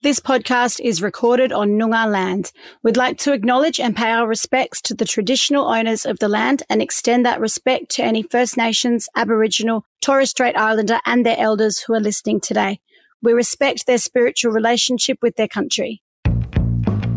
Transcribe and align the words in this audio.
This 0.00 0.20
podcast 0.20 0.78
is 0.78 1.02
recorded 1.02 1.50
on 1.52 1.70
Noongar 1.70 2.08
land. 2.08 2.52
We'd 2.84 2.96
like 2.96 3.18
to 3.18 3.32
acknowledge 3.32 3.80
and 3.80 3.96
pay 3.96 4.12
our 4.12 4.28
respects 4.28 4.80
to 4.82 4.94
the 4.94 5.04
traditional 5.04 5.66
owners 5.66 6.06
of 6.06 6.20
the 6.20 6.28
land 6.28 6.62
and 6.70 6.80
extend 6.80 7.26
that 7.26 7.40
respect 7.40 7.88
to 7.96 8.04
any 8.04 8.22
First 8.22 8.56
Nations, 8.56 9.08
Aboriginal, 9.16 9.84
Torres 10.00 10.30
Strait 10.30 10.56
Islander, 10.56 11.00
and 11.04 11.26
their 11.26 11.36
elders 11.36 11.80
who 11.80 11.94
are 11.94 12.00
listening 12.00 12.38
today. 12.38 12.78
We 13.22 13.32
respect 13.32 13.88
their 13.88 13.98
spiritual 13.98 14.52
relationship 14.52 15.18
with 15.20 15.34
their 15.34 15.48
country. 15.48 16.00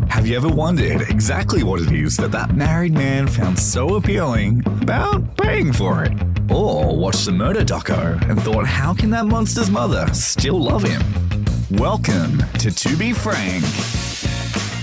Have 0.08 0.26
you 0.26 0.34
ever 0.34 0.48
wondered 0.48 1.02
exactly 1.02 1.62
what 1.62 1.82
it 1.82 1.92
is 1.92 2.16
that 2.16 2.32
that 2.32 2.56
married 2.56 2.94
man 2.94 3.28
found 3.28 3.60
so 3.60 3.94
appealing 3.94 4.60
about 4.82 5.36
paying 5.36 5.72
for 5.72 6.02
it? 6.02 6.12
Or 6.50 6.96
watched 6.96 7.26
the 7.26 7.32
murder 7.32 7.64
doco 7.64 8.20
and 8.28 8.42
thought, 8.42 8.66
how 8.66 8.92
can 8.92 9.10
that 9.10 9.26
monster's 9.26 9.70
mother 9.70 10.12
still 10.12 10.60
love 10.60 10.82
him? 10.82 11.41
Welcome 11.78 12.38
to 12.58 12.70
To 12.70 12.96
Be 12.98 13.14
Frank, 13.14 13.64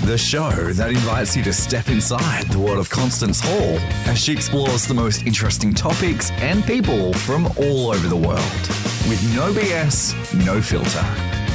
the 0.06 0.18
show 0.18 0.50
that 0.74 0.90
invites 0.90 1.36
you 1.38 1.44
to 1.44 1.54
step 1.54 1.88
inside 1.88 2.48
the 2.50 2.58
world 2.58 2.80
of 2.80 2.90
Constance 2.90 3.40
Hall 3.40 3.78
as 4.10 4.18
she 4.18 4.34
explores 4.34 4.88
the 4.88 4.96
most 4.96 5.28
interesting 5.28 5.72
topics 5.72 6.32
and 6.32 6.64
people 6.64 7.14
from 7.14 7.46
all 7.58 7.92
over 7.92 8.08
the 8.08 8.16
world. 8.16 8.40
With 9.08 9.22
no 9.36 9.54
BS, 9.54 10.16
no 10.44 10.60
filter. 10.64 11.04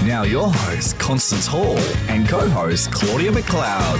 Now, 0.06 0.22
your 0.22 0.52
host, 0.52 1.00
Constance 1.00 1.48
Hall, 1.48 1.78
and 2.08 2.28
co 2.28 2.48
host, 2.48 2.92
Claudia 2.92 3.32
McLeod. 3.32 3.98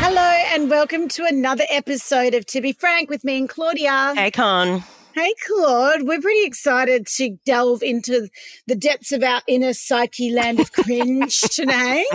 Hello, 0.00 0.32
and 0.54 0.70
welcome 0.70 1.08
to 1.08 1.26
another 1.26 1.64
episode 1.68 2.32
of 2.32 2.46
To 2.46 2.62
Be 2.62 2.72
Frank 2.72 3.10
with 3.10 3.22
me 3.22 3.36
and 3.36 3.48
Claudia. 3.50 4.14
Hey, 4.16 4.30
Con. 4.30 4.82
Hey, 5.14 5.34
Claude. 5.46 6.04
We're 6.04 6.22
pretty 6.22 6.46
excited 6.46 7.06
to 7.16 7.36
delve 7.44 7.82
into 7.82 8.28
the 8.66 8.74
depths 8.74 9.12
of 9.12 9.22
our 9.22 9.42
inner 9.46 9.74
psyche 9.74 10.30
land 10.30 10.58
of 10.58 10.72
cringe 10.72 11.40
today 11.50 12.06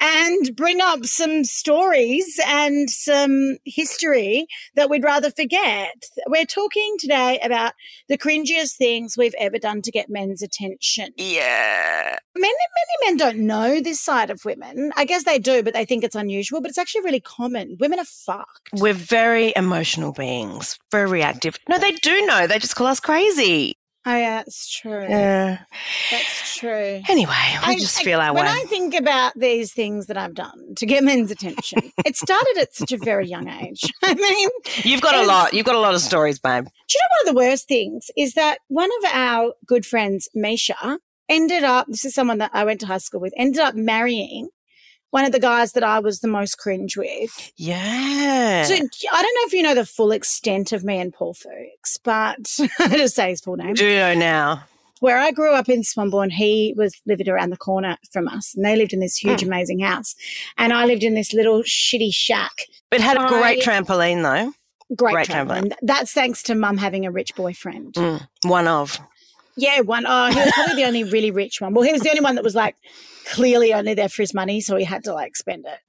and 0.00 0.54
bring 0.54 0.82
up 0.82 1.06
some 1.06 1.44
stories 1.44 2.38
and 2.46 2.90
some 2.90 3.56
history 3.64 4.46
that 4.74 4.90
we'd 4.90 5.02
rather 5.02 5.30
forget. 5.30 6.04
We're 6.26 6.44
talking 6.44 6.96
today 6.98 7.40
about 7.42 7.72
the 8.08 8.18
cringiest 8.18 8.76
things 8.76 9.16
we've 9.16 9.34
ever 9.38 9.58
done 9.58 9.80
to 9.80 9.90
get 9.90 10.10
men's 10.10 10.42
attention. 10.42 11.14
Yeah. 11.16 12.18
Many, 12.34 12.52
many 12.52 13.06
men 13.06 13.16
don't 13.16 13.46
know 13.46 13.80
this 13.80 14.00
side 14.00 14.30
of 14.30 14.44
women. 14.44 14.92
I 14.96 15.06
guess 15.06 15.24
they 15.24 15.38
do, 15.38 15.62
but 15.62 15.72
they 15.72 15.86
think 15.86 16.04
it's 16.04 16.16
unusual, 16.16 16.60
but 16.60 16.68
it's 16.68 16.78
actually 16.78 17.02
really 17.02 17.20
common. 17.20 17.78
Women 17.80 17.98
are 17.98 18.04
fucked. 18.04 18.70
We're 18.74 18.92
very 18.92 19.54
emotional 19.56 20.12
beings, 20.12 20.78
very 20.90 21.08
reactive. 21.08 21.56
No, 21.68 21.78
they 21.78 21.92
do 21.92 22.26
know. 22.26 22.41
They 22.46 22.58
just 22.58 22.76
call 22.76 22.86
us 22.86 23.00
crazy. 23.00 23.76
Oh, 24.04 24.16
yeah, 24.16 24.38
that's 24.38 24.68
true. 24.68 25.02
Yeah. 25.08 25.60
That's 26.10 26.56
true. 26.56 27.00
Anyway, 27.08 27.32
we 27.66 27.74
I- 27.74 27.78
just 27.78 28.00
I- 28.00 28.02
feel 28.02 28.18
our 28.18 28.34
when 28.34 28.44
way. 28.46 28.50
I 28.50 28.64
think 28.64 28.94
about 28.94 29.32
these 29.38 29.72
things 29.72 30.06
that 30.06 30.16
I've 30.16 30.34
done 30.34 30.74
to 30.76 30.86
get 30.86 31.04
men's 31.10 31.30
attention, 31.30 31.92
it 32.04 32.16
started 32.16 32.56
at 32.60 32.74
such 32.74 32.90
a 32.90 32.96
very 32.98 33.28
young 33.28 33.48
age. 33.48 33.82
I 34.02 34.14
mean, 34.14 34.48
You've 34.82 35.02
got 35.02 35.14
a 35.14 35.22
lot. 35.26 35.54
You've 35.54 35.66
got 35.66 35.76
a 35.76 35.80
lot 35.80 35.94
of 35.94 36.00
stories, 36.00 36.40
babe. 36.40 36.64
do 36.64 36.70
you 36.94 37.00
know 37.00 37.08
one 37.22 37.28
of 37.28 37.34
the 37.34 37.38
worst 37.50 37.68
things 37.68 38.10
is 38.16 38.34
that 38.34 38.58
one 38.66 38.90
of 39.04 39.10
our 39.12 39.52
good 39.66 39.86
friends, 39.86 40.28
Misha, 40.34 40.98
ended 41.28 41.62
up, 41.62 41.86
this 41.88 42.04
is 42.04 42.12
someone 42.12 42.38
that 42.38 42.50
I 42.52 42.64
went 42.64 42.80
to 42.80 42.86
high 42.86 42.98
school 42.98 43.20
with, 43.20 43.32
ended 43.36 43.60
up 43.60 43.76
marrying 43.76 44.48
one 45.12 45.24
of 45.24 45.30
the 45.32 45.38
guys 45.38 45.72
that 45.72 45.84
I 45.84 46.00
was 46.00 46.18
the 46.20 46.28
most 46.28 46.58
cringe 46.58 46.96
with. 46.96 47.52
Yeah. 47.56 48.64
So 48.64 48.74
I 48.74 48.78
don't 48.78 48.90
know 48.90 49.46
if 49.46 49.52
you 49.52 49.62
know 49.62 49.74
the 49.74 49.86
full 49.86 50.10
extent 50.10 50.72
of 50.72 50.82
me 50.84 50.98
and 50.98 51.12
Paul 51.12 51.34
Fuchs, 51.34 51.96
but 52.02 52.50
I 52.80 52.88
just 52.96 53.14
say 53.14 53.30
his 53.30 53.40
full 53.40 53.56
name. 53.56 53.74
do 53.74 53.86
you 53.86 53.96
know 53.96 54.14
now? 54.14 54.64
where 55.00 55.18
I 55.18 55.32
grew 55.32 55.52
up 55.52 55.68
in 55.68 55.82
Swanbourne, 55.82 56.30
he 56.30 56.74
was 56.76 56.94
lived 57.06 57.26
around 57.26 57.50
the 57.50 57.56
corner 57.56 57.96
from 58.12 58.28
us, 58.28 58.54
and 58.54 58.64
they 58.64 58.76
lived 58.76 58.92
in 58.92 59.00
this 59.00 59.16
huge, 59.16 59.42
amazing 59.42 59.80
house, 59.80 60.14
and 60.58 60.72
I 60.72 60.84
lived 60.84 61.02
in 61.02 61.14
this 61.14 61.32
little 61.34 61.62
shitty 61.64 62.14
shack. 62.14 62.52
It 62.92 63.00
had 63.00 63.16
a 63.16 63.26
great 63.26 63.66
I- 63.66 63.80
trampoline, 63.80 64.22
though. 64.22 64.52
Great, 64.94 65.12
Great 65.14 65.26
traveling. 65.26 65.64
trampoline. 65.70 65.76
That's 65.82 66.12
thanks 66.12 66.42
to 66.44 66.54
mum 66.54 66.76
having 66.76 67.04
a 67.04 67.10
rich 67.10 67.34
boyfriend. 67.34 67.94
Mm, 67.94 68.28
one 68.44 68.68
of. 68.68 69.00
Yeah, 69.56 69.80
one. 69.80 70.04
Oh, 70.06 70.30
he 70.30 70.38
was 70.38 70.52
probably 70.54 70.76
the 70.76 70.84
only 70.84 71.04
really 71.04 71.30
rich 71.30 71.60
one. 71.60 71.74
Well, 71.74 71.84
he 71.84 71.92
was 71.92 72.02
the 72.02 72.08
only 72.10 72.22
one 72.22 72.36
that 72.36 72.44
was 72.44 72.54
like 72.54 72.76
clearly 73.26 73.72
only 73.74 73.94
there 73.94 74.08
for 74.08 74.22
his 74.22 74.34
money, 74.34 74.60
so 74.60 74.76
he 74.76 74.84
had 74.84 75.04
to 75.04 75.12
like 75.14 75.36
spend 75.36 75.66
it. 75.66 75.78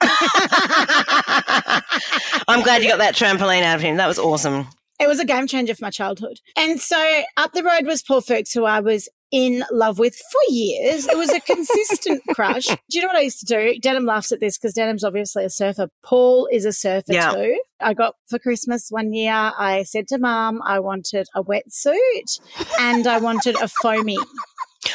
I'm 2.48 2.62
glad 2.62 2.82
you 2.82 2.88
got 2.88 2.98
that 2.98 3.14
trampoline 3.14 3.62
out 3.62 3.76
of 3.76 3.80
him. 3.80 3.96
That 3.96 4.06
was 4.06 4.18
awesome. 4.18 4.66
it 5.00 5.08
was 5.08 5.18
a 5.20 5.24
game 5.24 5.46
changer 5.46 5.74
for 5.74 5.84
my 5.84 5.90
childhood. 5.90 6.38
And 6.56 6.80
so 6.80 7.22
up 7.36 7.52
the 7.52 7.62
road 7.64 7.86
was 7.86 8.02
Paul 8.02 8.20
Fuchs, 8.20 8.52
who 8.52 8.64
I 8.64 8.80
was 8.80 9.08
in 9.30 9.64
love 9.72 9.98
with 9.98 10.14
for 10.16 10.40
years. 10.52 11.06
It 11.08 11.16
was 11.16 11.30
a 11.30 11.40
consistent 11.40 12.22
crush. 12.34 12.66
Do 12.66 12.76
you 12.90 13.02
know 13.02 13.08
what 13.08 13.16
I 13.16 13.22
used 13.22 13.40
to 13.40 13.46
do? 13.46 13.78
Denim 13.80 14.04
laughs 14.04 14.30
at 14.32 14.40
this 14.40 14.56
because 14.58 14.74
Denim's 14.74 15.02
obviously 15.04 15.44
a 15.44 15.50
surfer. 15.50 15.88
Paul 16.04 16.48
is 16.52 16.64
a 16.64 16.72
surfer 16.72 17.12
Yeah. 17.12 17.32
too. 17.32 17.60
I 17.80 17.94
got 17.94 18.14
for 18.28 18.38
Christmas 18.38 18.88
one 18.90 19.12
year, 19.12 19.32
I 19.32 19.82
said 19.84 20.06
to 20.08 20.18
mum, 20.18 20.60
I 20.64 20.78
wanted 20.80 21.26
a 21.34 21.42
wetsuit 21.42 22.40
and 22.78 23.06
I 23.06 23.18
wanted 23.18 23.56
a 23.60 23.68
foamy. 23.68 24.18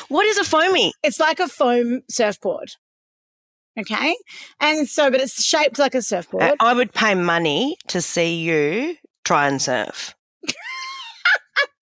What 0.08 0.26
is 0.26 0.38
a 0.38 0.44
foamy? 0.44 0.94
It's 1.04 1.20
like 1.20 1.40
a 1.40 1.48
foam 1.48 2.02
surfboard. 2.10 2.70
Okay. 3.80 4.16
And 4.60 4.88
so, 4.90 5.10
but 5.12 5.20
it's 5.22 5.44
shaped 5.44 5.80
like 5.80 5.96
a 5.96 6.02
surfboard. 6.02 6.54
I 6.60 6.74
would 6.74 6.94
pay 6.94 7.16
money 7.16 7.78
to 7.88 8.02
see 8.02 8.36
you 8.36 8.96
try 9.26 9.48
and 9.48 9.62
surf. 9.62 10.16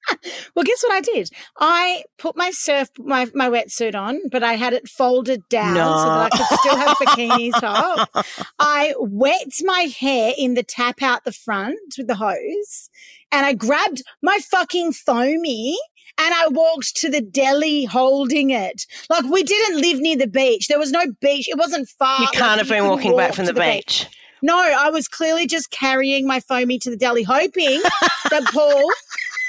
Well, 0.56 0.64
guess 0.64 0.82
what 0.84 0.94
I 0.94 1.02
did? 1.02 1.30
I 1.60 2.04
put 2.18 2.36
my 2.36 2.50
surf 2.52 2.90
my, 2.98 3.28
my 3.34 3.50
wetsuit 3.50 3.94
on, 3.94 4.20
but 4.30 4.44
I 4.44 4.54
had 4.54 4.74
it 4.74 4.88
folded 4.88 5.48
down 5.50 5.76
so 5.76 5.82
that 5.82 6.30
I 6.34 6.38
could 6.38 6.60
still 6.60 6.78
have 6.78 6.98
bikini 6.98 7.52
top. 7.60 8.26
I 8.60 8.94
wet 8.98 9.52
my 9.64 9.82
hair 9.82 10.34
in 10.38 10.56
the 10.56 10.64
tap 10.64 11.02
out 11.04 11.24
the 11.24 11.32
front 11.32 11.96
with 11.98 12.08
the 12.08 12.16
hose, 12.16 12.90
and 13.32 13.46
I 13.46 13.54
grabbed 13.54 14.04
my 14.22 14.40
fucking 14.40 14.94
foamy 14.94 15.78
and 16.18 16.34
I 16.34 16.48
walked 16.48 16.96
to 16.98 17.10
the 17.10 17.22
deli 17.22 17.86
holding 17.86 18.50
it. 18.50 18.86
Like 19.10 19.26
we 19.26 19.44
didn't 19.44 19.82
live 19.82 20.00
near 20.00 20.18
the 20.18 20.28
beach. 20.28 20.68
There 20.68 20.80
was 20.80 20.92
no 20.92 21.06
beach. 21.22 21.48
It 21.48 21.58
wasn't 21.58 21.88
far. 22.00 22.22
You 22.22 22.28
can't 22.34 22.60
have 22.60 22.70
been 22.70 22.86
walking 22.86 23.16
back 23.16 23.34
from 23.34 23.46
to 23.46 23.54
the 23.54 23.60
beach. 23.60 24.08
no, 24.42 24.58
I 24.58 24.90
was 24.90 25.08
clearly 25.08 25.48
just 25.48 25.70
carrying 25.72 26.26
my 26.26 26.40
foamy 26.40 26.80
to 26.80 26.90
the 26.90 26.98
deli, 26.98 27.24
hoping 27.24 27.82
that 28.30 28.44
Paul, 28.54 28.90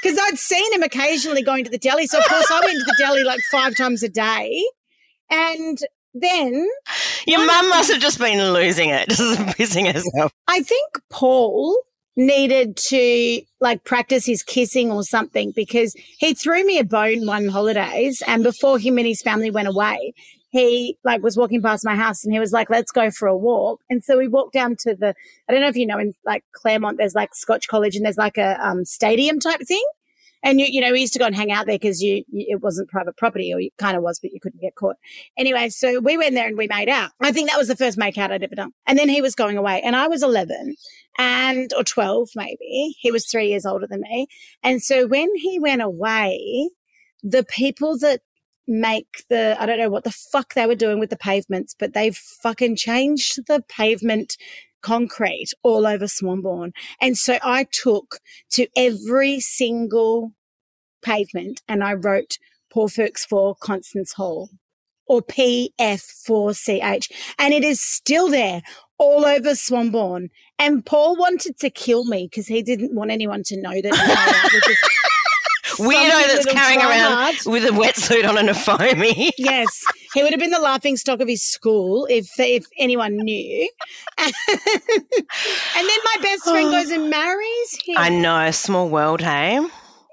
because 0.02 0.18
I'd 0.18 0.38
seen 0.38 0.72
him 0.72 0.82
occasionally 0.82 1.42
going 1.42 1.64
to 1.64 1.70
the 1.70 1.78
deli. 1.78 2.06
So, 2.06 2.18
of 2.18 2.24
course, 2.24 2.50
I 2.50 2.60
went 2.60 2.78
to 2.78 2.84
the 2.84 2.96
deli 2.98 3.24
like 3.24 3.40
five 3.50 3.76
times 3.76 4.02
a 4.02 4.08
day. 4.08 4.64
And 5.30 5.78
then 6.14 6.66
Your 7.26 7.44
mum 7.44 7.68
must 7.68 7.92
have 7.92 8.00
just 8.00 8.18
been 8.18 8.52
losing 8.52 8.90
it, 8.90 9.08
just 9.08 9.38
pissing 9.58 9.92
herself. 9.92 10.32
I 10.46 10.62
think 10.62 10.98
Paul 11.10 11.78
needed 12.16 12.76
to 12.76 13.40
like 13.60 13.84
practice 13.84 14.26
his 14.26 14.42
kissing 14.42 14.90
or 14.90 15.04
something 15.04 15.52
because 15.54 15.94
he 16.18 16.34
threw 16.34 16.66
me 16.66 16.78
a 16.78 16.84
bone 16.84 17.24
one 17.26 17.46
holidays 17.46 18.20
and 18.26 18.42
before 18.42 18.76
him 18.76 18.98
and 18.98 19.06
his 19.06 19.22
family 19.22 19.52
went 19.52 19.68
away 19.68 20.12
he 20.50 20.98
like 21.04 21.22
was 21.22 21.36
walking 21.36 21.62
past 21.62 21.84
my 21.84 21.94
house 21.96 22.24
and 22.24 22.32
he 22.32 22.40
was 22.40 22.52
like 22.52 22.70
let's 22.70 22.92
go 22.92 23.10
for 23.10 23.28
a 23.28 23.36
walk 23.36 23.80
and 23.90 24.02
so 24.02 24.16
we 24.16 24.28
walked 24.28 24.52
down 24.52 24.76
to 24.76 24.94
the 24.94 25.14
i 25.48 25.52
don't 25.52 25.60
know 25.60 25.68
if 25.68 25.76
you 25.76 25.86
know 25.86 25.98
in 25.98 26.14
like 26.24 26.44
claremont 26.54 26.98
there's 26.98 27.14
like 27.14 27.34
scotch 27.34 27.68
college 27.68 27.96
and 27.96 28.04
there's 28.04 28.16
like 28.18 28.38
a 28.38 28.58
um, 28.66 28.84
stadium 28.84 29.38
type 29.38 29.60
thing 29.66 29.84
and 30.42 30.60
you, 30.60 30.66
you 30.70 30.80
know, 30.80 30.92
we 30.92 31.00
used 31.00 31.12
to 31.14 31.18
go 31.18 31.26
and 31.26 31.34
hang 31.34 31.50
out 31.50 31.66
there 31.66 31.74
because 31.74 32.02
you, 32.02 32.24
you, 32.28 32.46
it 32.48 32.62
wasn't 32.62 32.88
private 32.88 33.16
property, 33.16 33.52
or 33.52 33.60
it 33.60 33.72
kind 33.78 33.96
of 33.96 34.02
was, 34.02 34.20
but 34.20 34.32
you 34.32 34.40
couldn't 34.40 34.60
get 34.60 34.74
caught. 34.74 34.96
Anyway, 35.36 35.68
so 35.68 35.98
we 35.98 36.16
went 36.16 36.34
there 36.34 36.46
and 36.46 36.56
we 36.56 36.68
made 36.68 36.88
out. 36.88 37.10
I 37.20 37.32
think 37.32 37.50
that 37.50 37.58
was 37.58 37.68
the 37.68 37.76
first 37.76 37.98
make 37.98 38.16
out 38.18 38.30
I'd 38.30 38.42
ever 38.42 38.54
done. 38.54 38.72
And 38.86 38.98
then 38.98 39.08
he 39.08 39.20
was 39.20 39.34
going 39.34 39.56
away, 39.56 39.82
and 39.82 39.96
I 39.96 40.06
was 40.06 40.22
11 40.22 40.76
and, 41.18 41.72
or 41.76 41.84
12 41.84 42.30
maybe. 42.36 42.94
He 43.00 43.10
was 43.10 43.26
three 43.26 43.48
years 43.48 43.66
older 43.66 43.86
than 43.86 44.02
me. 44.02 44.28
And 44.62 44.82
so 44.82 45.06
when 45.06 45.34
he 45.34 45.58
went 45.58 45.82
away, 45.82 46.70
the 47.22 47.44
people 47.44 47.98
that 47.98 48.20
make 48.68 49.24
the, 49.28 49.56
I 49.58 49.66
don't 49.66 49.78
know 49.78 49.90
what 49.90 50.04
the 50.04 50.10
fuck 50.10 50.54
they 50.54 50.66
were 50.66 50.74
doing 50.74 51.00
with 51.00 51.10
the 51.10 51.16
pavements, 51.16 51.74
but 51.78 51.94
they've 51.94 52.16
fucking 52.16 52.76
changed 52.76 53.46
the 53.46 53.62
pavement 53.68 54.36
concrete 54.82 55.52
all 55.62 55.86
over 55.86 56.04
Swanbourne. 56.04 56.72
And 57.00 57.16
so 57.16 57.38
I 57.42 57.64
took 57.64 58.20
to 58.50 58.66
every 58.76 59.40
single 59.40 60.32
pavement 61.02 61.62
and 61.68 61.82
I 61.82 61.94
wrote 61.94 62.38
Paul 62.70 62.88
Fuchs 62.88 63.24
for 63.24 63.54
Constance 63.56 64.12
Hall 64.12 64.50
or 65.06 65.22
PF4CH. 65.22 67.10
And 67.38 67.54
it 67.54 67.64
is 67.64 67.80
still 67.80 68.28
there 68.28 68.62
all 68.98 69.24
over 69.24 69.50
Swanbourne. 69.50 70.28
And 70.58 70.84
Paul 70.84 71.16
wanted 71.16 71.58
to 71.60 71.70
kill 71.70 72.04
me 72.04 72.28
because 72.30 72.46
he 72.46 72.62
didn't 72.62 72.94
want 72.94 73.10
anyone 73.10 73.42
to 73.44 73.60
know 73.60 73.80
that. 73.80 74.98
Weirdo 75.78 76.26
that's 76.26 76.46
carrying 76.46 76.80
around 76.80 77.36
with 77.46 77.64
a 77.64 77.68
wetsuit 77.68 78.28
on 78.28 78.38
and 78.38 78.50
a 78.50 78.54
foamy. 78.54 79.32
Yes, 79.38 79.82
he 80.14 80.22
would 80.22 80.32
have 80.32 80.40
been 80.40 80.50
the 80.50 80.60
laughing 80.60 80.96
stock 80.96 81.20
of 81.20 81.28
his 81.28 81.42
school 81.42 82.06
if 82.10 82.28
if 82.38 82.66
anyone 82.78 83.16
knew. 83.16 83.68
and 84.18 84.32
then 85.74 85.98
my 86.04 86.16
best 86.22 86.44
friend 86.44 86.70
goes 86.70 86.90
and 86.90 87.08
marries 87.08 87.78
him. 87.84 87.96
I 87.96 88.08
know, 88.08 88.50
small 88.50 88.88
world, 88.88 89.20
hey? 89.20 89.60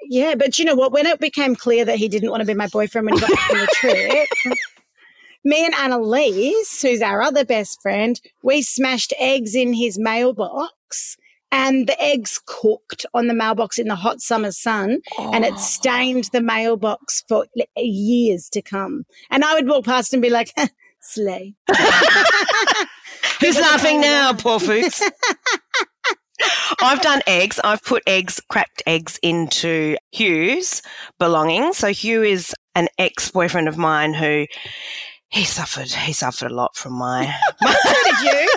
Yeah, 0.07 0.35
but 0.35 0.59
you 0.59 0.65
know 0.65 0.75
what? 0.75 0.91
When 0.91 1.05
it 1.05 1.19
became 1.19 1.55
clear 1.55 1.83
that 1.85 1.97
he 1.97 2.07
didn't 2.07 2.29
want 2.29 2.41
to 2.41 2.45
be 2.45 2.53
my 2.53 2.67
boyfriend 2.67 3.05
when 3.05 3.15
he 3.15 3.21
got 3.21 3.31
back 3.31 3.49
from 3.49 3.59
the 3.59 3.67
trip, 3.75 4.27
me 5.43 5.65
and 5.65 5.73
Annalise, 5.75 6.81
who's 6.81 7.01
our 7.01 7.21
other 7.21 7.43
best 7.43 7.81
friend, 7.81 8.19
we 8.43 8.61
smashed 8.61 9.13
eggs 9.19 9.55
in 9.55 9.73
his 9.73 9.97
mailbox. 9.97 11.17
And 11.51 11.87
the 11.87 12.01
eggs 12.01 12.39
cooked 12.45 13.05
on 13.13 13.27
the 13.27 13.33
mailbox 13.33 13.79
in 13.79 13.87
the 13.87 13.95
hot 13.95 14.19
summer 14.21 14.51
sun, 14.51 14.99
and 15.17 15.45
it 15.45 15.57
stained 15.57 16.25
the 16.33 16.41
mailbox 16.41 17.23
for 17.27 17.45
years 17.77 18.49
to 18.49 18.61
come. 18.61 19.05
And 19.31 19.45
I 19.45 19.53
would 19.53 19.67
walk 19.67 19.85
past 19.85 20.13
and 20.13 20.21
be 20.21 20.29
like, 20.29 20.51
"Slay." 20.99 21.55
Who's 23.39 23.59
laughing 23.59 24.01
now, 24.01 24.33
poor 24.33 24.59
Fuchs? 24.59 25.01
I've 26.81 27.01
done 27.01 27.21
eggs. 27.27 27.59
I've 27.63 27.83
put 27.83 28.03
eggs, 28.07 28.41
cracked 28.49 28.83
eggs 28.85 29.19
into 29.21 29.97
Hugh's 30.11 30.81
belongings. 31.19 31.77
So 31.77 31.89
Hugh 31.89 32.23
is 32.23 32.53
an 32.75 32.89
ex-boyfriend 32.97 33.67
of 33.67 33.77
mine 33.77 34.13
who 34.13 34.45
he 35.29 35.43
suffered. 35.43 35.91
He 35.91 36.13
suffered 36.13 36.51
a 36.51 36.53
lot 36.53 36.75
from 36.75 36.93
my 36.93 37.25
So 37.61 37.93
did 38.03 38.19
you? 38.21 38.49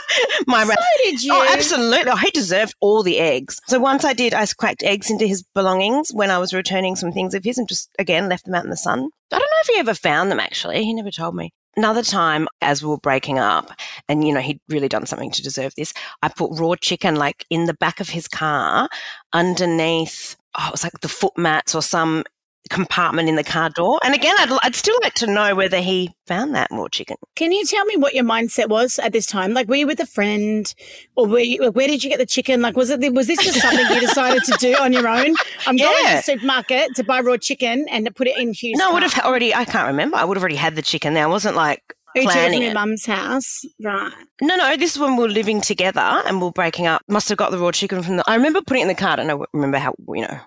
my 0.46 0.64
So 0.64 0.74
did 1.02 1.22
you? 1.22 1.32
Oh, 1.34 1.46
absolutely. 1.50 2.10
Oh, 2.10 2.16
he 2.16 2.30
deserved 2.30 2.74
all 2.80 3.02
the 3.02 3.18
eggs. 3.18 3.60
So 3.66 3.78
once 3.78 4.04
I 4.04 4.12
did, 4.12 4.34
I 4.34 4.46
cracked 4.46 4.82
eggs 4.82 5.10
into 5.10 5.26
his 5.26 5.42
belongings 5.54 6.10
when 6.12 6.30
I 6.30 6.38
was 6.38 6.52
returning 6.54 6.96
some 6.96 7.12
things 7.12 7.34
of 7.34 7.44
his 7.44 7.58
and 7.58 7.68
just, 7.68 7.90
again, 7.98 8.28
left 8.28 8.44
them 8.44 8.54
out 8.54 8.64
in 8.64 8.70
the 8.70 8.76
sun. 8.76 9.08
I 9.32 9.38
don't 9.38 9.40
know 9.40 9.62
if 9.62 9.66
he 9.66 9.78
ever 9.78 9.94
found 9.94 10.30
them, 10.30 10.40
actually. 10.40 10.84
He 10.84 10.94
never 10.94 11.10
told 11.10 11.34
me. 11.34 11.52
Another 11.76 12.02
time, 12.02 12.48
as 12.60 12.82
we 12.82 12.88
were 12.88 12.98
breaking 12.98 13.38
up, 13.38 13.70
and 14.08 14.26
you 14.26 14.34
know, 14.34 14.40
he'd 14.40 14.60
really 14.68 14.88
done 14.88 15.06
something 15.06 15.30
to 15.30 15.42
deserve 15.42 15.72
this, 15.76 15.92
I 16.22 16.28
put 16.28 16.58
raw 16.58 16.74
chicken 16.74 17.14
like 17.14 17.44
in 17.50 17.66
the 17.66 17.74
back 17.74 18.00
of 18.00 18.08
his 18.08 18.26
car 18.26 18.88
underneath, 19.32 20.34
oh, 20.58 20.68
it 20.68 20.72
was 20.72 20.82
like 20.82 20.98
the 21.00 21.08
foot 21.08 21.36
mats 21.36 21.74
or 21.76 21.82
some 21.82 22.24
compartment 22.68 23.28
in 23.28 23.36
the 23.36 23.44
car 23.44 23.70
door. 23.70 23.98
And 24.04 24.14
again, 24.14 24.34
I'd, 24.38 24.58
I'd 24.62 24.74
still 24.74 24.98
like 25.02 25.14
to 25.14 25.26
know 25.26 25.54
whether 25.54 25.78
he 25.78 26.14
found 26.26 26.54
that 26.54 26.68
raw 26.70 26.88
chicken. 26.88 27.16
Can 27.34 27.52
you 27.52 27.64
tell 27.64 27.84
me 27.86 27.96
what 27.96 28.14
your 28.14 28.24
mindset 28.24 28.68
was 28.68 28.98
at 28.98 29.12
this 29.12 29.26
time? 29.26 29.54
Like, 29.54 29.68
were 29.68 29.76
you 29.76 29.86
with 29.86 30.00
a 30.00 30.06
friend, 30.06 30.72
or 31.16 31.26
were 31.26 31.40
you, 31.40 31.70
where 31.70 31.88
did 31.88 32.04
you 32.04 32.10
get 32.10 32.18
the 32.18 32.26
chicken? 32.26 32.60
Like, 32.60 32.76
was 32.76 32.90
it 32.90 33.14
was 33.14 33.26
this 33.26 33.42
just 33.42 33.60
something 33.60 33.86
you 33.94 34.00
decided 34.00 34.44
to 34.44 34.56
do 34.58 34.74
on 34.74 34.92
your 34.92 35.08
own? 35.08 35.34
I'm 35.66 35.76
going 35.76 36.06
to 36.06 36.16
the 36.16 36.22
supermarket 36.22 36.94
to 36.96 37.04
buy 37.04 37.20
raw 37.20 37.36
chicken 37.36 37.86
and 37.88 38.04
to 38.06 38.12
put 38.12 38.26
it 38.26 38.36
in 38.36 38.52
Hugh's. 38.52 38.78
No, 38.78 38.90
I 38.90 38.92
would 38.92 39.02
have 39.02 39.18
already, 39.24 39.54
I 39.54 39.64
can't 39.64 39.86
remember. 39.86 40.16
I 40.16 40.24
would 40.24 40.36
have 40.36 40.42
already 40.42 40.56
had 40.56 40.76
the 40.76 40.82
chicken 40.82 41.14
there. 41.14 41.24
I 41.24 41.28
wasn't 41.28 41.56
like 41.56 41.94
Who 42.22 42.26
took 42.26 42.30
it 42.30 42.32
from 42.32 42.40
planning 42.40 42.62
your 42.62 42.74
mum's 42.74 43.06
house, 43.06 43.60
right? 43.82 44.12
No, 44.40 44.56
no, 44.56 44.76
this 44.76 44.94
is 44.94 44.98
when 44.98 45.16
we 45.16 45.22
were 45.22 45.28
living 45.28 45.60
together 45.60 46.00
and 46.00 46.40
we 46.40 46.46
were 46.46 46.52
breaking 46.52 46.86
up. 46.86 47.02
Must 47.08 47.28
have 47.28 47.38
got 47.38 47.50
the 47.50 47.58
raw 47.58 47.72
chicken 47.72 48.02
from 48.02 48.16
the. 48.16 48.24
I 48.26 48.36
remember 48.36 48.60
putting 48.60 48.80
it 48.80 48.84
in 48.84 48.88
the 48.88 48.94
car. 48.94 49.10
I 49.10 49.16
don't 49.16 49.26
know, 49.26 49.46
remember 49.52 49.78
how, 49.78 49.94
you 50.14 50.22
know, 50.22 50.40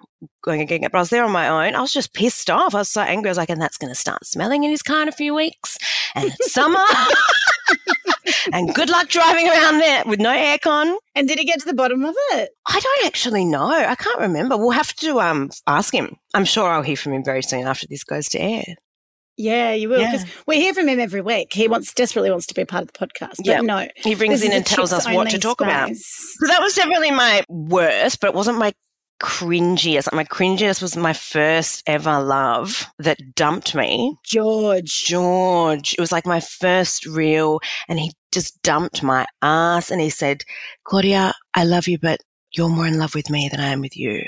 going 0.44 0.60
and 0.60 0.70
getting 0.70 0.84
it, 0.84 0.92
but 0.92 1.00
I 1.00 1.02
was 1.02 1.10
there 1.10 1.24
on 1.24 1.32
my 1.32 1.48
own. 1.48 1.76
I 1.76 1.82
was 1.82 1.92
just 1.94 2.14
pissed 2.14 2.50
off. 2.50 2.76
I 2.76 2.80
was 2.80 2.90
so 2.90 3.02
angry. 3.02 3.30
I 3.30 3.32
was 3.32 3.38
like, 3.38 3.50
and 3.50 3.62
that's 3.62 3.78
going 3.78 3.92
to 3.92 3.96
start 4.00 4.26
smelling 4.26 4.64
in 4.64 4.72
his 4.72 4.82
car 4.82 5.02
in 5.02 5.08
a 5.08 5.14
few 5.14 5.34
weeks. 5.34 5.78
And 6.16 6.26
it's 6.26 6.54
summer. 6.54 6.78
and 8.54 8.74
good 8.74 8.90
luck 8.90 9.10
driving 9.10 9.48
around 9.48 9.80
there 9.80 10.04
with 10.06 10.20
no 10.20 10.30
aircon. 10.30 10.96
And 11.16 11.28
did 11.28 11.40
he 11.40 11.46
get 11.46 11.60
to 11.60 11.66
the 11.66 11.74
bottom 11.74 12.04
of 12.04 12.16
it? 12.32 12.50
I 12.68 12.80
don't 12.80 13.06
actually 13.06 13.46
know. 13.46 13.70
I 13.70 13.96
can't 13.96 14.20
remember. 14.20 14.58
We'll 14.58 14.72
have 14.72 14.94
to 14.98 15.20
um 15.20 15.50
ask 15.68 15.94
him. 15.94 16.18
I'm 16.34 16.46
sure 16.46 16.70
I'll 16.70 16.82
hear 16.82 16.98
from 16.98 17.14
him 17.14 17.24
very 17.24 17.42
soon 17.42 17.68
after 17.68 17.88
this 17.88 18.04
goes 18.04 18.28
to 18.30 18.40
air. 18.40 18.64
Yeah, 19.38 19.72
you 19.74 19.90
will 19.90 20.00
Yeah. 20.00 20.12
because 20.12 20.28
we 20.46 20.58
hear 20.62 20.74
from 20.74 20.88
him 20.88 21.00
every 21.00 21.22
week. 21.22 21.54
He 21.54 21.68
wants 21.68 21.94
desperately 21.94 22.30
wants 22.30 22.46
to 22.48 22.54
be 22.54 22.62
a 22.62 22.66
part 22.66 22.84
of 22.84 22.92
the 22.94 23.08
podcast. 23.08 23.38
But 23.38 23.46
Yeah. 23.46 23.62
no, 23.62 23.88
He 23.96 24.16
brings 24.16 24.44
in 24.44 24.52
and 24.52 24.66
tells 24.66 24.94
us 24.94 25.08
what 25.08 25.30
to 25.32 25.40
talk 25.40 25.62
about. 25.62 25.96
So 25.96 26.48
that 26.48 26.62
was 26.62 26.74
definitely 26.76 27.12
my 27.12 27.44
worst, 27.50 28.20
but 28.20 28.28
it 28.28 28.34
wasn't 28.36 28.58
my 28.60 28.74
cringiest. 29.22 30.12
My 30.14 30.24
cringiest 30.24 30.82
was 30.82 30.98
my 30.98 31.14
first 31.14 31.84
ever 31.86 32.22
love 32.22 32.88
that 33.00 33.20
dumped 33.36 33.76
me. 33.76 34.16
George. 34.26 35.06
George. 35.06 35.94
It 35.94 36.00
was 36.00 36.12
like 36.12 36.26
my 36.26 36.40
first 36.40 37.06
real, 37.06 37.60
and 37.88 38.00
he 38.00 38.12
just 38.32 38.62
dumped 38.64 39.04
my 39.04 39.26
ass 39.42 39.92
and 39.92 40.02
he 40.02 40.10
said, 40.10 40.44
Claudia, 40.86 41.34
I 41.54 41.64
love 41.66 41.88
you, 41.88 41.98
but 42.00 42.20
you're 42.52 42.70
more 42.70 42.88
in 42.88 42.98
love 42.98 43.14
with 43.16 43.30
me 43.30 43.48
than 43.50 43.60
I 43.60 43.68
am 43.68 43.82
with 43.82 43.96
you. 43.96 44.24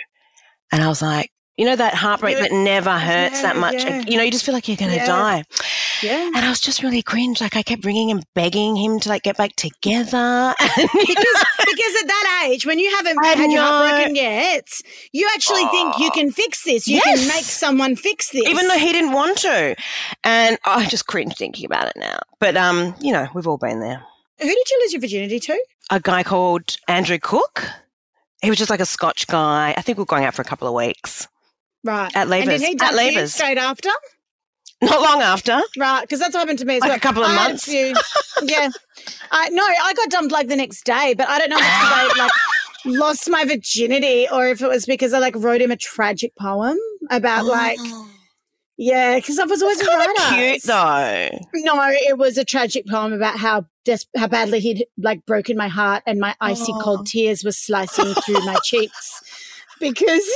And 0.72 0.82
I 0.84 0.88
was 0.88 1.02
like, 1.02 1.32
you 1.58 1.66
know, 1.66 1.76
that 1.76 1.94
heartbreak 1.94 2.36
Yeah. 2.38 2.44
that 2.44 2.52
never 2.52 2.92
hurts 2.98 3.42
that 3.44 3.56
much. 3.58 3.84
yeah. 3.84 4.02
You 4.08 4.18
know, 4.18 4.24
you 4.24 4.32
just 4.32 4.44
feel 4.46 4.54
like 4.56 4.68
you're 4.68 4.78
going 4.78 4.92
to 4.92 4.98
Yeah. 4.98 5.06
die. 5.06 5.44
Yeah. 6.02 6.26
And 6.36 6.38
I 6.38 6.50
was 6.50 6.60
just 6.60 6.82
really 6.84 7.02
cringe. 7.02 7.40
Like 7.40 7.56
I 7.56 7.62
kept 7.62 7.86
ringing 7.86 8.10
and 8.12 8.26
begging 8.34 8.76
him 8.76 9.00
to 9.02 9.10
like 9.10 9.24
get 9.24 9.38
back 9.38 9.56
together. 9.56 10.54
because 10.60 10.86
because 10.86 11.96
at 12.02 12.08
that 12.08 12.46
age, 12.48 12.66
when 12.66 12.80
you 12.80 12.90
haven't 12.96 13.18
I 13.24 13.28
had 13.28 13.52
your 13.52 13.62
heart 13.62 14.08
know. 14.12 14.14
yet, 14.22 14.68
you 15.12 15.30
actually 15.34 15.66
think 15.68 15.98
you 16.00 16.10
can 16.12 16.32
fix 16.32 16.64
this. 16.64 16.88
You 16.88 16.96
Yes. 17.06 17.20
can 17.20 17.28
make 17.28 17.44
someone 17.46 17.96
fix 17.96 18.30
this. 18.32 18.48
even 18.48 18.68
though 18.68 18.78
he 18.78 18.92
didn't 18.92 19.12
want 19.14 19.38
to. 19.40 19.76
And 20.24 20.58
I 20.66 20.86
just 20.88 21.08
cringe 21.08 21.36
thinking 21.36 21.66
about 21.66 21.88
it 21.88 21.94
now. 21.96 22.20
But 22.40 22.58
um, 22.58 22.96
you 23.00 23.14
know, 23.14 23.28
we've 23.34 23.48
all 23.48 23.58
been 23.58 23.80
there. 23.80 24.04
who 24.42 24.48
did 24.48 24.70
you 24.72 24.80
lose 24.82 24.94
your 24.94 25.02
virginity 25.02 25.40
to? 25.40 25.64
A 25.92 26.00
guy 26.00 26.24
called 26.24 26.76
Andrew 26.88 27.20
Cook. 27.20 27.66
He 28.42 28.50
was 28.50 28.58
just 28.60 28.70
like 28.70 28.82
a 28.82 28.86
Scotch 28.86 29.28
guy. 29.28 29.74
I 29.78 29.82
think 29.82 29.98
we 29.98 30.02
were 30.02 30.06
going 30.06 30.26
out 30.26 30.34
for 30.34 30.42
a 30.42 30.46
couple 30.46 30.68
of 30.68 30.74
weeks. 30.74 31.28
Right. 31.84 32.12
At 32.16 32.30
And 32.32 32.50
did 32.50 32.62
he 32.62 32.78
At 32.80 33.14
you 33.14 33.28
straight 33.28 33.58
after? 33.58 33.90
Not 34.82 35.02
long 35.02 35.22
after. 35.22 35.62
Right, 35.78 36.02
because 36.02 36.20
that's 36.20 36.34
what 36.34 36.42
happened 36.42 36.60
to 36.60 36.66
me 36.66 36.76
as 36.76 36.82
Like 36.82 36.90
well. 36.90 36.98
a 36.98 37.00
couple 37.00 37.24
of 37.24 37.30
I 37.32 37.36
months? 37.36 37.66
few- 37.66 37.94
yeah. 38.44 38.70
I 39.32 39.50
no, 39.50 39.64
I 39.64 39.94
got 39.94 40.10
dumped 40.10 40.32
like 40.32 40.48
the 40.50 40.56
next 40.58 40.84
day, 40.86 41.14
but 41.18 41.28
I 41.30 41.40
don't 41.40 41.50
know 41.50 41.58
if 41.58 41.64
I 41.66 42.12
like 42.18 42.32
lost 42.86 43.30
my 43.30 43.46
virginity 43.46 44.28
or 44.30 44.48
if 44.48 44.62
it 44.62 44.68
was 44.68 44.86
because 44.86 45.14
I 45.14 45.20
like 45.20 45.36
wrote 45.38 45.62
him 45.62 45.72
a 45.72 45.78
tragic 45.78 46.36
poem 46.36 46.78
about 47.10 47.46
like 47.46 47.80
yeah, 48.78 49.16
because 49.16 49.40
I 49.40 49.46
was 49.46 49.62
always 49.62 49.80
a 49.82 49.86
Kind 49.86 50.00
writer. 50.20 50.36
cute 50.36 50.64
though. 50.64 51.30
No, 51.56 51.76
it 51.90 52.18
was 52.18 52.38
a 52.38 52.44
tragic 52.44 52.86
poem 52.88 53.14
about 53.14 53.38
how 53.38 53.66
des- 53.86 54.00
how 54.18 54.28
badly 54.28 54.60
he'd 54.60 54.86
like 54.98 55.26
broken 55.26 55.56
my 55.56 55.70
heart 55.70 56.04
and 56.06 56.20
my 56.20 56.36
icy 56.42 56.74
Oh. 56.76 56.80
cold 56.82 57.08
tears 57.08 57.44
were 57.46 57.52
slicing 57.54 58.14
through 58.16 58.46
my 58.46 58.56
cheeks 58.66 59.22
because 59.80 60.28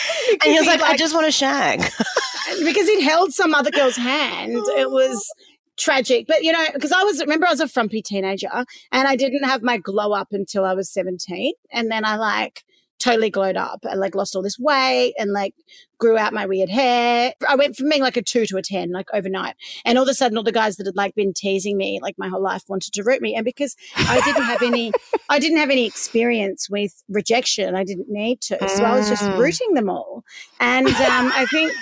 And 0.30 0.42
he 0.42 0.58
was 0.58 0.68
he'd, 0.68 0.80
like, 0.80 0.82
I 0.82 0.96
just 0.96 1.14
want 1.14 1.26
to 1.26 1.32
shag. 1.32 1.80
because 2.64 2.88
he'd 2.88 3.02
held 3.02 3.32
some 3.32 3.54
other 3.54 3.70
girl's 3.70 3.96
hand. 3.96 4.52
It 4.52 4.86
oh. 4.86 4.90
was 4.90 5.32
tragic, 5.76 6.26
but 6.26 6.42
you 6.42 6.52
know, 6.52 6.64
because 6.74 6.92
I 6.92 7.02
was 7.04 7.20
remember 7.20 7.46
I 7.46 7.50
was 7.50 7.60
a 7.60 7.68
frumpy 7.68 8.02
teenager 8.02 8.48
and 8.92 9.08
I 9.08 9.16
didn't 9.16 9.44
have 9.44 9.62
my 9.62 9.78
glow 9.78 10.12
up 10.12 10.28
until 10.32 10.64
I 10.64 10.74
was 10.74 10.90
seventeen, 10.90 11.52
and 11.70 11.90
then 11.90 12.04
I 12.04 12.16
like 12.16 12.64
totally 12.98 13.30
glowed 13.30 13.56
up 13.56 13.80
and 13.84 14.00
like 14.00 14.14
lost 14.14 14.34
all 14.34 14.42
this 14.42 14.58
weight 14.58 15.14
and 15.18 15.32
like 15.32 15.54
grew 15.98 16.16
out 16.18 16.32
my 16.32 16.46
weird 16.46 16.68
hair. 16.68 17.32
I 17.48 17.56
went 17.56 17.76
from 17.76 17.88
being 17.88 18.02
like 18.02 18.16
a 18.16 18.22
two 18.22 18.46
to 18.46 18.56
a 18.56 18.62
10, 18.62 18.90
like 18.90 19.06
overnight. 19.12 19.54
And 19.84 19.96
all 19.98 20.04
of 20.04 20.08
a 20.08 20.14
sudden, 20.14 20.36
all 20.36 20.44
the 20.44 20.52
guys 20.52 20.76
that 20.76 20.86
had 20.86 20.96
like 20.96 21.14
been 21.14 21.32
teasing 21.32 21.76
me 21.76 22.00
like 22.02 22.16
my 22.18 22.28
whole 22.28 22.42
life 22.42 22.62
wanted 22.68 22.92
to 22.94 23.02
root 23.02 23.20
me. 23.22 23.34
And 23.34 23.44
because 23.44 23.76
I 23.96 24.20
didn't 24.24 24.44
have 24.44 24.62
any, 24.62 24.92
I 25.28 25.38
didn't 25.38 25.58
have 25.58 25.70
any 25.70 25.86
experience 25.86 26.68
with 26.70 27.02
rejection, 27.08 27.74
I 27.74 27.84
didn't 27.84 28.08
need 28.08 28.40
to. 28.42 28.68
So 28.68 28.84
I 28.84 28.94
was 28.94 29.08
just 29.08 29.22
Mm. 29.22 29.38
rooting 29.38 29.74
them 29.74 29.88
all. 29.88 30.22
And 30.60 30.86
um, 30.86 31.32
I 31.34 31.46
think 31.50 31.72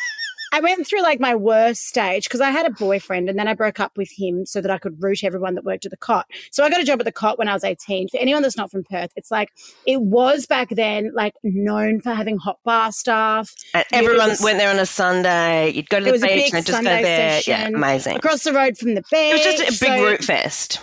I 0.54 0.60
went 0.60 0.86
through 0.86 1.02
like 1.02 1.18
my 1.18 1.34
worst 1.34 1.80
stage 1.82 2.24
because 2.24 2.40
I 2.40 2.50
had 2.52 2.64
a 2.64 2.70
boyfriend 2.70 3.28
and 3.28 3.36
then 3.36 3.48
I 3.48 3.54
broke 3.54 3.80
up 3.80 3.96
with 3.96 4.08
him 4.16 4.46
so 4.46 4.60
that 4.60 4.70
I 4.70 4.78
could 4.78 5.02
root 5.02 5.24
everyone 5.24 5.56
that 5.56 5.64
worked 5.64 5.84
at 5.84 5.90
the 5.90 5.96
Cott. 5.96 6.26
So 6.52 6.62
I 6.62 6.70
got 6.70 6.80
a 6.80 6.84
job 6.84 7.00
at 7.00 7.06
the 7.06 7.10
Cott 7.10 7.38
when 7.40 7.48
I 7.48 7.54
was 7.54 7.64
18. 7.64 8.08
For 8.10 8.18
anyone 8.18 8.40
that's 8.42 8.56
not 8.56 8.70
from 8.70 8.84
Perth, 8.84 9.10
it's 9.16 9.32
like 9.32 9.50
it 9.84 10.00
was 10.00 10.46
back 10.46 10.68
then 10.70 11.10
like 11.12 11.34
known 11.42 12.00
for 12.00 12.14
having 12.14 12.36
hot 12.38 12.60
bar 12.64 12.92
staff. 12.92 13.50
And 13.74 13.82
uh, 13.82 13.96
everyone 13.96 14.28
was- 14.28 14.40
went 14.42 14.58
there 14.58 14.70
on 14.70 14.78
a 14.78 14.86
Sunday. 14.86 15.70
You'd 15.72 15.88
go 15.88 15.98
to 15.98 16.04
the 16.12 16.18
beach 16.24 16.54
and 16.54 16.64
just 16.64 16.68
Sunday 16.68 16.98
go 16.98 17.02
there. 17.02 17.40
Yeah, 17.48 17.66
amazing. 17.66 18.16
Across 18.18 18.44
the 18.44 18.52
road 18.52 18.78
from 18.78 18.94
the 18.94 19.02
beach. 19.10 19.12
It 19.12 19.32
was 19.32 19.42
just 19.42 19.82
a 19.82 19.84
big 19.84 19.98
So- 19.98 20.04
root 20.04 20.22
fest. 20.22 20.78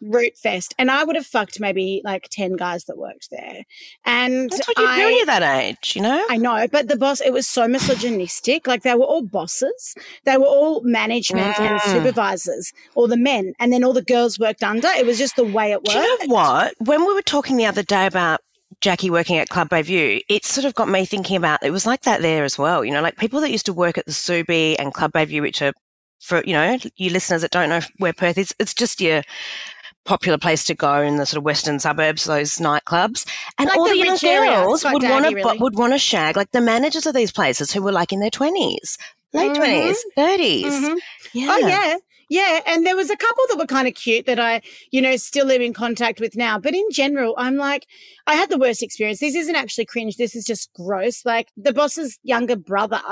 Root 0.00 0.36
fest. 0.36 0.74
And 0.78 0.90
I 0.90 1.04
would 1.04 1.16
have 1.16 1.26
fucked 1.26 1.60
maybe 1.60 2.00
like 2.04 2.28
10 2.30 2.56
guys 2.56 2.84
that 2.84 2.96
worked 2.96 3.28
there. 3.30 3.64
And 4.04 4.50
That's 4.50 4.66
what 4.66 4.78
you 4.78 4.86
I, 4.86 4.96
do 4.96 5.20
at 5.20 5.26
that 5.40 5.60
age, 5.60 5.94
you 5.94 6.02
know? 6.02 6.24
I 6.28 6.36
know, 6.36 6.66
but 6.70 6.88
the 6.88 6.96
boss, 6.96 7.20
it 7.20 7.32
was 7.32 7.46
so 7.46 7.68
misogynistic. 7.68 8.66
Like 8.66 8.82
they 8.82 8.94
were 8.94 9.04
all 9.04 9.22
bosses, 9.22 9.94
they 10.24 10.36
were 10.36 10.46
all 10.46 10.80
management 10.82 11.58
and 11.58 11.80
Mm. 11.80 11.92
supervisors, 11.92 12.72
all 12.94 13.06
the 13.08 13.16
men, 13.16 13.52
and 13.58 13.72
then 13.72 13.84
all 13.84 13.92
the 13.92 14.02
girls 14.02 14.38
worked 14.38 14.62
under. 14.62 14.88
It 14.88 15.06
was 15.06 15.18
just 15.18 15.36
the 15.36 15.44
way 15.44 15.72
it 15.72 15.82
worked. 15.82 15.92
Do 15.92 15.98
you 15.98 16.26
know 16.26 16.34
what? 16.34 16.74
When 16.78 17.04
we 17.06 17.14
were 17.14 17.22
talking 17.22 17.56
the 17.56 17.66
other 17.66 17.82
day 17.82 18.06
about 18.06 18.40
Jackie 18.80 19.10
working 19.10 19.36
at 19.36 19.48
Club 19.48 19.68
Bayview, 19.68 20.20
it 20.28 20.44
sort 20.44 20.64
of 20.64 20.74
got 20.74 20.88
me 20.88 21.04
thinking 21.04 21.36
about 21.36 21.62
it 21.62 21.70
was 21.70 21.86
like 21.86 22.02
that 22.02 22.22
there 22.22 22.44
as 22.44 22.58
well. 22.58 22.84
You 22.84 22.92
know, 22.92 23.02
like 23.02 23.16
people 23.18 23.40
that 23.42 23.50
used 23.50 23.66
to 23.66 23.72
work 23.72 23.98
at 23.98 24.06
the 24.06 24.12
Subi 24.12 24.76
and 24.78 24.94
Club 24.94 25.12
Bayview, 25.12 25.42
which 25.42 25.60
are 25.62 25.72
for 26.20 26.42
you 26.44 26.52
know 26.52 26.78
you 26.96 27.10
listeners 27.10 27.42
that 27.42 27.50
don't 27.50 27.68
know 27.68 27.80
where 27.98 28.12
Perth 28.12 28.38
is, 28.38 28.54
it's 28.58 28.74
just 28.74 29.00
your 29.00 29.22
popular 30.10 30.38
place 30.38 30.64
to 30.64 30.74
go 30.74 30.94
in 31.00 31.16
the 31.18 31.24
sort 31.26 31.38
of 31.38 31.44
western 31.44 31.78
suburbs, 31.78 32.24
those 32.24 32.58
nightclubs, 32.58 33.24
and 33.58 33.68
Like 33.68 33.78
all 33.78 33.84
the 33.84 33.90
the 33.92 33.98
young 33.98 34.18
girls 34.18 34.82
would 34.84 35.04
want 35.04 35.24
to 35.26 35.34
really. 35.34 35.58
would 35.58 35.76
want 35.76 35.92
to 35.92 35.98
shag 35.98 36.36
like 36.36 36.50
the 36.50 36.60
managers 36.60 37.06
of 37.06 37.14
these 37.14 37.30
places 37.30 37.70
who 37.72 37.80
were 37.80 37.92
like 37.92 38.12
in 38.12 38.18
their 38.18 38.30
twenties, 38.30 38.98
late 39.32 39.52
Mhm. 39.52 39.56
20s 39.56 40.04
30s 40.16 40.64
Mhm. 40.74 40.98
Yeah. 41.32 41.46
Oh 41.52 41.58
yeah. 41.68 41.96
Yeah, 42.32 42.60
and 42.64 42.86
there 42.86 42.94
was 42.94 43.10
a 43.10 43.16
couple 43.16 43.44
that 43.48 43.58
were 43.58 43.66
kind 43.66 43.88
of 43.88 43.94
cute 43.94 44.26
that 44.26 44.38
I, 44.38 44.62
you 44.92 45.00
know, 45.02 45.16
still 45.16 45.46
live 45.46 45.60
in 45.60 45.72
contact 45.72 46.20
with 46.20 46.36
now. 46.36 46.60
But 46.60 46.74
in 46.74 46.86
general, 46.92 47.34
I'm 47.36 47.56
like, 47.56 47.86
I 48.28 48.34
had 48.36 48.50
the 48.50 48.58
worst 48.58 48.84
experience. 48.84 49.18
This 49.18 49.34
isn't 49.34 49.56
actually 49.56 49.86
cringe. 49.86 50.16
This 50.16 50.36
is 50.36 50.44
just 50.44 50.70
gross. 50.74 51.24
Like 51.24 51.48
the 51.56 51.72
boss's 51.72 52.18
younger 52.22 52.54
brother, 52.54 53.02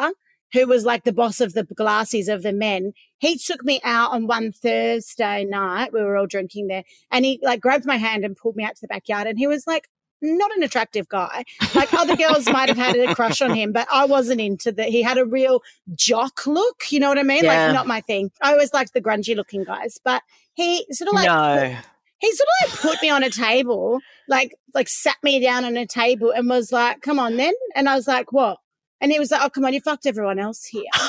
who 0.53 0.67
was 0.67 0.85
like 0.85 1.05
the 1.05 1.13
boss 1.13 1.41
of 1.41 1.53
the 1.55 1.65
glassies 1.65 2.33
of 2.33 2.43
the 2.43 2.53
men, 2.53 2.93
he 3.19 3.37
took 3.37 3.65
me 3.65 3.81
out 3.85 4.13
on 4.13 4.27
one 4.27 4.53
Thursday 4.53 5.45
night. 5.45 5.93
We 5.93 6.03
were 6.03 6.17
all 6.17 6.27
drinking 6.27 6.69
there, 6.69 6.85
and 7.11 7.25
he 7.25 7.41
like 7.43 7.61
grabbed 7.61 7.87
my 7.87 7.97
hand 7.97 8.25
and 8.25 8.37
pulled 8.37 8.57
me 8.57 8.65
out 8.65 8.77
to 8.77 8.81
the 8.83 8.89
backyard. 8.89 9.27
And 9.27 9.39
he 9.39 9.47
was 9.47 9.67
like, 9.67 9.89
not 10.21 10.55
an 10.57 10.63
attractive 10.63 11.09
guy. 11.09 11.45
Like 11.75 11.93
other 11.95 12.17
girls 12.17 12.47
might 12.53 12.69
have 12.69 12.79
had 12.79 12.97
a 12.97 13.15
crush 13.15 13.41
on 13.41 13.55
him, 13.55 13.73
but 13.73 13.87
I 13.93 14.05
wasn't 14.05 14.41
into 14.41 14.73
that. 14.73 14.89
He 14.89 15.03
had 15.03 15.19
a 15.19 15.25
real 15.25 15.63
jock 15.95 16.47
look. 16.47 16.91
You 16.91 17.01
know 17.01 17.09
what 17.09 17.19
I 17.19 17.23
mean? 17.23 17.45
Yeah. 17.45 17.67
Like 17.67 17.75
not 17.75 17.87
my 17.87 18.01
thing. 18.01 18.31
I 18.43 18.53
always 18.53 18.73
liked 18.73 18.95
the 18.95 19.01
grungy 19.01 19.37
looking 19.37 19.65
guys, 19.65 19.99
but 20.05 20.23
he 20.55 20.87
sort 20.91 21.09
of 21.09 21.15
like 21.15 21.27
no. 21.27 21.77
he 22.19 22.33
sort 22.33 22.49
of 22.49 22.71
like 22.73 22.81
put 22.81 23.03
me 23.03 23.11
on 23.11 23.23
a 23.23 23.31
table, 23.31 24.01
like 24.29 24.55
like 24.75 24.89
sat 24.89 25.17
me 25.23 25.41
down 25.41 25.65
on 25.65 25.77
a 25.77 25.87
table 25.87 26.31
and 26.31 26.49
was 26.49 26.73
like, 26.73 27.01
"Come 27.03 27.19
on, 27.19 27.37
then." 27.37 27.55
And 27.75 27.89
I 27.89 27.95
was 27.95 28.09
like, 28.09 28.33
"What?" 28.33 28.59
And 29.01 29.13
he 29.13 29.19
was 29.19 29.31
like, 29.31 29.41
"Oh, 29.43 29.51
come 29.51 29.65
on, 29.65 29.73
you 29.73 29.81
fucked 29.81 30.07
everyone 30.07 30.39
else 30.39 30.65
here." 30.65 30.83
and 30.95 31.03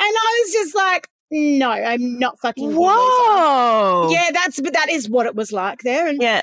I 0.00 0.42
was 0.44 0.52
just 0.52 0.74
like, 0.74 1.08
"No, 1.30 1.70
I'm 1.70 2.18
not 2.18 2.38
fucking." 2.40 2.74
Whoa. 2.74 4.08
Yeah, 4.10 4.30
that's 4.32 4.60
but 4.60 4.72
that 4.72 4.90
is 4.90 5.08
what 5.08 5.26
it 5.26 5.34
was 5.34 5.52
like 5.52 5.82
there. 5.82 6.06
And 6.08 6.20
Yeah. 6.20 6.42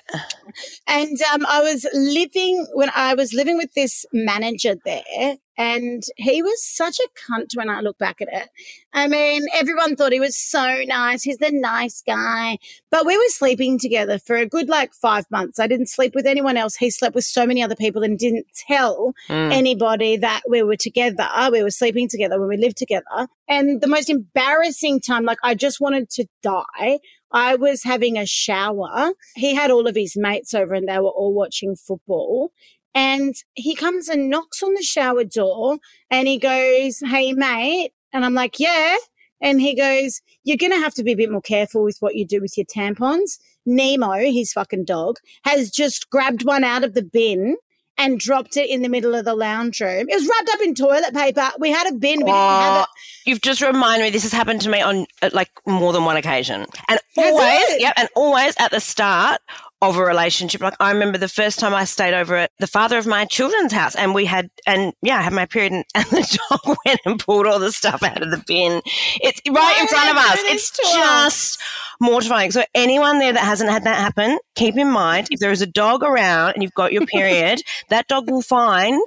And 0.87 1.17
um, 1.33 1.45
I 1.47 1.61
was 1.61 1.85
living 1.93 2.65
when 2.73 2.89
I 2.95 3.13
was 3.13 3.33
living 3.33 3.57
with 3.57 3.73
this 3.73 4.05
manager 4.13 4.75
there, 4.85 5.37
and 5.57 6.03
he 6.17 6.41
was 6.41 6.63
such 6.63 6.99
a 6.99 7.07
cunt 7.31 7.55
when 7.55 7.69
I 7.69 7.81
look 7.81 7.97
back 7.97 8.21
at 8.21 8.27
it. 8.31 8.49
I 8.93 9.07
mean, 9.07 9.45
everyone 9.53 9.95
thought 9.95 10.11
he 10.11 10.19
was 10.19 10.37
so 10.37 10.83
nice. 10.85 11.23
He's 11.23 11.37
the 11.37 11.51
nice 11.51 12.01
guy. 12.05 12.57
But 12.89 13.05
we 13.05 13.15
were 13.17 13.23
sleeping 13.27 13.77
together 13.79 14.17
for 14.19 14.35
a 14.35 14.45
good 14.45 14.69
like 14.69 14.93
five 14.93 15.25
months. 15.29 15.59
I 15.59 15.67
didn't 15.67 15.89
sleep 15.89 16.13
with 16.15 16.25
anyone 16.25 16.57
else. 16.57 16.75
He 16.75 16.89
slept 16.89 17.15
with 17.15 17.25
so 17.25 17.45
many 17.45 17.61
other 17.61 17.75
people 17.75 18.03
and 18.03 18.17
didn't 18.17 18.47
tell 18.67 19.13
Mm. 19.29 19.51
anybody 19.53 20.17
that 20.17 20.41
we 20.49 20.63
were 20.63 20.75
together. 20.75 21.27
We 21.51 21.63
were 21.63 21.71
sleeping 21.71 22.07
together 22.07 22.39
when 22.39 22.49
we 22.49 22.57
lived 22.57 22.77
together. 22.77 23.27
And 23.47 23.81
the 23.81 23.87
most 23.87 24.09
embarrassing 24.09 25.01
time, 25.01 25.25
like 25.25 25.37
I 25.43 25.55
just 25.55 25.79
wanted 25.81 26.09
to 26.11 26.25
die. 26.41 26.99
I 27.31 27.55
was 27.55 27.83
having 27.83 28.17
a 28.17 28.25
shower. 28.25 29.13
He 29.35 29.53
had 29.53 29.71
all 29.71 29.87
of 29.87 29.95
his 29.95 30.15
mates 30.15 30.53
over 30.53 30.73
and 30.73 30.87
they 30.87 30.99
were 30.99 31.09
all 31.09 31.33
watching 31.33 31.75
football. 31.75 32.51
And 32.95 33.35
he 33.53 33.75
comes 33.75 34.07
and 34.07 34.29
knocks 34.29 34.63
on 34.63 34.73
the 34.73 34.81
shower 34.81 35.23
door 35.23 35.77
and 36.09 36.27
he 36.27 36.37
goes, 36.37 36.99
Hey, 37.05 37.33
mate. 37.33 37.91
And 38.13 38.25
I'm 38.25 38.33
like, 38.33 38.59
Yeah. 38.59 38.95
And 39.41 39.61
he 39.61 39.75
goes, 39.75 40.21
You're 40.43 40.57
going 40.57 40.71
to 40.71 40.79
have 40.79 40.93
to 40.95 41.03
be 41.03 41.11
a 41.11 41.17
bit 41.17 41.31
more 41.31 41.41
careful 41.41 41.83
with 41.83 41.97
what 41.99 42.15
you 42.15 42.25
do 42.25 42.41
with 42.41 42.57
your 42.57 42.65
tampons. 42.65 43.37
Nemo, 43.65 44.13
his 44.13 44.53
fucking 44.53 44.85
dog, 44.85 45.17
has 45.43 45.69
just 45.69 46.09
grabbed 46.09 46.45
one 46.45 46.63
out 46.63 46.83
of 46.83 46.93
the 46.93 47.03
bin 47.03 47.57
and 47.97 48.19
dropped 48.19 48.57
it 48.57 48.69
in 48.69 48.81
the 48.81 48.89
middle 48.89 49.15
of 49.15 49.25
the 49.25 49.33
lounge 49.35 49.79
room. 49.81 50.07
It 50.09 50.15
was 50.15 50.27
wrapped 50.27 50.49
up 50.53 50.61
in 50.61 50.75
toilet 50.75 51.13
paper. 51.13 51.49
We 51.59 51.71
had 51.71 51.87
a 51.87 51.93
bin. 51.95 52.19
We 52.19 52.25
didn't 52.25 52.29
have 52.29 52.77
Oh, 52.77 52.81
it. 52.81 52.87
you've 53.29 53.41
just 53.41 53.61
reminded 53.61 54.03
me 54.05 54.09
this 54.11 54.23
has 54.23 54.31
happened 54.33 54.61
to 54.61 54.69
me 54.69 54.81
on 54.81 55.05
uh, 55.21 55.29
like 55.33 55.49
more 55.65 55.93
than 55.93 56.05
one 56.05 56.17
occasion. 56.17 56.65
And 56.87 56.99
always, 57.17 57.65
yep, 57.79 57.93
and 57.97 58.07
always 58.15 58.55
at 58.59 58.71
the 58.71 58.79
start 58.79 59.41
of 59.81 59.95
a 59.97 60.03
relationship. 60.03 60.61
Like 60.61 60.75
I 60.79 60.91
remember 60.91 61.17
the 61.17 61.27
first 61.27 61.59
time 61.59 61.73
I 61.73 61.83
stayed 61.83 62.13
over 62.13 62.35
at 62.35 62.51
the 62.59 62.67
father 62.67 62.97
of 62.97 63.05
my 63.05 63.25
children's 63.25 63.71
house 63.71 63.95
and 63.95 64.15
we 64.15 64.25
had 64.25 64.49
and 64.65 64.93
yeah, 65.03 65.19
I 65.19 65.21
had 65.21 65.33
my 65.33 65.45
period 65.45 65.73
and, 65.73 65.85
and 65.95 66.05
the 66.05 66.39
dog 66.49 66.77
went 66.85 66.99
and 67.05 67.19
pulled 67.19 67.45
all 67.45 67.59
the 67.59 67.71
stuff 67.71 68.01
out 68.01 68.23
of 68.23 68.31
the 68.31 68.43
bin. 68.47 68.81
It's 69.21 69.41
right 69.47 69.53
Why 69.53 69.77
in 69.79 69.87
front 69.87 70.09
of 70.09 70.17
us. 70.17 70.39
It's 70.41 70.71
to 70.71 70.81
us? 70.83 70.93
just 70.93 71.59
mortifying. 71.99 72.51
So 72.51 72.63
anyone 72.73 73.19
there 73.19 73.33
that 73.33 73.43
hasn't 73.43 73.69
had 73.69 73.83
that 73.83 73.97
happen, 73.97 74.39
keep 74.55 74.77
in 74.77 74.89
mind 74.89 75.27
if 75.31 75.39
there 75.39 75.51
is 75.51 75.61
a 75.61 75.67
dog 75.67 76.03
around 76.03 76.53
and 76.53 76.63
you've 76.63 76.73
got 76.73 76.91
your 76.91 77.05
period, 77.05 77.61
that 77.89 78.07
dog 78.07 78.29
will 78.29 78.41
find 78.41 79.01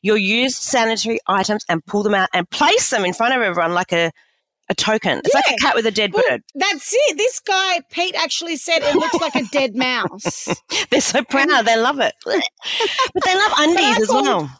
your 0.00 0.16
used 0.16 0.56
sanitary 0.56 1.18
items 1.26 1.64
and 1.68 1.84
pull 1.84 2.02
them 2.02 2.14
out 2.14 2.28
and 2.34 2.48
place 2.50 2.90
them 2.90 3.04
in 3.04 3.14
front 3.14 3.34
of 3.34 3.42
everyone 3.42 3.72
like 3.74 3.92
a, 3.92 4.10
a 4.70 4.74
token. 4.74 5.20
It's 5.24 5.34
like 5.34 5.44
a 5.50 5.56
cat 5.56 5.74
with 5.74 5.86
a 5.86 5.90
dead 5.90 6.12
Well, 6.12 6.22
bird. 6.28 6.42
That's 6.54 6.92
it. 6.94 7.18
This 7.18 7.40
guy, 7.40 7.80
Pete, 7.90 8.14
actually 8.14 8.56
said 8.56 8.78
it 8.82 8.94
looks 8.94 9.14
like 9.20 9.34
a 9.36 9.44
dead 9.52 9.74
mouse. 9.76 10.48
They're 10.90 11.00
so 11.00 11.22
proud. 11.24 11.66
They 11.66 11.76
love 11.76 12.00
it. 12.00 12.14
but 12.24 13.24
they 13.24 13.34
love 13.34 13.52
undies 13.58 14.00
as 14.00 14.08
called- 14.08 14.24
well. 14.26 14.50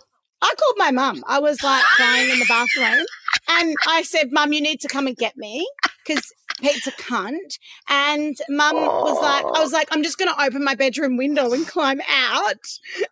I 0.42 0.52
called 0.58 0.75
my 0.76 0.90
mum. 0.90 1.25
I 1.26 1.38
was 1.38 1.62
like 1.62 1.82
crying 1.84 2.28
in 2.28 2.38
the 2.38 2.44
bathroom. 2.46 3.06
And 3.49 3.75
I 3.88 4.02
said, 4.02 4.28
Mum, 4.30 4.52
you 4.52 4.61
need 4.61 4.78
to 4.80 4.88
come 4.88 5.06
and 5.06 5.16
get 5.16 5.38
me 5.38 5.66
because 6.06 6.23
Pete's 6.61 6.87
a 6.87 6.92
cunt. 6.92 7.58
And 7.88 8.37
mum 8.50 8.76
was 8.76 9.23
like, 9.23 9.44
I 9.44 9.62
was 9.62 9.73
like, 9.73 9.88
I'm 9.90 10.02
just 10.02 10.18
going 10.18 10.30
to 10.32 10.42
open 10.42 10.62
my 10.62 10.75
bedroom 10.75 11.16
window 11.16 11.52
and 11.54 11.66
climb 11.66 12.00
out. 12.11 12.56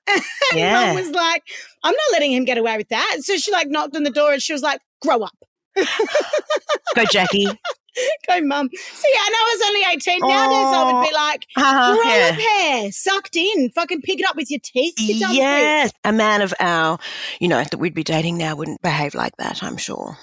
And 0.09 0.21
Yeah. 0.55 0.89
mum 0.93 0.97
was 0.97 1.11
like, 1.11 1.43
I'm 1.83 1.93
not 1.95 2.13
letting 2.13 2.33
him 2.33 2.45
get 2.45 2.59
away 2.59 2.77
with 2.77 2.91
that. 2.91 3.19
So 3.23 3.37
she 3.39 3.51
like 3.51 3.69
knocked 3.69 3.97
on 3.97 4.03
the 4.03 4.11
door 4.11 4.33
and 4.35 4.43
she 4.43 4.53
was 4.53 4.63
like, 4.63 4.81
grow 5.01 5.23
up. 5.23 5.33
Go, 6.95 7.05
Jackie. 7.11 7.47
Go, 8.26 8.41
mum. 8.41 8.71
So 8.73 9.07
yeah, 9.12 9.21
and 9.26 9.35
I 9.35 9.57
was 9.57 9.69
only 9.69 9.81
18. 9.93 10.21
Nowadays 10.21 10.75
I 10.75 10.93
would 10.93 11.07
be 11.09 11.14
like, 11.14 11.47
Uh, 11.57 11.95
grow 11.95 12.05
yeah. 12.11 12.31
up 12.33 12.35
hair, 12.41 12.91
sucked 12.93 13.37
in, 13.37 13.71
fucking 13.75 14.00
pick 14.00 14.19
it 14.21 14.26
up 14.26 14.35
with 14.35 14.50
your 14.50 14.61
teeth. 14.62 14.95
You 14.99 15.21
dumb 15.21 15.29
freak. 15.31 15.38
Yes, 15.41 15.93
a 16.05 16.12
man 16.12 16.41
of 16.41 16.55
our, 16.59 16.99
you 17.38 17.49
know, 17.49 17.62
that 17.62 17.76
we'd 17.79 17.95
be 17.95 18.02
dating 18.05 18.38
now 18.38 18.57
wouldn't 18.57 18.81
behave 18.81 19.14
like 19.14 19.37
that. 19.37 19.62
I'm 19.62 19.76
sure. 19.76 20.17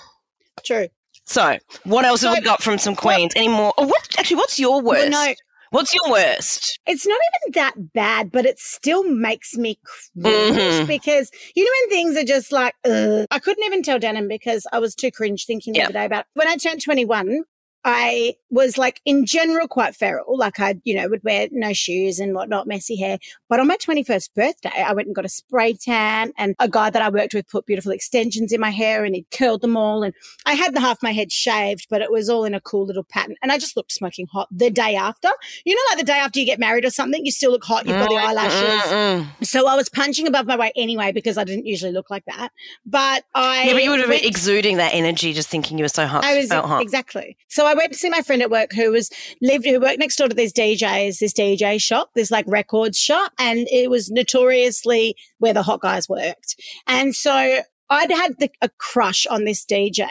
True. 0.66 0.88
So, 1.26 1.60
what 1.84 2.06
else 2.06 2.22
have 2.24 2.34
we 2.34 2.42
got 2.42 2.64
from 2.64 2.80
some 2.80 2.96
queens? 2.96 3.34
Any 3.36 3.50
more? 3.50 3.72
Oh, 3.78 3.86
what 3.86 4.08
actually? 4.18 4.38
What's 4.38 4.58
your 4.60 4.82
Well, 4.82 5.00
worst? 5.04 5.12
no, 5.12 5.34
What's 5.72 5.94
your 5.94 6.12
worst? 6.12 6.80
it's 6.88 7.06
not 7.06 7.20
even 7.44 7.52
that 7.54 7.94
bad, 7.94 8.32
but 8.32 8.46
it 8.46 8.58
still 8.60 9.04
makes 9.04 9.56
me 9.56 9.80
cringe 9.84 10.58
Mhm. 10.58 10.88
because 10.88 11.30
you 11.56 11.64
know 11.64 11.72
when 11.82 11.90
things 11.90 12.18
are 12.18 12.24
just 12.26 12.52
like, 12.52 12.74
Ugh. 12.86 13.28
I 13.30 13.40
couldn't 13.40 13.64
even 13.66 13.84
tell 13.84 14.00
Denim 14.00 14.28
because 14.28 14.66
I 14.74 14.80
was 14.80 14.96
too 14.96 15.12
cringe 15.12 15.46
thinking 15.46 15.74
the 15.74 15.80
Yeah. 15.80 15.86
other 15.86 15.94
day 15.94 16.06
about 16.06 16.26
when 16.34 16.48
I 16.48 16.56
turned 16.58 16.84
21. 16.84 17.44
I 17.86 18.36
was 18.50 18.78
like 18.78 19.02
in 19.06 19.26
general 19.26 19.68
quite 19.68 19.96
feral. 19.96 20.38
Like 20.38 20.60
I, 20.60 20.76
you 20.84 20.96
know, 20.96 21.08
would 21.08 21.24
wear 21.24 21.48
no 21.52 21.72
shoes 21.72 22.20
and 22.20 22.34
whatnot, 22.34 22.68
messy 22.68 22.98
hair. 22.98 23.20
But 23.48 23.60
on 23.60 23.68
my 23.68 23.78
21st 23.78 24.34
birthday, 24.34 24.84
I 24.84 24.94
went 24.94 25.08
and 25.08 25.16
got 25.16 25.26
a 25.26 25.30
spray 25.30 25.74
tan 25.74 26.34
and 26.38 26.56
a 26.60 26.68
guy 26.68 26.90
that 26.90 27.02
I 27.02 27.10
worked 27.10 27.34
with 27.34 27.48
put 27.48 27.66
beautiful 27.66 27.92
extensions 27.92 28.52
in 28.52 28.60
my 28.60 28.70
hair 28.70 29.06
and 29.06 29.16
he'd 29.16 29.32
curled 29.32 29.62
them 29.62 29.78
all. 29.78 30.04
And 30.04 30.14
I 30.46 30.56
had 30.56 30.74
the 30.74 30.82
half 30.82 31.02
my 31.02 31.14
head 31.14 31.32
shaved, 31.32 31.88
but 31.90 32.02
it 32.02 32.12
was 32.12 32.30
all 32.30 32.44
in 32.44 32.54
a 32.54 32.60
cool 32.60 32.86
little 32.86 33.04
pattern. 33.04 33.36
And 33.42 33.52
I 33.52 33.58
just 33.58 33.78
looked 33.78 33.94
smoking 33.94 34.28
hot 34.28 34.50
the 34.52 34.70
day 34.70 34.96
after. 34.96 35.30
You 35.64 35.74
know, 35.74 35.82
like 35.92 36.00
the 36.00 36.06
day 36.06 36.18
after 36.18 36.40
you 36.40 36.46
get 36.46 36.60
married 36.60 36.84
or 36.84 36.90
something, 36.90 37.26
you 37.26 37.32
still 37.32 37.52
look 37.52 37.64
hot. 37.64 37.86
You've 37.86 37.98
got 37.98 38.10
the 38.10 38.16
mm, 38.16 38.24
eyelashes. 38.24 38.92
Mm-mm. 38.92 39.46
So 39.46 39.68
I 39.68 39.76
was 39.76 39.88
punching 39.88 40.28
above 40.28 40.48
my 40.48 40.58
weight 40.58 40.74
anyway 40.76 41.14
because 41.14 41.38
I 41.38 41.46
didn't 41.46 41.66
usually 41.66 41.94
look 41.94 42.10
like 42.10 42.26
that. 42.26 42.50
But 42.86 43.24
I 43.34 43.68
Yeah, 43.68 43.74
but 43.74 43.84
you 43.84 43.92
would 43.92 44.00
have 44.00 44.10
been 44.10 44.26
exuding 44.26 44.78
that 44.78 44.94
energy 44.94 45.32
just 45.32 45.48
thinking 45.48 45.78
you 45.78 45.86
were 45.86 45.90
so 45.90 46.08
hot. 46.08 46.26
I 46.26 46.38
was 46.38 46.52
hot. 46.52 46.82
exactly. 46.82 47.38
So 47.48 47.69
I 47.70 47.76
went 47.76 47.94
to 47.94 48.00
see 48.00 48.10
my 48.10 48.22
friend 48.22 48.42
at 48.42 48.50
work 48.50 48.74
who 48.74 48.92
was 48.92 49.12
lived 49.42 49.66
who 49.66 49.80
worked 49.80 50.00
next 50.00 50.16
door 50.16 50.28
to 50.28 50.36
this 50.36 50.52
DJs, 50.52 51.20
this 51.20 51.34
DJ 51.34 51.80
shop, 51.80 52.10
this 52.16 52.32
like 52.32 52.46
records 52.48 52.98
shop, 52.98 53.32
and 53.38 53.68
it 53.72 53.92
was 53.92 54.10
notoriously 54.10 55.16
where 55.38 55.54
the 55.54 55.62
hot 55.62 55.82
guys 55.82 56.10
worked. 56.10 56.56
And 56.88 57.14
so 57.14 57.62
I'd 57.90 58.12
had 58.12 58.38
the, 58.40 58.52
a 58.62 58.70
crush 58.78 59.26
on 59.28 59.46
this 59.46 59.66
DJ 59.66 60.08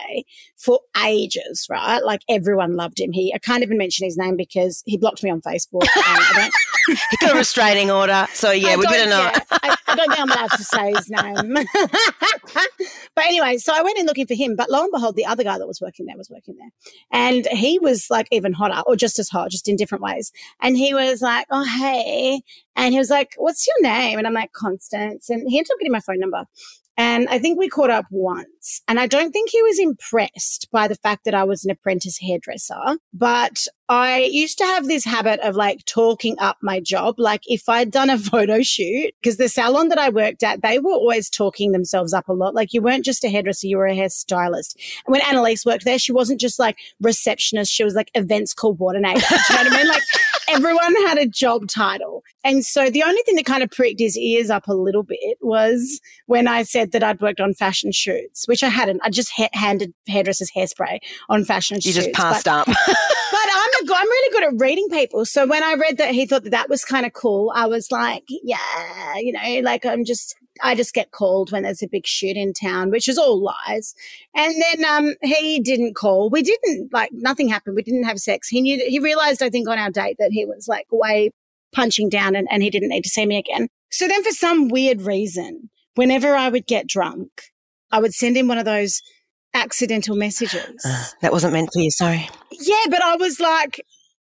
for 0.56 0.80
ages, 1.04 1.66
right? 1.70 2.02
Like 2.02 2.22
everyone 2.28 2.74
loved 2.74 3.00
him. 3.00 3.12
He 3.12 3.32
I 3.34 3.38
can't 3.38 3.62
even 3.62 3.78
mention 3.78 4.04
his 4.04 4.16
name 4.16 4.36
because 4.36 4.82
he 4.86 4.96
blocked 4.96 5.22
me 5.22 5.30
on 5.30 5.40
Facebook. 5.40 5.82
and 5.82 5.90
I 5.96 6.32
don't, 6.34 6.98
He 7.10 7.16
got 7.18 7.34
a 7.34 7.38
restraining 7.38 7.90
order, 7.90 8.26
so 8.32 8.50
yeah, 8.50 8.70
I 8.70 8.76
we 8.76 8.86
better 8.86 9.10
not. 9.10 9.34
yeah, 9.34 9.58
I, 9.62 9.76
I 9.88 9.94
don't 9.94 10.08
think 10.08 10.20
I'm 10.20 10.30
allowed 10.30 10.50
to 10.52 10.64
say 10.64 10.92
his 10.94 11.10
name. 11.10 11.66
but 13.14 13.24
anyway, 13.24 13.58
so 13.58 13.74
I 13.74 13.82
went 13.82 13.98
in 13.98 14.06
looking 14.06 14.26
for 14.26 14.34
him, 14.34 14.56
but 14.56 14.70
lo 14.70 14.82
and 14.82 14.90
behold, 14.92 15.14
the 15.16 15.26
other 15.26 15.44
guy 15.44 15.58
that 15.58 15.66
was 15.66 15.80
working 15.80 16.06
there 16.06 16.16
was 16.16 16.30
working 16.30 16.56
there. 16.56 16.70
And 17.12 17.46
he 17.46 17.78
was 17.78 18.06
like 18.10 18.26
even 18.32 18.54
hotter 18.54 18.82
or 18.86 18.96
just 18.96 19.18
as 19.18 19.28
hot, 19.28 19.50
just 19.50 19.68
in 19.68 19.76
different 19.76 20.02
ways. 20.02 20.32
And 20.62 20.76
he 20.76 20.94
was 20.94 21.20
like, 21.20 21.46
Oh, 21.50 21.64
hey. 21.64 22.40
And 22.74 22.94
he 22.94 22.98
was 22.98 23.10
like, 23.10 23.34
What's 23.36 23.66
your 23.66 23.82
name? 23.82 24.18
And 24.18 24.26
I'm 24.26 24.34
like, 24.34 24.52
Constance. 24.52 25.28
And 25.28 25.48
he 25.48 25.58
ended 25.58 25.70
up 25.72 25.78
getting 25.78 25.92
my 25.92 26.00
phone 26.00 26.20
number. 26.20 26.44
And 26.98 27.28
I 27.28 27.38
think 27.38 27.56
we 27.56 27.68
caught 27.68 27.90
up 27.90 28.06
once. 28.10 28.82
And 28.88 28.98
I 28.98 29.06
don't 29.06 29.30
think 29.30 29.50
he 29.50 29.62
was 29.62 29.78
impressed 29.78 30.68
by 30.72 30.88
the 30.88 30.96
fact 30.96 31.24
that 31.24 31.34
I 31.34 31.44
was 31.44 31.64
an 31.64 31.70
apprentice 31.70 32.18
hairdresser. 32.18 32.98
But 33.14 33.66
I 33.88 34.24
used 34.24 34.58
to 34.58 34.64
have 34.64 34.88
this 34.88 35.04
habit 35.04 35.38
of 35.40 35.54
like 35.54 35.84
talking 35.86 36.36
up 36.40 36.58
my 36.60 36.80
job. 36.80 37.14
Like 37.16 37.42
if 37.46 37.68
I'd 37.68 37.92
done 37.92 38.10
a 38.10 38.18
photo 38.18 38.62
shoot, 38.62 39.14
because 39.22 39.36
the 39.36 39.48
salon 39.48 39.88
that 39.90 39.98
I 39.98 40.08
worked 40.08 40.42
at, 40.42 40.60
they 40.60 40.80
were 40.80 40.90
always 40.90 41.30
talking 41.30 41.70
themselves 41.70 42.12
up 42.12 42.28
a 42.28 42.32
lot. 42.32 42.54
Like 42.54 42.74
you 42.74 42.82
weren't 42.82 43.04
just 43.04 43.24
a 43.24 43.28
hairdresser, 43.28 43.68
you 43.68 43.78
were 43.78 43.86
a 43.86 43.94
hairstylist. 43.94 44.74
And 45.06 45.12
when 45.12 45.22
Annalise 45.22 45.64
worked 45.64 45.84
there, 45.84 46.00
she 46.00 46.12
wasn't 46.12 46.40
just 46.40 46.58
like 46.58 46.78
receptionist, 47.00 47.72
she 47.72 47.84
was 47.84 47.94
like 47.94 48.10
events 48.14 48.54
coordinator. 48.54 49.20
You 49.48 49.56
know 49.56 49.62
what 49.62 49.72
I 49.72 49.76
mean? 49.76 49.88
Like 49.88 50.02
everyone 50.48 50.94
had 51.06 51.18
a 51.18 51.26
job 51.26 51.68
title. 51.68 52.22
And 52.44 52.64
so 52.64 52.90
the 52.90 53.02
only 53.02 53.22
thing 53.22 53.36
that 53.36 53.44
kind 53.44 53.62
of 53.62 53.70
pricked 53.70 54.00
his 54.00 54.16
ears 54.16 54.50
up 54.50 54.68
a 54.68 54.74
little 54.74 55.02
bit 55.02 55.38
was 55.40 56.00
when 56.26 56.48
I 56.48 56.62
said 56.62 56.92
that 56.92 57.02
I'd 57.02 57.20
worked 57.20 57.40
on 57.40 57.54
fashion 57.54 57.92
shoots, 57.92 58.46
which 58.48 58.62
I 58.62 58.68
hadn't. 58.68 59.00
I 59.02 59.10
just 59.10 59.30
ha- 59.36 59.48
handed 59.52 59.92
hairdressers 60.06 60.50
hairspray 60.56 60.98
on 61.28 61.44
fashion 61.44 61.76
You 61.76 61.80
shoots. 61.82 61.96
You 61.96 62.02
just 62.02 62.14
passed 62.14 62.44
but, 62.46 62.52
up. 62.52 62.66
but 62.86 63.46
I'm 63.54 63.88
a, 63.88 63.94
I'm 63.94 64.08
really 64.08 64.32
good 64.32 64.44
at 64.44 64.60
reading 64.60 64.88
people. 64.90 65.24
So 65.24 65.46
when 65.46 65.62
I 65.62 65.74
read 65.74 65.98
that 65.98 66.14
he 66.14 66.26
thought 66.26 66.44
that 66.44 66.50
that 66.50 66.68
was 66.68 66.84
kind 66.84 67.06
of 67.06 67.12
cool, 67.12 67.52
I 67.54 67.66
was 67.66 67.90
like, 67.90 68.24
yeah, 68.28 69.16
you 69.16 69.32
know, 69.32 69.60
like 69.62 69.84
I'm 69.84 70.04
just 70.04 70.36
I 70.62 70.74
just 70.74 70.94
get 70.94 71.10
called 71.10 71.52
when 71.52 71.62
there's 71.62 71.82
a 71.82 71.88
big 71.88 72.06
shoot 72.06 72.36
in 72.36 72.52
town, 72.52 72.90
which 72.90 73.08
is 73.08 73.18
all 73.18 73.40
lies. 73.40 73.94
And 74.34 74.54
then 74.62 74.84
um, 74.84 75.14
he 75.22 75.60
didn't 75.60 75.94
call. 75.94 76.30
We 76.30 76.42
didn't 76.42 76.92
like 76.92 77.10
nothing 77.12 77.48
happened. 77.48 77.76
We 77.76 77.82
didn't 77.82 78.04
have 78.04 78.18
sex. 78.18 78.48
He 78.48 78.60
knew 78.60 78.76
that 78.78 78.88
he 78.88 78.98
realized, 78.98 79.42
I 79.42 79.50
think, 79.50 79.68
on 79.68 79.78
our 79.78 79.90
date 79.90 80.16
that 80.18 80.32
he 80.32 80.44
was 80.44 80.68
like 80.68 80.86
way 80.90 81.30
punching 81.72 82.08
down 82.08 82.34
and, 82.34 82.48
and 82.50 82.62
he 82.62 82.70
didn't 82.70 82.88
need 82.88 83.04
to 83.04 83.10
see 83.10 83.26
me 83.26 83.38
again. 83.38 83.68
So 83.90 84.06
then, 84.06 84.22
for 84.22 84.30
some 84.30 84.68
weird 84.68 85.02
reason, 85.02 85.70
whenever 85.94 86.34
I 86.34 86.48
would 86.48 86.66
get 86.66 86.86
drunk, 86.86 87.30
I 87.90 88.00
would 88.00 88.14
send 88.14 88.36
him 88.36 88.48
one 88.48 88.58
of 88.58 88.64
those 88.64 89.00
accidental 89.54 90.16
messages. 90.16 90.82
that 91.22 91.32
wasn't 91.32 91.52
meant 91.52 91.70
for 91.72 91.80
you. 91.80 91.90
Sorry. 91.90 92.28
Yeah, 92.52 92.84
but 92.90 93.02
I 93.02 93.16
was 93.16 93.40
like, 93.40 93.80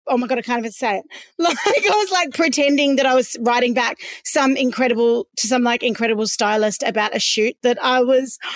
oh 0.10 0.18
my 0.18 0.28
God, 0.28 0.38
I 0.38 0.42
can't 0.42 0.60
even 0.60 0.72
say 0.72 0.98
it. 0.98 1.06
Like, 1.40 1.58
I 1.66 1.96
was 1.96 2.12
like 2.12 2.34
pretending 2.34 2.96
that 2.98 3.06
I 3.06 3.16
was 3.16 3.38
writing 3.42 3.74
back 3.74 3.98
some 4.26 4.58
incredible, 4.58 5.28
to 5.38 5.48
some 5.48 5.64
like 5.64 5.84
incredible 5.84 6.28
stylist 6.28 6.84
about 6.84 7.16
a 7.16 7.20
shoot 7.20 7.56
that 7.64 7.82
I 7.84 8.02
was. 8.02 8.38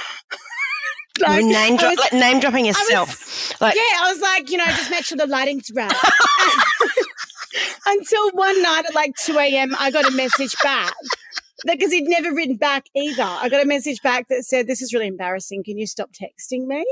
Were 1.22 1.42
name, 1.42 1.78
dro- 1.78 1.90
was- 1.90 2.00
like 2.00 2.14
name 2.14 2.40
dropping 2.40 2.66
was- 2.66 2.78
yourself. 2.80 3.62
like, 3.62 3.76
yeah, 3.76 3.82
I 4.02 4.12
was 4.12 4.20
like, 4.22 4.50
you 4.50 4.58
know, 4.58 4.66
just 4.66 4.90
make 4.90 5.06
sure 5.06 5.16
the 5.18 5.28
lighting's 5.28 5.70
right. 5.76 5.94
Until 7.86 8.32
one 8.32 8.62
night 8.64 8.86
at 8.88 8.96
like 8.96 9.14
2 9.24 9.38
a.m., 9.38 9.76
I 9.80 9.92
got 9.92 10.08
a 10.08 10.12
message 10.12 10.56
back 10.64 10.92
because 11.68 11.92
he'd 11.92 12.06
never 12.08 12.34
written 12.34 12.56
back 12.58 12.86
either. 12.96 13.22
I 13.24 13.48
got 13.48 13.62
a 13.62 13.68
message 13.68 14.02
back 14.02 14.28
that 14.30 14.44
said, 14.44 14.66
This 14.66 14.82
is 14.82 14.92
really 14.92 15.06
embarrassing. 15.08 15.64
Can 15.64 15.78
you 15.78 15.86
stop 15.86 16.10
texting 16.12 16.66
me? 16.66 16.84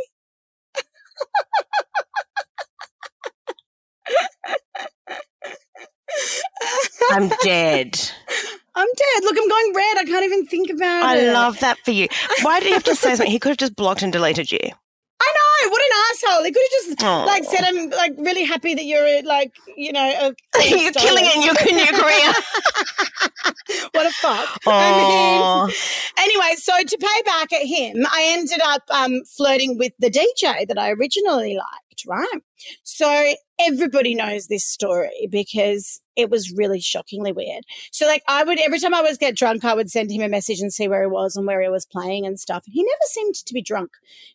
I'm 7.11 7.29
dead. 7.43 7.99
I'm 8.75 8.87
dead. 8.87 9.23
Look, 9.23 9.37
I'm 9.37 9.49
going 9.49 9.73
red. 9.75 9.97
I 9.97 10.03
can't 10.05 10.25
even 10.25 10.45
think 10.45 10.69
about 10.69 11.03
I 11.03 11.17
it. 11.17 11.29
I 11.29 11.33
love 11.33 11.59
that 11.59 11.77
for 11.79 11.91
you. 11.91 12.07
Why 12.41 12.59
did 12.59 12.67
he 12.67 12.73
have 12.73 12.83
to 12.85 12.95
say 12.95 13.09
something? 13.15 13.31
He 13.31 13.39
could 13.39 13.49
have 13.49 13.57
just 13.57 13.75
blocked 13.75 14.01
and 14.01 14.13
deleted 14.13 14.51
you. 14.51 14.59
I 14.63 15.33
know. 15.35 15.69
What 15.69 15.81
an 15.81 15.89
asshole. 16.09 16.43
He 16.45 16.51
could 16.51 16.63
have 16.63 16.71
just 16.87 17.03
Aw. 17.03 17.23
like 17.25 17.43
said, 17.43 17.63
I'm 17.63 17.89
like 17.91 18.13
really 18.17 18.43
happy 18.43 18.73
that 18.73 18.85
you're 18.85 19.23
like, 19.23 19.53
you 19.77 19.91
know, 19.91 20.01
a 20.01 20.33
You're 20.67 20.91
killing 20.93 21.25
it 21.25 21.35
in 21.35 21.41
your, 21.43 21.53
your 21.53 21.93
career. 21.93 22.33
what 23.91 24.05
a 24.05 24.11
fuck. 24.11 24.57
I 24.65 25.67
mean, 25.67 25.75
anyway, 26.17 26.55
so 26.57 26.73
to 26.81 26.97
pay 26.97 27.21
back 27.25 27.53
at 27.53 27.65
him, 27.65 28.05
I 28.11 28.25
ended 28.29 28.61
up 28.63 28.83
um, 28.89 29.23
flirting 29.25 29.77
with 29.77 29.93
the 29.99 30.09
DJ 30.09 30.67
that 30.67 30.77
I 30.79 30.91
originally 30.91 31.55
liked, 31.55 31.80
right? 32.07 32.41
So 32.83 33.33
everybody 33.59 34.15
knows 34.15 34.47
this 34.47 34.65
story 34.65 35.27
because 35.29 36.01
it 36.15 36.29
was 36.29 36.51
really 36.51 36.79
shockingly 36.79 37.31
weird. 37.31 37.63
So, 37.91 38.05
like, 38.05 38.23
I 38.27 38.43
would 38.43 38.59
every 38.59 38.79
time 38.79 38.93
I 38.93 39.01
was 39.01 39.17
get 39.17 39.35
drunk, 39.35 39.63
I 39.63 39.73
would 39.73 39.89
send 39.89 40.11
him 40.11 40.21
a 40.21 40.29
message 40.29 40.59
and 40.59 40.73
see 40.73 40.87
where 40.87 41.01
he 41.01 41.07
was 41.07 41.35
and 41.35 41.47
where 41.47 41.61
he 41.61 41.69
was 41.69 41.85
playing 41.85 42.25
and 42.25 42.39
stuff. 42.39 42.63
And 42.65 42.73
he 42.73 42.83
never 42.83 43.05
seemed 43.05 43.35
to 43.35 43.53
be 43.53 43.61
drunk, 43.61 43.91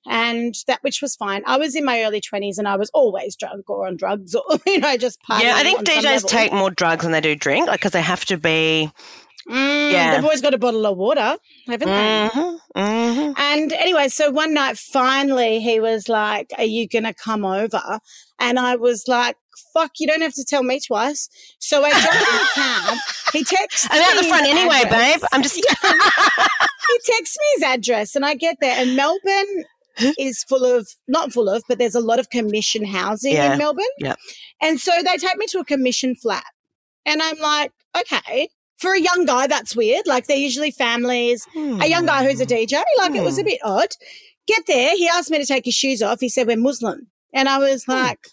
and 0.07 0.55
that 0.67 0.83
which 0.83 1.03
was 1.03 1.17
fine. 1.17 1.43
I 1.47 1.59
was 1.59 1.77
in 1.77 1.85
my 1.85 2.03
early 2.03 2.21
twenties 2.21 2.59
and 2.59 2.67
I 2.67 2.77
was 2.77 2.91
always 2.95 3.37
drunk 3.37 3.69
or 3.69 3.87
on 3.87 3.97
drugs 3.97 4.35
or 4.35 4.45
you 4.67 4.81
know 4.81 4.89
I 4.89 4.97
just 4.97 5.21
partying. 5.23 5.43
Yeah, 5.43 5.57
I 5.57 5.63
think 5.63 5.81
DJs 5.81 6.27
take 6.27 6.53
more 6.53 6.71
drugs 6.71 7.03
than 7.03 7.13
they 7.13 7.21
do 7.21 7.35
drink, 7.35 7.67
like 7.67 7.81
because 7.81 7.93
they 7.93 8.03
have 8.03 8.25
to 8.27 8.37
be. 8.37 8.91
Mm, 9.49 9.93
Yeah. 9.93 10.15
They've 10.17 10.25
always 10.25 10.41
got 10.41 10.55
a 10.55 10.59
bottle 10.59 10.85
of 10.87 10.97
water, 10.97 11.37
haven't 11.67 11.89
they? 11.89 12.29
hmm 12.33 12.57
hmm 12.75 13.33
And 13.37 13.73
anyway, 13.73 14.09
so 14.09 14.31
one 14.31 14.53
night, 14.55 14.77
finally, 14.79 15.61
he 15.61 15.79
was 15.81 16.09
like, 16.09 16.51
Are 16.59 16.65
you 16.65 16.89
going 16.89 17.05
to 17.05 17.15
come 17.15 17.45
over? 17.45 18.01
And 18.39 18.59
I 18.59 18.77
was 18.77 19.05
like, 19.07 19.37
Fuck, 19.73 19.93
you 20.01 20.07
don't 20.07 20.21
have 20.23 20.35
to 20.35 20.45
tell 20.45 20.63
me 20.63 20.81
twice. 20.81 21.29
So 21.61 21.85
I 21.85 21.91
jumped 21.91 22.07
in 22.07 22.37
the 22.37 22.49
cab. 22.55 22.99
He 23.33 23.45
texts 23.45 23.89
I'm 23.91 24.03
out 24.03 24.17
me 24.17 24.23
the 24.23 24.29
front 24.29 24.47
anyway, 24.47 24.83
address. 24.85 25.15
babe. 25.21 25.29
I'm 25.33 25.43
just. 25.43 25.55
He 26.89 26.99
texts 27.13 27.37
me 27.41 27.47
his 27.57 27.63
address, 27.75 28.15
and 28.15 28.25
I 28.25 28.35
get 28.35 28.59
there, 28.61 28.77
and 28.79 28.95
Melbourne 28.95 29.65
is 30.19 30.45
full 30.45 30.65
of, 30.65 30.87
not 31.09 31.33
full 31.33 31.49
of, 31.49 31.65
but 31.69 31.79
there's 31.79 31.97
a 31.97 32.01
lot 32.01 32.21
of 32.21 32.31
commission 32.31 32.85
housing 32.85 33.33
Yeah. 33.33 33.53
in 33.53 33.59
Melbourne. 33.59 33.85
Yeah. 33.99 34.15
And 34.63 34.79
so 34.81 34.93
they 35.05 35.17
take 35.17 35.37
me 35.37 35.47
to 35.49 35.59
a 35.59 35.65
commission 35.65 36.15
flat. 36.15 36.45
And 37.05 37.21
I'm 37.23 37.39
like, 37.41 37.73
Okay. 37.99 38.49
For 38.79 38.93
a 38.93 39.01
young 39.01 39.25
guy, 39.25 39.47
that's 39.47 39.75
weird. 39.75 40.07
Like 40.07 40.27
they're 40.27 40.37
usually 40.37 40.71
families 40.71 41.47
a 41.57 41.87
young 41.87 42.07
guy 42.07 42.25
who's 42.25 42.41
a 42.41 42.45
hmm. 42.45 42.53
DJ. 42.53 42.83
Like 42.99 43.15
it 43.15 43.23
was 43.23 43.39
a 43.39 43.43
hmm. 43.43 43.47
bit 43.49 43.61
odd. 43.65 43.89
Get 44.47 44.63
there, 44.67 44.95
he 44.97 45.09
asked 45.09 45.31
me 45.31 45.39
to 45.39 45.47
take 45.47 45.65
his 45.65 45.75
shoes 45.75 46.03
off. 46.03 46.21
He 46.21 46.29
said, 46.29 46.47
We're 46.47 46.57
Muslim. 46.57 47.09
And 47.33 47.49
I 47.49 47.59
was 47.59 47.85
hmm. 47.85 47.93
like, 47.93 48.29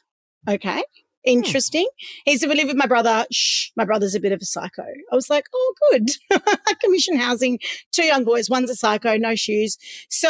Okay, 0.47 0.83
interesting. 1.23 1.87
He 2.25 2.37
said, 2.37 2.49
We 2.49 2.55
live 2.55 2.67
with 2.67 2.77
my 2.77 2.87
brother. 2.87 3.25
Shh, 3.31 3.69
my 3.75 3.85
brother's 3.85 4.15
a 4.15 4.19
bit 4.19 4.31
of 4.31 4.41
a 4.41 4.45
psycho. 4.45 4.83
I 5.11 5.15
was 5.15 5.29
like, 5.29 5.45
Oh, 5.53 5.73
good. 5.91 6.09
Commission 6.83 7.17
housing, 7.17 7.59
two 7.91 8.03
young 8.03 8.23
boys, 8.23 8.49
one's 8.49 8.69
a 8.69 8.75
psycho, 8.75 9.17
no 9.17 9.35
shoes. 9.35 9.77
So 10.09 10.29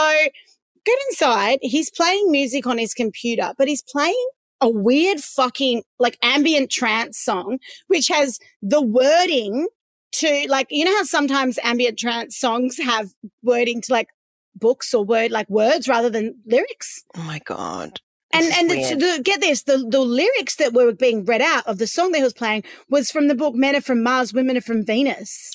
get 0.85 0.99
inside. 1.09 1.59
He's 1.61 1.89
playing 1.89 2.31
music 2.31 2.67
on 2.67 2.77
his 2.77 2.93
computer, 2.93 3.53
but 3.57 3.67
he's 3.67 3.81
playing 3.81 4.27
a 4.61 4.69
weird 4.69 5.19
fucking 5.19 5.83
like 5.99 6.17
ambient 6.23 6.71
trance 6.71 7.19
song, 7.19 7.59
which 7.87 8.07
has 8.07 8.39
the 8.61 8.81
wording 8.81 9.67
to 10.13 10.45
like, 10.49 10.67
you 10.69 10.85
know 10.85 10.95
how 10.97 11.03
sometimes 11.03 11.59
ambient 11.63 11.99
trance 11.99 12.37
songs 12.37 12.77
have 12.77 13.11
wording 13.41 13.81
to 13.81 13.93
like 13.93 14.07
books 14.55 14.93
or 14.93 15.03
word 15.03 15.31
like 15.31 15.49
words 15.49 15.87
rather 15.87 16.09
than 16.09 16.35
lyrics. 16.45 17.03
Oh 17.15 17.23
my 17.23 17.39
god. 17.39 17.99
And 18.33 18.45
This 18.45 18.53
is 18.85 18.91
and 18.91 19.01
the, 19.01 19.17
the, 19.17 19.23
get 19.23 19.41
this, 19.41 19.63
the, 19.63 19.77
the 19.77 19.99
lyrics 19.99 20.55
that 20.55 20.73
were 20.73 20.91
being 20.91 21.23
read 21.23 21.41
out 21.41 21.67
of 21.67 21.77
the 21.77 21.85
song 21.85 22.11
that 22.11 22.17
he 22.17 22.23
was 22.23 22.33
playing 22.33 22.63
was 22.89 23.11
from 23.11 23.27
the 23.27 23.35
book 23.35 23.53
Men 23.53 23.75
Are 23.75 23.81
From 23.81 24.01
Mars, 24.01 24.33
Women 24.33 24.57
Are 24.57 24.61
From 24.61 24.83
Venus. 24.83 25.51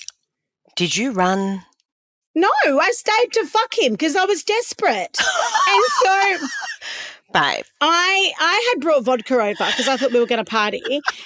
Did 0.77 0.95
you 0.95 1.11
run? 1.11 1.63
No, 2.35 2.49
I 2.63 2.91
stayed 2.91 3.33
to 3.33 3.45
fuck 3.45 3.77
him 3.77 3.93
because 3.93 4.15
I 4.15 4.23
was 4.23 4.43
desperate. 4.43 5.17
and 5.67 5.83
so 6.03 6.47
Babe. 7.31 7.63
I 7.79 8.31
I 8.39 8.71
had 8.73 8.81
brought 8.81 9.03
vodka 9.03 9.35
over 9.35 9.51
because 9.51 9.87
I 9.87 9.97
thought 9.97 10.11
we 10.11 10.19
were 10.19 10.25
going 10.25 10.43
to 10.43 10.49
party, 10.49 10.81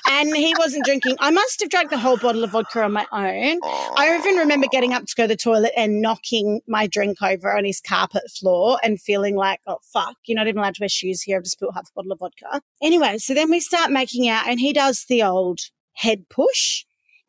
and 0.09 0.35
he 0.35 0.53
wasn't 0.57 0.83
drinking. 0.85 1.15
I 1.19 1.31
must 1.31 1.61
have 1.61 1.69
drank 1.69 1.91
the 1.91 1.97
whole 1.97 2.17
bottle 2.17 2.43
of 2.43 2.51
vodka 2.51 2.83
on 2.83 2.91
my 2.91 3.05
own. 3.11 3.59
I 3.63 4.15
even 4.19 4.35
remember 4.35 4.67
getting 4.69 4.93
up 4.93 5.05
to 5.05 5.15
go 5.15 5.23
to 5.23 5.27
the 5.29 5.37
toilet 5.37 5.71
and 5.77 6.01
knocking 6.01 6.61
my 6.67 6.87
drink 6.87 7.21
over 7.21 7.55
on 7.55 7.63
his 7.63 7.79
carpet 7.79 8.29
floor 8.29 8.79
and 8.83 8.99
feeling 8.99 9.35
like, 9.35 9.61
oh 9.65 9.77
fuck, 9.81 10.17
you're 10.25 10.35
not 10.35 10.47
even 10.47 10.59
allowed 10.59 10.75
to 10.75 10.81
wear 10.81 10.89
shoes 10.89 11.21
here. 11.21 11.37
I've 11.37 11.43
just 11.43 11.53
spilled 11.53 11.73
half 11.73 11.89
a 11.89 11.93
bottle 11.95 12.11
of 12.11 12.19
vodka. 12.19 12.61
Anyway, 12.81 13.17
so 13.17 13.33
then 13.33 13.49
we 13.49 13.61
start 13.61 13.89
making 13.91 14.27
out, 14.27 14.47
and 14.47 14.59
he 14.59 14.73
does 14.73 15.05
the 15.07 15.23
old 15.23 15.61
head 15.93 16.27
push. 16.29 16.85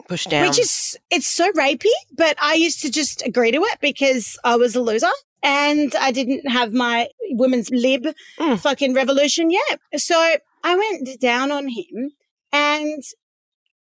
Push 0.08 0.26
down. 0.26 0.48
Which 0.48 0.58
is 0.58 0.98
it's 1.10 1.28
so 1.28 1.50
rapey, 1.52 1.86
but 2.12 2.36
I 2.42 2.54
used 2.54 2.82
to 2.82 2.90
just 2.90 3.24
agree 3.24 3.52
to 3.52 3.62
it 3.62 3.78
because 3.80 4.36
I 4.44 4.56
was 4.56 4.74
a 4.74 4.82
loser 4.82 5.06
and 5.44 5.94
I 5.96 6.10
didn't 6.10 6.48
have 6.50 6.72
my 6.72 7.08
women's 7.30 7.70
lib 7.70 8.06
Mm. 8.40 8.58
fucking 8.58 8.94
revolution 8.94 9.50
yet. 9.50 9.78
So 9.96 10.16
I 10.64 10.76
went 10.76 11.20
down 11.20 11.52
on 11.52 11.68
him 11.68 12.10
and 12.52 13.02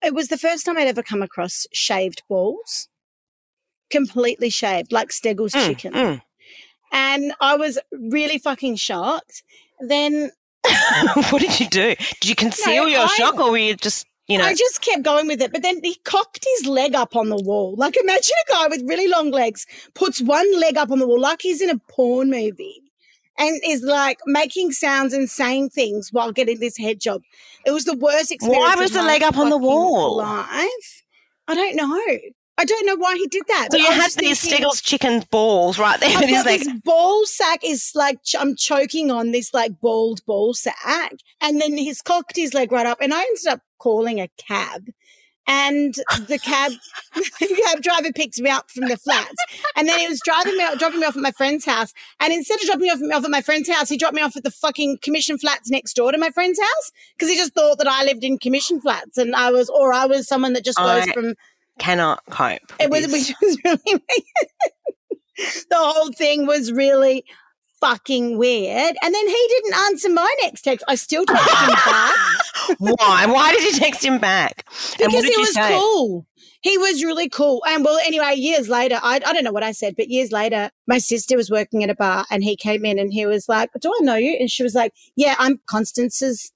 it 0.03 0.13
was 0.13 0.27
the 0.29 0.37
first 0.37 0.65
time 0.65 0.77
I'd 0.77 0.87
ever 0.87 1.03
come 1.03 1.21
across 1.21 1.67
shaved 1.71 2.23
balls. 2.27 2.89
Completely 3.89 4.49
shaved, 4.49 4.91
like 4.91 5.11
Steggles 5.11 5.51
Mm, 5.53 5.65
chicken. 5.67 5.93
mm. 5.93 6.21
And 6.93 7.33
I 7.39 7.55
was 7.55 7.77
really 7.91 8.37
fucking 8.37 8.77
shocked. 8.77 9.43
Then 9.79 10.31
what 11.29 11.41
did 11.41 11.59
you 11.59 11.67
do? 11.67 11.95
Did 12.21 12.29
you 12.29 12.35
conceal 12.35 12.83
No, 12.83 12.89
your 12.89 13.01
I- 13.03 13.07
shock, 13.07 13.35
or 13.39 13.51
were 13.51 13.57
you 13.57 13.75
just, 13.75 14.05
you 14.31 14.37
know? 14.37 14.45
I 14.45 14.53
just 14.53 14.81
kept 14.81 15.03
going 15.03 15.27
with 15.27 15.41
it. 15.41 15.51
But 15.51 15.61
then 15.61 15.79
he 15.83 15.95
cocked 16.03 16.45
his 16.57 16.67
leg 16.67 16.95
up 16.95 17.15
on 17.15 17.29
the 17.29 17.41
wall. 17.41 17.75
Like 17.77 17.97
imagine 17.97 18.35
a 18.47 18.51
guy 18.51 18.67
with 18.67 18.81
really 18.87 19.07
long 19.07 19.31
legs 19.31 19.65
puts 19.93 20.21
one 20.21 20.59
leg 20.59 20.77
up 20.77 20.91
on 20.91 20.99
the 20.99 21.07
wall 21.07 21.19
like 21.19 21.41
he's 21.41 21.61
in 21.61 21.69
a 21.69 21.77
porn 21.89 22.29
movie 22.29 22.81
and 23.37 23.59
is 23.65 23.81
like 23.81 24.19
making 24.25 24.71
sounds 24.71 25.13
and 25.13 25.29
saying 25.29 25.69
things 25.69 26.09
while 26.11 26.31
getting 26.31 26.59
this 26.59 26.77
head 26.77 26.99
job. 26.99 27.21
It 27.65 27.71
was 27.71 27.85
the 27.85 27.97
worst 27.97 28.31
experience. 28.31 28.63
Why 28.63 28.75
was 28.75 28.91
the 28.91 29.03
leg 29.03 29.23
up 29.23 29.37
on 29.37 29.49
the 29.49 29.57
wall? 29.57 30.17
Life. 30.17 31.03
I 31.47 31.55
don't 31.55 31.75
know. 31.75 32.19
I 32.57 32.65
don't 32.65 32.85
know 32.85 32.95
why 32.95 33.15
he 33.15 33.27
did 33.27 33.43
that. 33.47 33.69
So 33.71 33.77
you 33.77 33.85
had 33.85 34.11
these 34.17 34.39
thinking- 34.41 34.57
Steggles 34.57 34.81
chicken 34.81 35.23
balls 35.31 35.79
right 35.79 35.99
there. 35.99 36.09
I've 36.17 36.29
got 36.29 36.45
like, 36.45 36.59
this 36.59 36.73
ball 36.83 37.25
sack 37.25 37.61
is 37.63 37.91
like 37.95 38.21
ch- 38.23 38.35
I'm 38.37 38.55
choking 38.55 39.09
on 39.09 39.31
this 39.31 39.53
like 39.53 39.79
bald 39.81 40.23
ball 40.25 40.53
sack, 40.53 41.13
and 41.41 41.59
then 41.59 41.77
he's 41.77 42.01
cocked 42.01 42.35
his 42.35 42.53
leg 42.53 42.71
right 42.71 42.85
up, 42.85 42.99
and 43.01 43.13
I 43.13 43.21
ended 43.21 43.47
up 43.49 43.61
calling 43.79 44.19
a 44.19 44.29
cab. 44.37 44.83
And 45.47 45.95
the 46.27 46.37
cab, 46.37 46.71
the 47.15 47.61
cab 47.65 47.81
driver 47.81 48.13
picked 48.13 48.39
me 48.39 48.49
up 48.51 48.69
from 48.69 48.87
the 48.87 48.95
flats, 48.95 49.33
and 49.75 49.89
then 49.89 49.99
he 49.99 50.07
was 50.07 50.21
driving 50.23 50.55
me, 50.55 50.63
dropping 50.77 50.99
me 50.99 51.05
off 51.07 51.15
at 51.15 51.21
my 51.21 51.31
friend's 51.31 51.65
house. 51.65 51.93
And 52.19 52.31
instead 52.31 52.59
of 52.61 52.67
dropping 52.67 52.83
me 52.83 52.89
off, 52.91 52.99
off 53.11 53.25
at 53.25 53.31
my 53.31 53.41
friend's 53.41 53.67
house, 53.67 53.89
he 53.89 53.97
dropped 53.97 54.13
me 54.13 54.21
off 54.21 54.37
at 54.37 54.43
the 54.43 54.51
fucking 54.51 54.99
commission 55.01 55.39
flats 55.39 55.69
next 55.71 55.93
door 55.95 56.11
to 56.11 56.17
my 56.19 56.29
friend's 56.29 56.59
house 56.59 56.91
because 57.17 57.29
he 57.29 57.35
just 57.35 57.53
thought 57.53 57.79
that 57.79 57.87
I 57.87 58.03
lived 58.03 58.23
in 58.23 58.37
commission 58.37 58.79
flats, 58.79 59.17
and 59.17 59.35
I 59.35 59.49
was, 59.51 59.67
or 59.69 59.91
I 59.91 60.05
was 60.05 60.27
someone 60.27 60.53
that 60.53 60.63
just 60.63 60.77
goes 60.77 61.07
I- 61.07 61.11
from 61.11 61.33
cannot 61.81 62.23
cope. 62.29 62.73
it 62.79 62.89
was, 62.89 63.07
which 63.11 63.33
was 63.41 63.57
really 63.65 64.01
the 65.69 65.77
whole 65.77 66.11
thing 66.11 66.45
was 66.45 66.71
really 66.71 67.25
fucking 67.79 68.37
weird. 68.37 68.95
And 69.01 69.15
then 69.15 69.27
he 69.27 69.45
didn't 69.49 69.73
answer 69.73 70.09
my 70.09 70.33
next 70.43 70.61
text. 70.61 70.85
I 70.87 70.95
still 70.95 71.25
texted 71.25 71.67
him 71.67 71.69
back 71.85 72.15
Why? 72.77 73.25
Why 73.25 73.51
did 73.51 73.63
you 73.63 73.79
text 73.79 74.05
him 74.05 74.19
back? 74.19 74.65
because 74.99 75.25
he 75.25 75.35
was 75.37 75.53
say? 75.53 75.69
cool. 75.69 76.27
He 76.61 76.77
was 76.77 77.03
really 77.03 77.27
cool. 77.27 77.63
And 77.67 77.83
well, 77.83 77.97
anyway, 78.05 78.35
years 78.35 78.69
later, 78.69 78.99
I, 79.01 79.15
I 79.25 79.33
don't 79.33 79.43
know 79.43 79.51
what 79.51 79.63
I 79.63 79.71
said, 79.71 79.95
but 79.97 80.09
years 80.09 80.31
later, 80.31 80.69
my 80.87 80.99
sister 80.99 81.35
was 81.35 81.49
working 81.49 81.83
at 81.83 81.89
a 81.89 81.95
bar 81.95 82.25
and 82.29 82.43
he 82.43 82.55
came 82.55 82.85
in 82.85 82.99
and 82.99 83.11
he 83.11 83.25
was 83.25 83.49
like, 83.49 83.71
Do 83.81 83.89
I 83.89 84.03
know 84.03 84.15
you? 84.15 84.37
And 84.39 84.49
she 84.49 84.61
was 84.61 84.75
like, 84.75 84.93
Yeah, 85.15 85.33
I'm 85.39 85.59
Constance's 85.67 86.51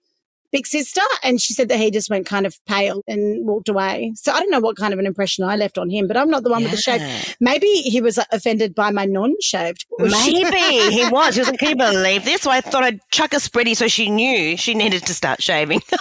big 0.55 0.65
sister. 0.65 1.01
And 1.21 1.41
she 1.41 1.53
said 1.53 1.67
that 1.67 1.77
he 1.77 1.91
just 1.91 2.09
went 2.09 2.25
kind 2.25 2.45
of 2.45 2.57
pale 2.65 3.03
and 3.07 3.45
walked 3.45 3.67
away. 3.67 4.13
So 4.15 4.31
I 4.31 4.39
don't 4.39 4.49
know 4.49 4.61
what 4.61 4.77
kind 4.77 4.93
of 4.93 4.99
an 4.99 5.05
impression 5.05 5.43
I 5.43 5.57
left 5.57 5.77
on 5.77 5.89
him, 5.89 6.07
but 6.07 6.15
I'm 6.15 6.29
not 6.29 6.43
the 6.43 6.49
one 6.49 6.63
with 6.63 6.71
the 6.71 6.77
shave. 6.77 7.35
Maybe 7.41 7.67
he 7.67 7.99
was 7.99 8.17
uh, 8.17 8.23
offended 8.31 8.73
by 8.73 8.89
my 8.91 9.05
non-shaved. 9.05 9.85
Maybe 9.99 10.57
he 10.95 11.05
was. 11.11 11.35
He 11.35 11.41
was 11.41 11.49
like, 11.49 11.59
"Can 11.59 11.69
you 11.71 11.75
believe 11.75 12.23
this?" 12.23 12.43
So 12.43 12.51
I 12.51 12.61
thought 12.61 12.85
I'd 12.85 13.01
chuck 13.11 13.33
a 13.33 13.37
spready 13.37 13.75
so 13.75 13.89
she 13.89 14.09
knew 14.09 14.55
she 14.55 14.73
needed 14.73 15.05
to 15.07 15.13
start 15.13 15.43
shaving. 15.43 15.81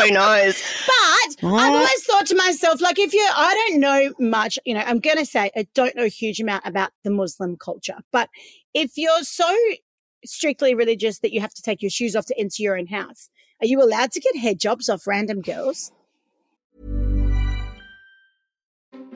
Who 0.00 0.10
knows? 0.10 0.60
But 0.86 1.46
I've 1.46 1.72
always 1.72 2.04
thought 2.04 2.26
to 2.26 2.34
myself, 2.34 2.80
like, 2.80 2.98
if 2.98 3.12
you, 3.12 3.26
I 3.32 3.54
don't 3.54 3.80
know 3.80 4.12
much, 4.18 4.58
you 4.64 4.74
know, 4.74 4.80
I'm 4.80 4.98
going 4.98 5.18
to 5.18 5.26
say 5.26 5.50
I 5.54 5.66
don't 5.74 5.94
know 5.94 6.04
a 6.04 6.08
huge 6.08 6.40
amount 6.40 6.66
about 6.66 6.90
the 7.04 7.10
Muslim 7.10 7.56
culture, 7.56 7.98
but 8.10 8.28
if 8.74 8.92
you're 8.96 9.22
so 9.22 9.54
strictly 10.24 10.74
religious 10.74 11.18
that 11.20 11.32
you 11.32 11.40
have 11.40 11.54
to 11.54 11.62
take 11.62 11.82
your 11.82 11.90
shoes 11.90 12.14
off 12.16 12.26
to 12.26 12.38
enter 12.38 12.62
your 12.62 12.78
own 12.78 12.86
house, 12.86 13.28
are 13.60 13.66
you 13.66 13.82
allowed 13.82 14.12
to 14.12 14.20
get 14.20 14.36
head 14.36 14.58
jobs 14.58 14.88
off 14.88 15.06
random 15.06 15.40
girls? 15.42 15.92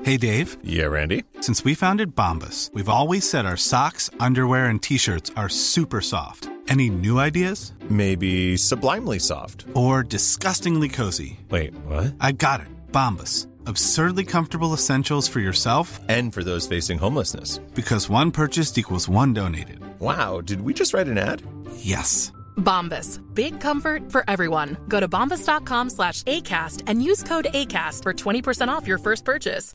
Hey 0.02 0.18
Dave, 0.18 0.58
Yeah, 0.62 0.84
Randy. 0.84 1.24
since 1.40 1.64
we 1.64 1.74
founded 1.74 2.14
Bombas, 2.14 2.70
we've 2.74 2.90
always 2.90 3.28
said 3.28 3.46
our 3.46 3.56
socks, 3.56 4.10
underwear, 4.20 4.66
and 4.66 4.82
t 4.82 4.98
shirts 4.98 5.30
are 5.34 5.48
super 5.48 6.02
soft. 6.02 6.48
Any 6.68 6.90
new 6.90 7.18
ideas? 7.18 7.72
Maybe 7.88 8.56
sublimely 8.56 9.18
soft. 9.18 9.64
Or 9.74 10.02
disgustingly 10.02 10.88
cozy? 10.88 11.38
Wait, 11.50 11.74
what? 11.86 12.14
I 12.20 12.32
got 12.32 12.60
it. 12.60 12.66
Bombas. 12.92 13.46
Absurdly 13.66 14.24
comfortable 14.24 14.72
essentials 14.74 15.28
for 15.28 15.40
yourself 15.40 16.00
And 16.08 16.32
for 16.32 16.42
those 16.44 16.66
facing 16.66 16.98
homelessness. 16.98 17.58
because 17.74 18.08
one 18.08 18.30
purchased 18.30 18.78
equals 18.78 19.08
one 19.08 19.32
donated. 19.32 19.78
Wow, 20.00 20.40
did 20.40 20.60
we 20.62 20.74
just 20.74 20.92
write 20.94 21.08
an 21.08 21.18
ad? 21.18 21.42
Yes. 21.76 22.32
Bombas. 22.56 23.20
Big 23.34 23.60
comfort 23.60 24.10
for 24.12 24.24
everyone. 24.28 24.76
Go 24.88 25.00
to 25.00 25.08
bombas.com 25.08 25.90
slash 25.90 26.22
ACAST 26.24 26.82
and 26.86 27.02
use 27.02 27.22
code 27.22 27.46
ACAST 27.52 28.02
for 28.02 28.12
20% 28.12 28.68
off 28.68 28.86
your 28.86 28.98
first 28.98 29.24
purchase. 29.24 29.72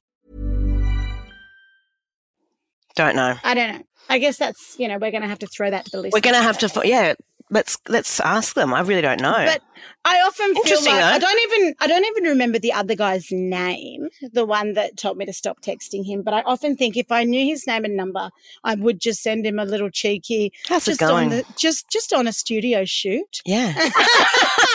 Don't 2.95 3.15
know. 3.15 3.36
I 3.43 3.54
don't 3.54 3.73
know. 3.78 3.84
I 4.10 4.17
guess 4.17 4.38
that's, 4.38 4.75
you 4.80 4.88
know, 4.88 4.97
we're 4.97 5.12
going 5.12 5.21
to 5.23 5.28
have 5.28 5.39
to 5.39 5.47
throw 5.47 5.69
that 5.69 5.86
to 5.86 5.91
the 5.91 6.02
list. 6.02 6.13
We're 6.13 6.21
gonna 6.21 6.41
have 6.41 6.58
to. 6.60 6.82
Yeah, 6.84 7.13
let's 7.52 7.78
let's 7.88 8.19
ask 8.19 8.56
them. 8.56 8.73
I 8.73 8.82
really 8.82 9.02
don't 9.04 9.21
know. 9.21 9.34
But 9.45 9.62
I 10.06 10.20
often 10.22 10.54
feel 10.63 10.78
like 10.78 10.86
though. 10.86 10.92
I 11.06 11.20
don't 11.20 11.52
even 11.52 11.76
I 11.80 11.88
don't 11.88 12.06
even 12.06 12.24
remember 12.26 12.60
the 12.60 12.74
other 12.74 12.96
guy's 12.96 13.32
name, 13.32 14.10
the 14.34 14.46
one 14.46 14.74
that 14.74 14.98
told 14.98 15.18
me 15.18 15.26
to 15.26 15.34
stop 15.34 15.62
texting 15.62 16.06
him. 16.06 16.22
But 16.22 16.34
I 16.34 16.42
often 16.42 16.76
think 16.76 16.98
if 16.98 17.12
I 17.12 17.24
knew 17.24 17.46
his 17.46 17.68
name 17.68 17.86
and 17.86 17.96
number, 17.96 18.30
I 18.63 18.76
would 18.76 19.00
just 19.00 19.22
send 19.22 19.46
him 19.46 19.60
a 19.60 19.65
little 19.65 19.89
cheeky, 19.89 20.54
How's 20.68 20.88
it 20.88 20.92
just 20.92 21.04
on 21.04 21.10
going? 21.10 21.30
the 21.30 21.46
just 21.58 21.89
just 21.89 22.13
on 22.13 22.28
a 22.28 22.34
studio 22.34 22.86
shoot. 22.86 23.42
yeah. 23.46 23.89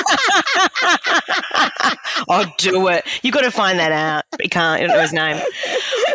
I'll 2.28 2.52
do 2.58 2.88
it. 2.88 3.04
You 3.22 3.32
got 3.32 3.42
to 3.42 3.50
find 3.50 3.78
that 3.78 3.92
out. 3.92 4.24
You 4.42 4.48
can't. 4.48 4.80
You 4.80 4.88
don't 4.88 4.96
know 4.96 5.02
his 5.02 5.12
name. 5.12 5.42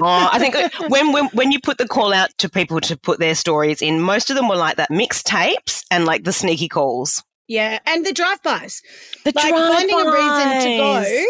Oh, 0.02 0.30
I 0.32 0.40
think 0.40 0.56
uh, 0.56 0.70
when, 0.88 1.12
when 1.12 1.26
when 1.28 1.52
you 1.52 1.60
put 1.60 1.78
the 1.78 1.88
call 1.88 2.14
out 2.14 2.30
to 2.38 2.50
people 2.50 2.80
to 2.82 2.98
put 2.98 3.20
their 3.20 3.36
stories 3.36 3.82
in, 3.82 4.02
most 4.02 4.30
of 4.30 4.36
them 4.36 4.48
were 4.48 4.56
like 4.56 4.78
that 4.78 4.90
mixtapes 4.90 5.84
and 5.92 6.06
like 6.06 6.24
the 6.24 6.34
sneaky 6.34 6.68
calls. 6.68 7.24
Yeah, 7.50 7.80
and 7.86 8.06
the 8.06 8.14
drive-bys, 8.14 8.82
The 9.26 9.34
like 9.36 9.54
finding 9.54 10.00
a 10.00 10.06
reason 10.12 10.62
to 10.62 10.78
go. 10.78 11.26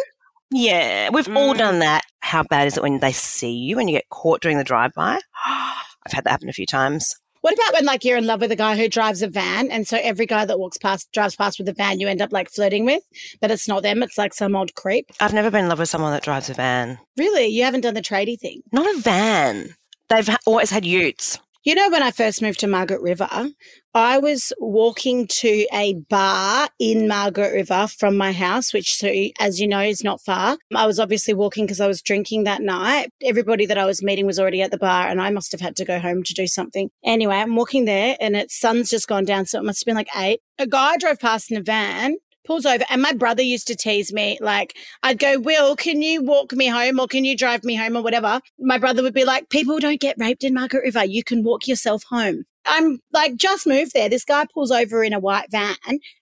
Yeah, 0.52 1.10
we've 1.12 1.28
all 1.36 1.54
Mm. 1.56 1.58
done 1.58 1.80
that. 1.80 2.04
How 2.20 2.44
bad 2.44 2.68
is 2.68 2.76
it 2.78 2.84
when 2.84 3.00
they 3.00 3.12
see 3.14 3.52
you 3.52 3.80
and 3.80 3.90
you 3.90 3.96
get 3.96 4.10
caught 4.10 4.42
during 4.42 4.58
the 4.58 4.64
drive-by? 4.64 5.20
I've 5.48 6.12
had 6.12 6.24
that 6.26 6.32
happen 6.32 6.50
a 6.50 6.54
few 6.54 6.66
times. 6.66 7.14
What 7.42 7.54
about 7.54 7.72
when 7.74 7.86
like 7.86 8.04
you're 8.04 8.18
in 8.18 8.26
love 8.28 8.42
with 8.42 8.52
a 8.52 8.56
guy 8.58 8.76
who 8.76 8.90
drives 8.90 9.22
a 9.22 9.30
van, 9.30 9.72
and 9.72 9.88
so 9.88 9.98
every 10.02 10.26
guy 10.26 10.44
that 10.44 10.60
walks 10.60 10.78
past 10.78 11.08
drives 11.14 11.38
past 11.38 11.58
with 11.58 11.70
a 11.70 11.74
van, 11.74 12.02
you 12.02 12.08
end 12.10 12.22
up 12.22 12.34
like 12.34 12.50
flirting 12.50 12.84
with, 12.84 13.02
but 13.40 13.50
it's 13.50 13.66
not 13.68 13.82
them; 13.82 14.04
it's 14.04 14.18
like 14.18 14.34
some 14.34 14.58
old 14.58 14.76
creep. 14.76 15.10
I've 15.22 15.32
never 15.34 15.50
been 15.50 15.64
in 15.64 15.70
love 15.70 15.80
with 15.80 15.88
someone 15.88 16.12
that 16.12 16.24
drives 16.24 16.50
a 16.50 16.54
van. 16.54 17.00
Really, 17.16 17.48
you 17.48 17.64
haven't 17.64 17.82
done 17.82 17.94
the 17.94 18.02
tradie 18.02 18.38
thing. 18.38 18.62
Not 18.74 18.94
a 18.94 19.00
van. 19.00 19.74
They've 20.10 20.28
ha- 20.28 20.38
always 20.46 20.70
had 20.70 20.84
utes. 20.86 21.40
You 21.64 21.76
know, 21.76 21.90
when 21.90 22.02
I 22.02 22.12
first 22.12 22.42
moved 22.42 22.62
to 22.62 22.68
Margaret 22.68 23.02
River, 23.02 23.50
I 23.94 24.18
was 24.18 24.54
walking 24.60 25.28
to 25.28 25.66
a 25.74 25.96
bar 26.10 26.70
in 26.80 27.06
Margaret 27.06 27.52
River 27.52 27.86
from 27.88 28.16
my 28.16 28.32
house, 28.32 28.74
which, 28.74 28.96
so, 28.96 29.14
as 29.42 29.60
you 29.60 29.68
know, 29.68 29.82
is 29.82 30.02
not 30.02 30.22
far. 30.22 30.58
I 30.74 30.86
was 30.86 31.02
obviously 31.02 31.34
walking 31.34 31.66
because 31.66 31.82
I 31.82 31.88
was 31.88 32.02
drinking 32.02 32.46
that 32.46 32.62
night. 32.62 33.10
Everybody 33.22 33.66
that 33.66 33.78
I 33.78 33.86
was 33.86 34.02
meeting 34.02 34.26
was 34.26 34.40
already 34.40 34.62
at 34.62 34.72
the 34.72 34.78
bar, 34.78 35.10
and 35.10 35.22
I 35.22 35.32
must 35.32 35.52
have 35.52 35.60
had 35.60 35.76
to 35.76 35.86
go 35.86 36.00
home 36.00 36.24
to 36.24 36.34
do 36.34 36.48
something. 36.48 36.92
Anyway, 37.04 37.36
I'm 37.36 37.58
walking 37.58 37.84
there, 37.84 38.16
and 38.22 38.38
it's 38.38 38.58
sun's 38.58 38.90
just 38.90 39.10
gone 39.10 39.26
down, 39.26 39.46
so 39.46 39.60
it 39.60 39.66
must 39.66 39.82
have 39.82 39.86
been 39.86 39.98
like 39.98 40.16
eight. 40.16 40.40
A 40.60 40.66
guy 40.66 40.96
drove 40.96 41.20
past 41.20 41.52
in 41.52 41.58
a 41.58 41.62
van. 41.62 42.16
Pulls 42.50 42.66
over, 42.66 42.84
and 42.90 43.02
my 43.02 43.14
brother 43.14 43.44
used 43.44 43.68
to 43.68 43.76
tease 43.76 44.12
me. 44.12 44.40
Like, 44.42 44.76
I'd 45.04 45.20
go, 45.20 45.40
Will, 45.40 45.76
can 45.76 46.02
you 46.02 46.24
walk 46.24 46.52
me 46.52 46.66
home 46.66 47.00
or 47.00 47.06
can 47.06 47.24
you 47.24 47.38
drive 47.38 47.64
me 47.64 47.76
home 47.76 47.96
or 47.96 48.02
whatever? 48.02 48.42
My 48.60 48.80
brother 48.80 49.04
would 49.04 49.14
be 49.14 49.24
like, 49.24 49.50
People 49.50 49.78
don't 49.78 50.02
get 50.02 50.16
raped 50.18 50.44
in 50.44 50.56
Margaret 50.56 50.84
River. 50.84 51.06
You 51.06 51.24
can 51.24 51.44
walk 51.44 51.68
yourself 51.68 52.04
home. 52.10 52.46
I'm 52.66 53.02
like, 53.14 53.36
just 53.36 53.68
moved 53.68 53.94
there. 53.94 54.10
This 54.10 54.26
guy 54.26 54.48
pulls 54.52 54.72
over 54.72 55.04
in 55.04 55.14
a 55.14 55.20
white 55.20 55.52
van 55.52 55.76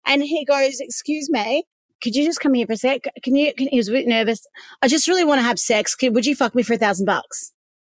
and 0.06 0.22
he 0.22 0.44
goes, 0.44 0.82
Excuse 0.82 1.30
me, 1.30 1.64
could 2.04 2.14
you 2.14 2.26
just 2.26 2.42
come 2.42 2.54
here 2.54 2.68
for 2.68 2.74
a 2.74 2.78
sec? 2.78 3.04
Can 3.24 3.36
you? 3.36 3.54
Can, 3.54 3.70
he 3.70 3.78
was 3.78 3.88
a 3.88 3.94
bit 3.94 4.06
nervous. 4.06 4.46
I 4.82 4.90
just 4.90 5.08
really 5.08 5.24
want 5.24 5.40
to 5.40 5.44
have 5.44 5.60
sex. 5.60 5.96
Could, 5.96 6.14
would 6.14 6.26
you 6.26 6.36
fuck 6.36 6.54
me 6.56 6.64
for 6.64 6.74
a 6.74 6.78
thousand 6.78 7.06
bucks? 7.06 7.54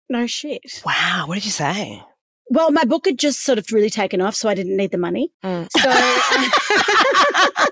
No 0.10 0.26
shit. 0.26 0.82
Wow, 0.86 1.26
what 1.28 1.36
did 1.36 1.46
you 1.46 1.52
say? 1.52 2.02
Well, 2.50 2.72
my 2.72 2.84
book 2.84 3.06
had 3.06 3.18
just 3.18 3.44
sort 3.44 3.60
of 3.60 3.66
really 3.72 3.90
taken 3.90 4.20
off, 4.20 4.36
so 4.36 4.50
I 4.50 4.56
didn't 4.56 4.76
need 4.76 4.92
the 4.92 4.98
money. 4.98 5.32
Mm. 5.44 5.68
So, 5.72 5.90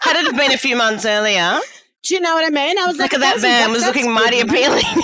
Had 0.00 0.24
it 0.24 0.36
been 0.36 0.52
a 0.52 0.58
few 0.58 0.76
months 0.76 1.04
earlier, 1.04 1.58
do 2.04 2.14
you 2.14 2.20
know 2.20 2.34
what 2.34 2.44
I 2.44 2.50
mean? 2.50 2.78
I 2.78 2.86
was 2.86 2.96
look 2.96 3.12
like, 3.12 3.14
at 3.14 3.20
that 3.20 3.36
"A 3.36 3.40
thousand 3.40 3.50
van 3.50 3.72
was 3.72 3.84
looking 3.84 4.12
mighty 4.12 4.40
appealing. 4.40 4.84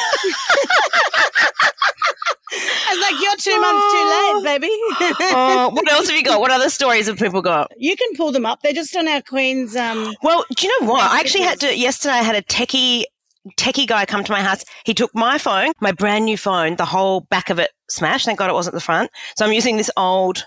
I 2.54 2.94
was 2.94 3.00
like, 3.00 3.22
you're 3.22 3.36
two 3.36 3.58
months 3.60 3.92
too 3.92 4.04
late, 4.12 4.44
baby. 4.44 4.68
oh, 5.34 5.70
what 5.72 5.90
else 5.90 6.08
have 6.08 6.16
you 6.16 6.22
got? 6.22 6.40
What 6.40 6.50
other 6.50 6.68
stories 6.68 7.06
have 7.06 7.18
people 7.18 7.40
got? 7.40 7.70
you 7.78 7.96
can 7.96 8.08
pull 8.16 8.30
them 8.30 8.44
up. 8.44 8.60
They're 8.62 8.72
just 8.74 8.94
on 8.94 9.08
our 9.08 9.22
Queen's. 9.22 9.74
Um, 9.74 10.14
Well, 10.22 10.44
do 10.54 10.66
you 10.66 10.80
know 10.80 10.86
what? 10.92 11.02
I 11.10 11.20
actually 11.20 11.44
had 11.44 11.60
to 11.60 11.76
yesterday. 11.76 12.14
I 12.14 12.22
had 12.22 12.36
a 12.36 12.42
techie 12.42 13.04
techie 13.56 13.86
guy 13.88 14.04
come 14.06 14.22
to 14.22 14.30
my 14.32 14.40
house. 14.40 14.64
He 14.84 14.94
took 14.94 15.10
my 15.14 15.38
phone, 15.38 15.72
my 15.80 15.92
brand 15.92 16.26
new 16.26 16.36
phone, 16.36 16.76
the 16.76 16.84
whole 16.84 17.22
back 17.22 17.50
of 17.50 17.58
it 17.58 17.70
smashed. 17.88 18.26
Thank 18.26 18.38
God 18.38 18.50
it 18.50 18.54
wasn't 18.54 18.74
the 18.74 18.80
front. 18.80 19.10
So 19.36 19.44
I'm 19.46 19.52
using 19.52 19.78
this 19.78 19.90
old 19.96 20.44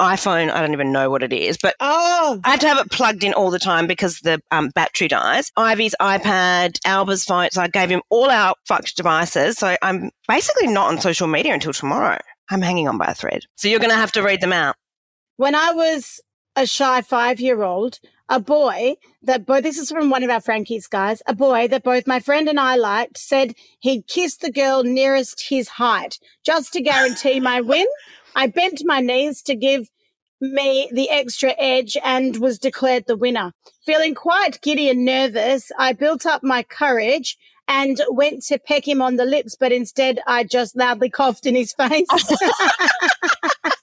iPhone. 0.00 0.50
I 0.50 0.60
don't 0.60 0.72
even 0.72 0.90
know 0.92 1.10
what 1.10 1.22
it 1.22 1.32
is, 1.32 1.58
but 1.60 1.74
oh, 1.80 2.40
I 2.44 2.50
have 2.50 2.60
to 2.60 2.68
have 2.68 2.78
it 2.78 2.90
plugged 2.90 3.22
in 3.22 3.32
all 3.34 3.50
the 3.50 3.58
time 3.58 3.86
because 3.86 4.18
the 4.20 4.40
um, 4.50 4.70
battery 4.70 5.08
dies. 5.08 5.52
Ivy's 5.56 5.94
iPad, 6.00 6.78
Alba's 6.84 7.24
phone. 7.24 7.50
So 7.52 7.62
I 7.62 7.68
gave 7.68 7.88
him 7.90 8.02
all 8.10 8.30
our 8.30 8.54
fucked 8.66 8.96
devices. 8.96 9.58
So 9.58 9.76
I'm 9.82 10.10
basically 10.26 10.66
not 10.68 10.88
on 10.88 11.00
social 11.00 11.28
media 11.28 11.54
until 11.54 11.72
tomorrow. 11.72 12.18
I'm 12.50 12.62
hanging 12.62 12.88
on 12.88 12.98
by 12.98 13.06
a 13.06 13.14
thread. 13.14 13.42
So 13.56 13.68
you're 13.68 13.78
going 13.78 13.90
to 13.90 13.96
have 13.96 14.12
to 14.12 14.22
read 14.22 14.40
them 14.40 14.52
out. 14.52 14.74
when 15.36 15.54
I 15.54 15.72
was 15.72 16.20
a 16.56 16.66
shy 16.66 17.00
five 17.02 17.38
year 17.40 17.62
old, 17.62 18.00
a 18.28 18.38
boy 18.40 18.94
that 19.22 19.44
both, 19.44 19.62
this 19.62 19.78
is 19.78 19.90
from 19.90 20.08
one 20.10 20.22
of 20.22 20.30
our 20.30 20.40
Frankie's 20.40 20.86
guys, 20.86 21.22
a 21.26 21.34
boy 21.34 21.68
that 21.68 21.82
both 21.82 22.06
my 22.06 22.20
friend 22.20 22.48
and 22.48 22.60
I 22.60 22.76
liked 22.76 23.18
said 23.18 23.54
he'd 23.80 24.06
kiss 24.06 24.36
the 24.36 24.52
girl 24.52 24.84
nearest 24.84 25.48
his 25.48 25.68
height 25.68 26.18
just 26.44 26.72
to 26.74 26.80
guarantee 26.80 27.40
my 27.40 27.60
win. 27.60 27.86
I 28.34 28.46
bent 28.46 28.82
my 28.84 29.00
knees 29.00 29.42
to 29.42 29.54
give 29.54 29.88
me 30.40 30.88
the 30.92 31.10
extra 31.10 31.54
edge 31.58 31.96
and 32.02 32.36
was 32.36 32.58
declared 32.58 33.04
the 33.06 33.16
winner. 33.16 33.52
Feeling 33.84 34.14
quite 34.14 34.60
giddy 34.62 34.88
and 34.88 35.04
nervous, 35.04 35.70
I 35.78 35.92
built 35.92 36.24
up 36.26 36.42
my 36.42 36.62
courage 36.62 37.36
and 37.68 38.00
went 38.08 38.42
to 38.46 38.58
peck 38.58 38.88
him 38.88 39.00
on 39.00 39.16
the 39.16 39.24
lips, 39.24 39.56
but 39.58 39.72
instead 39.72 40.20
I 40.26 40.44
just 40.44 40.76
loudly 40.76 41.10
coughed 41.10 41.46
in 41.46 41.54
his 41.54 41.72
face. 41.72 42.08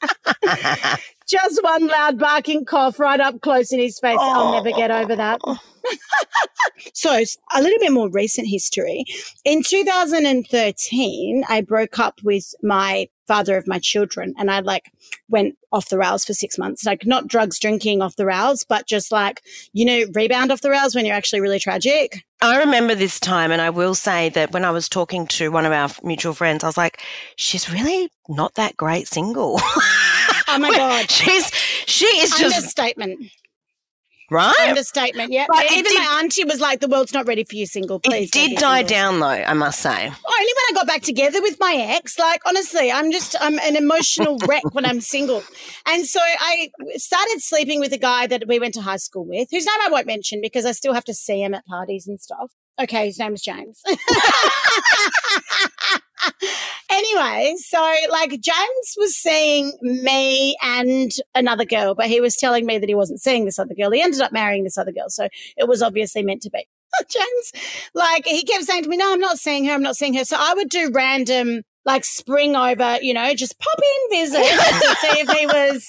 just 1.27 1.63
one 1.63 1.88
loud 1.88 2.17
barking 2.17 2.65
cough 2.65 2.99
right 2.99 3.19
up 3.19 3.41
close 3.41 3.71
in 3.71 3.79
his 3.79 3.99
face. 3.99 4.17
I'll 4.19 4.47
oh. 4.47 4.63
never 4.63 4.75
get 4.75 4.91
over 4.91 5.15
that. 5.15 5.41
so, 6.93 7.12
a 7.53 7.62
little 7.62 7.79
bit 7.79 7.91
more 7.91 8.10
recent 8.10 8.47
history. 8.47 9.03
In 9.45 9.63
2013, 9.63 11.43
I 11.49 11.62
broke 11.62 11.99
up 11.99 12.19
with 12.23 12.53
my 12.62 13.10
father 13.27 13.57
of 13.57 13.67
my 13.67 13.77
children 13.77 14.33
and 14.38 14.49
I 14.49 14.62
like 14.62 14.89
went 15.27 15.57
off 15.73 15.89
the 15.89 15.97
rails 15.97 16.23
for 16.23 16.33
six 16.33 16.57
months. 16.57 16.86
Like, 16.86 17.05
not 17.05 17.27
drugs, 17.27 17.60
drinking 17.60 18.01
off 18.01 18.15
the 18.15 18.25
rails, 18.25 18.65
but 18.67 18.88
just 18.88 19.12
like, 19.12 19.41
you 19.73 19.86
know, 19.86 20.05
rebound 20.13 20.51
off 20.51 20.62
the 20.62 20.69
rails 20.69 20.95
when 20.95 21.05
you're 21.05 21.15
actually 21.15 21.41
really 21.41 21.60
tragic. 21.60 22.23
I 22.41 22.57
remember 22.57 22.95
this 22.95 23.19
time, 23.19 23.51
and 23.51 23.62
I 23.62 23.69
will 23.69 23.95
say 23.95 24.29
that 24.29 24.51
when 24.51 24.63
I 24.63 24.71
was 24.71 24.88
talking 24.88 25.27
to 25.27 25.51
one 25.51 25.65
of 25.65 25.71
our 25.71 25.89
mutual 26.03 26.33
friends, 26.33 26.63
I 26.63 26.67
was 26.67 26.77
like, 26.77 27.01
"She's 27.36 27.71
really 27.71 28.12
not 28.29 28.53
that 28.55 28.77
great 28.77 29.07
single." 29.07 29.60
Oh 30.47 30.57
my 30.60 30.71
God. 30.71 31.10
she's 31.12 31.51
she 31.86 32.05
is 32.05 32.29
just 32.31 32.55
Understatement. 32.55 33.19
right. 34.31 34.55
Understatement. 34.67 35.31
Yeah. 35.31 35.45
But 35.47 35.65
Even 35.71 35.83
did- 35.91 35.99
my 35.99 36.19
auntie 36.19 36.43
was 36.45 36.60
like, 36.62 36.79
the 36.79 36.88
world's 36.88 37.13
not 37.13 37.27
ready 37.27 37.43
for 37.43 37.55
you 37.55 37.65
single. 37.65 37.99
Please. 37.99 38.29
It 38.29 38.31
did 38.31 38.57
die 38.57 38.79
single." 38.79 38.89
down, 38.89 39.19
though. 39.19 39.27
I 39.27 39.53
must 39.53 39.79
say. 39.79 39.89
Only 39.91 40.07
when 40.07 40.65
I 40.69 40.71
got 40.73 40.88
back 40.88 41.01
together 41.01 41.41
with 41.41 41.57
my 41.60 41.75
ex. 41.77 42.17
Like, 42.19 42.41
honestly, 42.45 42.91
I'm 42.91 43.12
just, 43.12 43.36
I'm 43.39 43.60
an 43.60 43.75
emotional 43.75 44.38
wreck 44.47 44.63
when 44.73 44.86
I'm 44.86 45.01
single. 45.01 45.43
And 45.86 46.05
so 46.05 46.19
I 46.21 46.69
started 46.95 47.41
sleeping 47.41 47.79
with 47.79 47.93
a 47.93 47.97
guy 47.97 48.27
that 48.27 48.47
we 48.47 48.60
went 48.60 48.73
to 48.75 48.81
high 48.81 48.97
school 48.97 49.25
with, 49.25 49.49
whose 49.51 49.65
name 49.65 49.75
I 49.81 49.89
won't 49.89 50.07
mention 50.07 50.41
because 50.41 50.65
I 50.65 50.71
still 50.71 50.93
have 50.93 51.05
to 51.05 51.13
see 51.13 51.41
him 51.41 51.53
at 51.53 51.65
parties 51.65 52.07
and 52.07 52.19
stuff. 52.19 52.51
Okay, 52.79 53.07
his 53.07 53.17
name 53.17 53.33
is 53.33 53.41
James. 53.41 53.81
anyway, 56.89 57.56
so 57.58 57.95
like 58.10 58.32
James 58.32 58.95
was 58.97 59.15
seeing 59.15 59.73
me 59.82 60.56
and 60.62 61.12
another 61.36 61.65
girl, 61.65 61.95
but 61.95 62.08
he 62.08 62.21
was 62.21 62.36
telling 62.36 62.65
me 62.65 62.77
that 62.77 62.89
he 62.89 62.95
wasn't 62.95 63.21
seeing 63.21 63.45
this 63.45 63.60
other 63.60 63.75
girl. 63.75 63.91
He 63.91 64.01
ended 64.01 64.21
up 64.21 64.32
marrying 64.32 64.63
this 64.63 64.77
other 64.77 64.91
girl. 64.91 65.10
So 65.10 65.27
it 65.58 65.67
was 65.67 65.82
obviously 65.82 66.23
meant 66.23 66.41
to 66.43 66.49
be. 66.49 66.67
James, 67.10 67.51
like 67.93 68.25
he 68.25 68.43
kept 68.43 68.63
saying 68.63 68.84
to 68.84 68.89
me, 68.89 68.97
No, 68.97 69.12
I'm 69.12 69.19
not 69.19 69.38
seeing 69.38 69.65
her, 69.65 69.73
I'm 69.73 69.84
not 69.84 69.95
seeing 69.95 70.13
her. 70.15 70.25
So 70.25 70.38
I 70.39 70.53
would 70.53 70.69
do 70.69 70.91
random 70.93 71.63
like 71.86 72.03
spring 72.03 72.56
over, 72.56 72.97
you 73.01 73.13
know, 73.13 73.34
just 73.34 73.58
pop 73.60 73.80
in 73.80 74.19
visit 74.19 74.43
to 74.45 74.95
see 74.95 75.19
if 75.19 75.30
he 75.30 75.45
was 75.45 75.88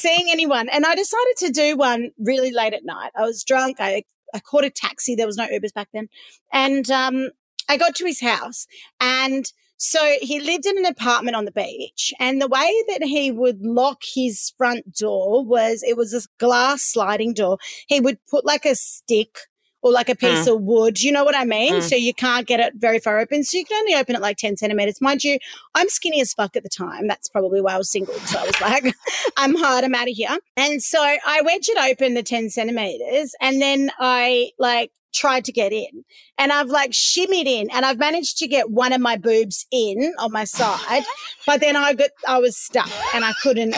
seeing 0.00 0.26
anyone. 0.28 0.68
And 0.68 0.84
I 0.84 0.94
decided 0.94 1.36
to 1.38 1.50
do 1.50 1.76
one 1.76 2.10
really 2.18 2.50
late 2.50 2.74
at 2.74 2.84
night. 2.84 3.12
I 3.16 3.22
was 3.22 3.44
drunk. 3.44 3.76
I 3.78 4.04
I 4.34 4.40
caught 4.40 4.64
a 4.64 4.70
taxi. 4.70 5.14
There 5.14 5.26
was 5.26 5.36
no 5.36 5.46
Ubers 5.46 5.72
back 5.72 5.88
then. 5.92 6.08
And 6.52 6.90
um 6.90 7.30
I 7.68 7.76
got 7.76 7.94
to 7.96 8.06
his 8.06 8.20
house 8.20 8.66
and 9.00 9.50
so 9.78 10.16
he 10.20 10.40
lived 10.40 10.66
in 10.66 10.78
an 10.78 10.86
apartment 10.86 11.36
on 11.36 11.44
the 11.44 11.52
beach, 11.52 12.12
and 12.18 12.40
the 12.40 12.48
way 12.48 12.72
that 12.88 13.02
he 13.02 13.30
would 13.30 13.60
lock 13.62 14.02
his 14.14 14.52
front 14.56 14.94
door 14.94 15.44
was 15.44 15.82
it 15.82 15.96
was 15.96 16.12
this 16.12 16.26
glass 16.38 16.82
sliding 16.82 17.34
door. 17.34 17.58
He 17.86 18.00
would 18.00 18.18
put 18.30 18.44
like 18.44 18.64
a 18.64 18.74
stick 18.74 19.38
or 19.86 19.92
like 19.92 20.08
a 20.08 20.16
piece 20.16 20.48
of 20.48 20.60
wood. 20.62 21.00
You 21.00 21.12
know 21.12 21.24
what 21.24 21.36
I 21.36 21.44
mean? 21.44 21.74
Mm. 21.74 21.82
So 21.82 21.94
you 21.94 22.12
can't 22.12 22.44
get 22.44 22.58
it 22.58 22.74
very 22.76 22.98
far 22.98 23.20
open. 23.20 23.44
So 23.44 23.56
you 23.56 23.64
can 23.64 23.78
only 23.78 23.94
open 23.94 24.16
it 24.16 24.20
like 24.20 24.36
10 24.36 24.56
centimeters. 24.56 25.00
Mind 25.00 25.22
you, 25.22 25.38
I'm 25.76 25.88
skinny 25.88 26.20
as 26.20 26.34
fuck 26.34 26.56
at 26.56 26.64
the 26.64 26.68
time. 26.68 27.06
That's 27.06 27.28
probably 27.28 27.60
why 27.60 27.74
I 27.74 27.78
was 27.78 27.88
single. 27.88 28.14
So 28.14 28.40
I 28.40 28.46
was 28.46 28.60
like, 28.60 28.96
I'm 29.36 29.54
hard, 29.54 29.84
I'm 29.84 29.94
out 29.94 30.08
of 30.08 30.14
here. 30.14 30.36
And 30.56 30.82
so 30.82 31.00
I 31.00 31.40
wedged 31.44 31.68
it 31.68 31.78
open 31.78 32.14
the 32.14 32.24
10 32.24 32.50
centimeters 32.50 33.34
and 33.40 33.62
then 33.62 33.92
I 34.00 34.50
like 34.58 34.90
tried 35.14 35.44
to 35.44 35.52
get 35.52 35.72
in 35.72 36.04
and 36.36 36.52
I've 36.52 36.68
like 36.68 36.90
shimmied 36.90 37.46
in 37.46 37.70
and 37.70 37.86
I've 37.86 37.98
managed 37.98 38.38
to 38.38 38.48
get 38.48 38.70
one 38.70 38.92
of 38.92 39.00
my 39.00 39.16
boobs 39.16 39.66
in 39.70 40.12
on 40.18 40.32
my 40.32 40.44
side, 40.44 41.04
but 41.46 41.60
then 41.60 41.76
I 41.76 41.94
got, 41.94 42.10
I 42.26 42.38
was 42.38 42.56
stuck 42.56 42.90
and 43.14 43.24
I 43.24 43.32
couldn't. 43.42 43.74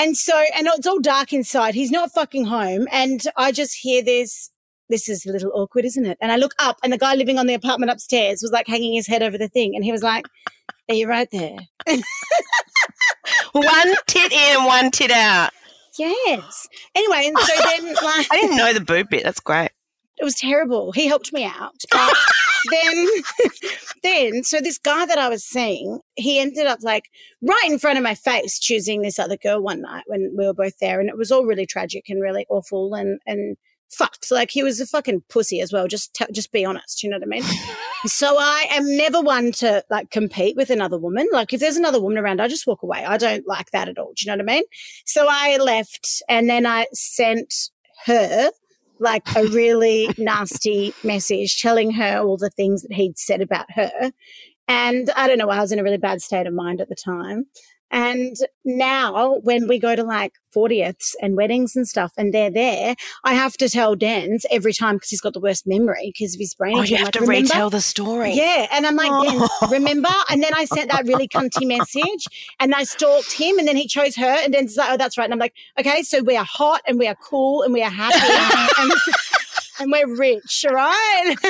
And 0.00 0.16
so, 0.16 0.34
and 0.56 0.66
it's 0.66 0.86
all 0.86 0.98
dark 0.98 1.34
inside. 1.34 1.74
He's 1.74 1.90
not 1.90 2.10
fucking 2.10 2.46
home. 2.46 2.88
And 2.90 3.20
I 3.36 3.52
just 3.52 3.76
hear 3.76 4.02
this. 4.02 4.50
This 4.90 5.08
is 5.08 5.24
a 5.24 5.32
little 5.32 5.52
awkward, 5.54 5.86
isn't 5.86 6.04
it? 6.04 6.18
And 6.20 6.30
I 6.30 6.36
look 6.36 6.54
up 6.58 6.78
and 6.82 6.92
the 6.92 6.98
guy 6.98 7.14
living 7.14 7.38
on 7.38 7.46
the 7.46 7.54
apartment 7.54 7.90
upstairs 7.90 8.42
was 8.42 8.50
like 8.50 8.66
hanging 8.66 8.92
his 8.92 9.06
head 9.06 9.22
over 9.22 9.38
the 9.38 9.48
thing. 9.48 9.74
And 9.74 9.84
he 9.84 9.92
was 9.92 10.02
like, 10.02 10.26
Are 10.88 10.94
you 10.94 11.08
right 11.08 11.28
there? 11.30 11.56
One 13.52 13.94
tit 14.06 14.32
in 14.32 14.56
and 14.56 14.66
one 14.66 14.90
tit 14.90 15.10
out. 15.10 15.50
Yes. 15.98 16.68
Anyway, 16.94 17.26
and 17.26 17.38
so 17.38 17.52
then 17.64 17.94
like 18.02 18.26
I 18.30 18.40
didn't 18.40 18.56
know 18.56 18.72
the 18.72 18.80
boob 18.80 19.08
bit. 19.10 19.24
That's 19.24 19.40
great. 19.40 19.70
it 20.18 20.24
was 20.24 20.34
terrible. 20.34 20.92
He 20.92 21.06
helped 21.06 21.32
me 21.32 21.44
out. 21.44 21.74
But 21.90 22.16
then, 22.70 23.08
then, 24.02 24.44
so 24.44 24.60
this 24.60 24.78
guy 24.78 25.06
that 25.06 25.18
I 25.18 25.28
was 25.28 25.44
seeing, 25.44 26.00
he 26.16 26.38
ended 26.38 26.66
up 26.66 26.80
like 26.82 27.04
right 27.42 27.64
in 27.66 27.78
front 27.78 27.98
of 27.98 28.04
my 28.04 28.14
face 28.14 28.58
choosing 28.58 29.02
this 29.02 29.18
other 29.18 29.36
girl 29.36 29.60
one 29.60 29.82
night 29.82 30.04
when 30.06 30.34
we 30.36 30.46
were 30.46 30.54
both 30.54 30.78
there. 30.80 31.00
And 31.00 31.08
it 31.08 31.16
was 31.16 31.32
all 31.32 31.44
really 31.44 31.66
tragic 31.66 32.08
and 32.08 32.22
really 32.22 32.46
awful 32.48 32.94
and, 32.94 33.18
and 33.26 33.56
fucked. 33.90 34.30
Like 34.30 34.50
he 34.50 34.62
was 34.62 34.80
a 34.80 34.86
fucking 34.86 35.22
pussy 35.28 35.60
as 35.60 35.72
well. 35.72 35.86
Just, 35.86 36.14
t- 36.14 36.32
just 36.32 36.52
be 36.52 36.64
honest. 36.64 37.02
You 37.02 37.10
know 37.10 37.16
what 37.16 37.24
I 37.24 37.26
mean? 37.26 37.42
so 38.06 38.36
I 38.38 38.66
am 38.70 38.96
never 38.96 39.20
one 39.20 39.52
to 39.52 39.84
like 39.90 40.10
compete 40.10 40.56
with 40.56 40.70
another 40.70 40.98
woman. 40.98 41.26
Like 41.32 41.52
if 41.52 41.60
there's 41.60 41.76
another 41.76 42.00
woman 42.00 42.18
around, 42.18 42.40
I 42.40 42.48
just 42.48 42.66
walk 42.66 42.82
away. 42.82 43.04
I 43.04 43.16
don't 43.16 43.46
like 43.46 43.70
that 43.72 43.88
at 43.88 43.98
all. 43.98 44.12
Do 44.16 44.24
you 44.24 44.30
know 44.30 44.42
what 44.42 44.50
I 44.50 44.54
mean? 44.54 44.64
So 45.04 45.26
I 45.28 45.56
left 45.58 46.22
and 46.28 46.48
then 46.48 46.66
I 46.66 46.86
sent 46.92 47.70
her 48.06 48.50
like 49.00 49.24
a 49.34 49.46
really 49.46 50.08
nasty 50.18 50.94
message 51.02 51.60
telling 51.60 51.90
her 51.92 52.20
all 52.20 52.36
the 52.36 52.50
things 52.50 52.82
that 52.82 52.92
he'd 52.92 53.18
said 53.18 53.40
about 53.40 53.66
her. 53.70 54.12
And 54.68 55.10
I 55.16 55.26
don't 55.26 55.38
know, 55.38 55.50
I 55.50 55.60
was 55.60 55.72
in 55.72 55.80
a 55.80 55.82
really 55.82 55.98
bad 55.98 56.22
state 56.22 56.46
of 56.46 56.54
mind 56.54 56.80
at 56.80 56.88
the 56.88 56.94
time. 56.94 57.46
And 57.90 58.36
now 58.64 59.38
when 59.42 59.66
we 59.68 59.78
go 59.78 59.96
to 59.96 60.02
like 60.04 60.32
40ths 60.54 61.14
and 61.20 61.36
weddings 61.36 61.74
and 61.76 61.86
stuff 61.88 62.12
and 62.16 62.32
they're 62.32 62.50
there, 62.50 62.94
I 63.24 63.34
have 63.34 63.56
to 63.58 63.68
tell 63.68 63.96
Dens 63.96 64.46
every 64.50 64.72
time 64.72 64.96
because 64.96 65.10
he's 65.10 65.20
got 65.20 65.32
the 65.32 65.40
worst 65.40 65.66
memory 65.66 66.12
because 66.16 66.34
of 66.34 66.40
his 66.40 66.54
brain. 66.54 66.78
Oh, 66.78 66.82
you 66.82 66.96
have 66.96 67.06
like, 67.06 67.12
to 67.14 67.20
"Remember?" 67.20 67.48
retell 67.48 67.70
the 67.70 67.80
story. 67.80 68.32
Yeah. 68.32 68.66
And 68.72 68.86
I'm 68.86 68.96
like, 68.96 69.10
Oh. 69.12 69.48
Dens, 69.60 69.72
remember? 69.72 70.10
And 70.28 70.42
then 70.42 70.52
I 70.54 70.64
sent 70.64 70.90
that 70.90 71.06
really 71.06 71.28
cunty 71.28 71.66
message 71.66 72.26
and 72.60 72.74
I 72.74 72.84
stalked 72.84 73.32
him 73.32 73.58
and 73.58 73.66
then 73.66 73.76
he 73.76 73.86
chose 73.86 74.16
her. 74.16 74.24
And 74.42 74.52
Dens 74.52 74.72
is 74.72 74.76
like, 74.76 74.90
oh, 74.92 74.96
that's 74.96 75.18
right. 75.18 75.24
And 75.24 75.32
I'm 75.32 75.38
like, 75.38 75.54
okay, 75.78 76.02
so 76.02 76.22
we 76.22 76.36
are 76.36 76.46
hot 76.48 76.82
and 76.86 76.98
we 76.98 77.08
are 77.08 77.16
cool 77.16 77.62
and 77.62 77.72
we 77.72 77.82
are 77.82 77.90
happy 77.90 78.18
and, 78.78 78.92
and 79.80 79.90
we're 79.90 80.16
rich, 80.16 80.64
right? 80.70 81.34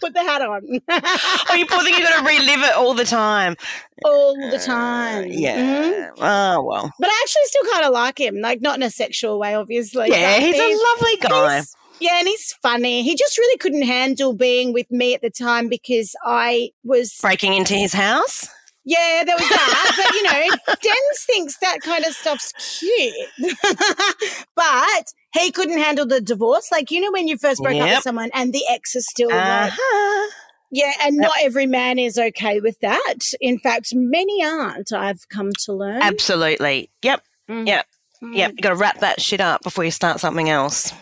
Put 0.00 0.14
the 0.14 0.20
hat 0.22 0.42
on 0.42 0.62
Oh, 0.88 1.54
you 1.54 1.66
poor 1.66 1.82
thing. 1.82 1.94
You 1.94 2.00
got 2.00 2.18
to 2.20 2.24
relive 2.24 2.62
it 2.64 2.74
all 2.76 2.94
the 2.94 3.04
time. 3.04 3.56
all 4.04 4.34
the 4.50 4.58
time. 4.58 5.24
Uh, 5.24 5.26
Yeah. 5.28 5.60
Mhm. 5.60 6.10
Oh 6.18 6.62
well. 6.62 6.92
But 6.98 7.08
I 7.10 7.20
actually 7.22 7.42
still 7.44 7.72
kind 7.72 7.84
of 7.86 7.92
like 7.92 8.18
him, 8.18 8.40
like 8.40 8.60
not 8.62 8.76
in 8.76 8.82
a 8.82 8.90
sexual 8.90 9.38
way, 9.38 9.54
obviously. 9.54 10.08
Yeah, 10.10 10.36
but 10.38 10.42
he's 10.46 10.56
a 10.58 10.82
lovely 10.88 11.16
guy. 11.20 11.62
yeah, 12.00 12.18
and 12.18 12.28
he's 12.28 12.52
funny. 12.62 13.02
He 13.02 13.14
just 13.16 13.36
really 13.38 13.58
couldn't 13.58 13.82
handle 13.82 14.32
being 14.34 14.72
with 14.72 14.90
me 14.90 15.14
at 15.14 15.22
the 15.22 15.30
time 15.30 15.68
because 15.68 16.14
I 16.24 16.70
was 16.84 17.16
Breaking 17.20 17.54
into 17.54 17.74
his 17.74 17.92
house. 17.92 18.48
Yeah, 18.88 19.24
there 19.26 19.34
was 19.36 19.48
that. 19.48 19.92
but 19.96 20.14
you 20.14 20.22
know, 20.22 20.56
Dens 20.80 21.24
thinks 21.26 21.58
that 21.58 21.80
kind 21.80 22.04
of 22.04 22.14
stuff's 22.14 22.52
cute. 22.78 23.56
but 24.54 25.04
he 25.34 25.50
couldn't 25.50 25.78
handle 25.78 26.06
the 26.06 26.20
divorce. 26.20 26.68
Like, 26.70 26.90
you 26.90 27.00
know, 27.00 27.10
when 27.10 27.26
you 27.28 27.36
first 27.36 27.60
broke 27.62 27.74
up 27.80 27.88
with 27.88 28.02
someone 28.02 28.30
and 28.32 28.52
the 28.52 28.62
ex 28.70 28.94
is 28.94 29.06
still 29.08 29.28
like, 29.28 29.72
Uh-huh. 29.72 30.30
yeah, 30.70 30.92
and 31.02 31.16
not 31.16 31.32
every 31.40 31.66
man 31.66 31.98
is 31.98 32.16
okay 32.18 32.60
with 32.60 32.78
that. 32.80 33.18
In 33.40 33.58
fact, 33.58 33.88
many 33.92 34.44
aren't, 34.44 34.92
I've 34.92 35.28
come 35.28 35.50
to 35.64 35.72
learn. 35.72 36.00
Absolutely. 36.02 36.88
Yep. 37.02 37.22
Mm. 37.50 37.66
Yep. 37.66 37.86
Mm. 38.22 38.36
Yep. 38.36 38.50
You 38.52 38.56
got 38.62 38.68
to 38.70 38.76
wrap 38.76 39.00
that 39.00 39.20
shit 39.20 39.40
up 39.40 39.62
before 39.62 39.84
you 39.84 39.90
start 39.90 40.20
something 40.20 40.48
else. 40.48 40.92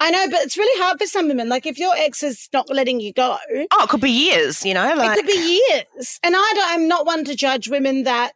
I 0.00 0.10
know, 0.10 0.28
but 0.30 0.40
it's 0.42 0.56
really 0.56 0.82
hard 0.82 0.98
for 0.98 1.06
some 1.06 1.28
women. 1.28 1.48
Like, 1.48 1.66
if 1.66 1.78
your 1.78 1.94
ex 1.96 2.22
is 2.22 2.48
not 2.52 2.68
letting 2.68 3.00
you 3.00 3.12
go, 3.12 3.36
Oh, 3.72 3.84
it 3.84 3.88
could 3.88 4.00
be 4.00 4.10
years. 4.10 4.64
You 4.64 4.74
know, 4.74 4.94
like 4.94 5.16
it 5.16 5.22
could 5.22 5.26
be 5.26 5.60
years. 5.70 6.20
And 6.22 6.34
I 6.36 6.52
don't, 6.54 6.70
I'm 6.70 6.88
not 6.88 7.06
one 7.06 7.24
to 7.24 7.34
judge 7.34 7.68
women 7.68 8.04
that, 8.04 8.32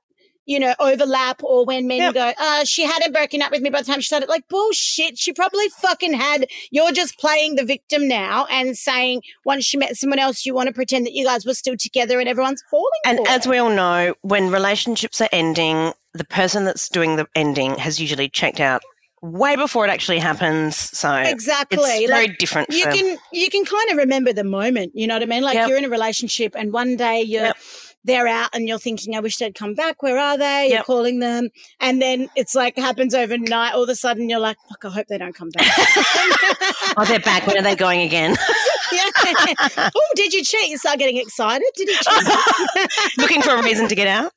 you 0.46 0.59
know, 0.59 0.75
overlap 0.81 1.44
or 1.44 1.64
when 1.66 1.87
men 1.87 1.99
Yep. 1.99 2.14
go, 2.14 2.33
uh, 2.38 2.64
she 2.64 2.85
hadn't 2.85 3.12
broken 3.12 3.42
up 3.42 3.51
with 3.53 3.61
me 3.61 3.70
by 3.70 3.83
the 3.83 3.87
time 3.87 4.01
she 4.01 4.07
started. 4.07 4.29
Like, 4.29 4.49
bullshit. 4.49 5.18
She 5.18 5.33
probably 5.33 5.68
fucking 5.68 6.14
had. 6.14 6.46
You're 6.70 6.92
just 6.92 7.18
playing 7.18 7.57
the 7.57 7.64
victim 7.64 8.09
now 8.09 8.46
and 8.46 8.77
saying 8.77 9.23
once 9.44 9.64
she 9.64 9.77
met 9.77 9.96
someone 9.96 10.18
else, 10.18 10.46
you 10.46 10.55
want 10.55 10.68
to 10.68 10.73
pretend 10.73 11.07
that 11.07 11.12
you 11.12 11.25
guys 11.27 11.44
were 11.44 11.55
still 11.55 11.77
together 11.77 12.18
and 12.20 12.29
everyone's 12.29 12.62
falling 12.70 12.87
And 13.05 13.20
as 13.29 13.46
we 13.46 13.59
all 13.59 13.70
know, 13.70 14.14
when 14.23 14.51
relationships 14.51 15.20
are 15.20 15.29
ending, 15.31 15.92
the 16.14 16.25
person 16.25 16.64
that's 16.64 16.88
doing 16.88 17.16
the 17.16 17.27
ending 17.35 17.77
has 17.77 18.01
usually 18.01 18.29
checked 18.29 18.61
out 18.61 18.83
way 19.22 19.54
before 19.56 19.85
it 19.87 19.90
actually 19.90 20.18
happens. 20.18 20.76
So 20.76 21.12
Exactly. 21.14 21.78
it's 21.78 22.11
very 22.11 22.28
Like, 22.28 22.38
different. 22.38 22.68
you 22.70 22.85
for, 22.85 22.90
can 22.92 23.18
you 23.33 23.50
can 23.50 23.64
kind 23.64 23.90
of 23.90 23.96
remember 23.98 24.33
the 24.33 24.44
moment 24.44 24.92
you 24.94 25.06
know 25.06 25.14
what 25.14 25.22
i 25.22 25.26
mean 25.26 25.42
like 25.42 25.54
Yep. 25.56 25.68
you're 25.68 25.78
in 25.78 25.85
a 25.85 25.90
relationship 25.90 26.54
and 26.56 26.72
one 26.72 26.96
day 26.96 27.20
you're 27.20 27.44
Yep. 27.44 27.56
they're 28.04 28.26
out 28.26 28.48
and 28.54 28.66
you're 28.66 28.78
thinking, 28.78 29.14
I 29.14 29.20
wish 29.20 29.37
they'd 29.37 29.54
come 29.54 29.74
back. 29.74 30.02
Where 30.02 30.18
are 30.18 30.38
they? 30.38 30.70
You're 30.72 30.83
calling 30.85 31.18
them. 31.18 31.50
And 31.80 32.00
then 32.00 32.28
it's 32.35 32.54
like 32.54 32.78
happens 32.78 33.14
overnight. 33.14 33.74
All 33.74 33.83
of 33.83 33.90
a 33.90 33.94
sudden 33.94 34.30
you're 34.30 34.40
like, 34.40 34.56
fuck, 34.70 34.87
I 34.87 34.88
hope 34.94 35.06
they 35.09 35.18
don't 35.18 35.35
come 35.35 35.50
back. 35.50 35.66
Oh, 36.96 37.04
they're 37.04 37.20
back. 37.20 37.46
When 37.46 37.56
are 37.56 37.62
they 37.62 37.76
going 37.76 38.00
again? 38.00 38.37
yeah. 38.92 39.11
Oh, 39.94 40.12
did 40.16 40.33
you 40.33 40.42
cheat? 40.42 40.68
You 40.70 40.76
start 40.78 40.98
getting 40.98 41.18
excited. 41.18 41.66
Did 41.76 41.88
you 41.88 41.96
cheat? 41.96 42.90
Looking 43.18 43.42
for 43.42 43.50
a 43.54 43.62
reason 43.62 43.87
to 43.88 43.94
get 43.94 44.09
out. 44.09 44.33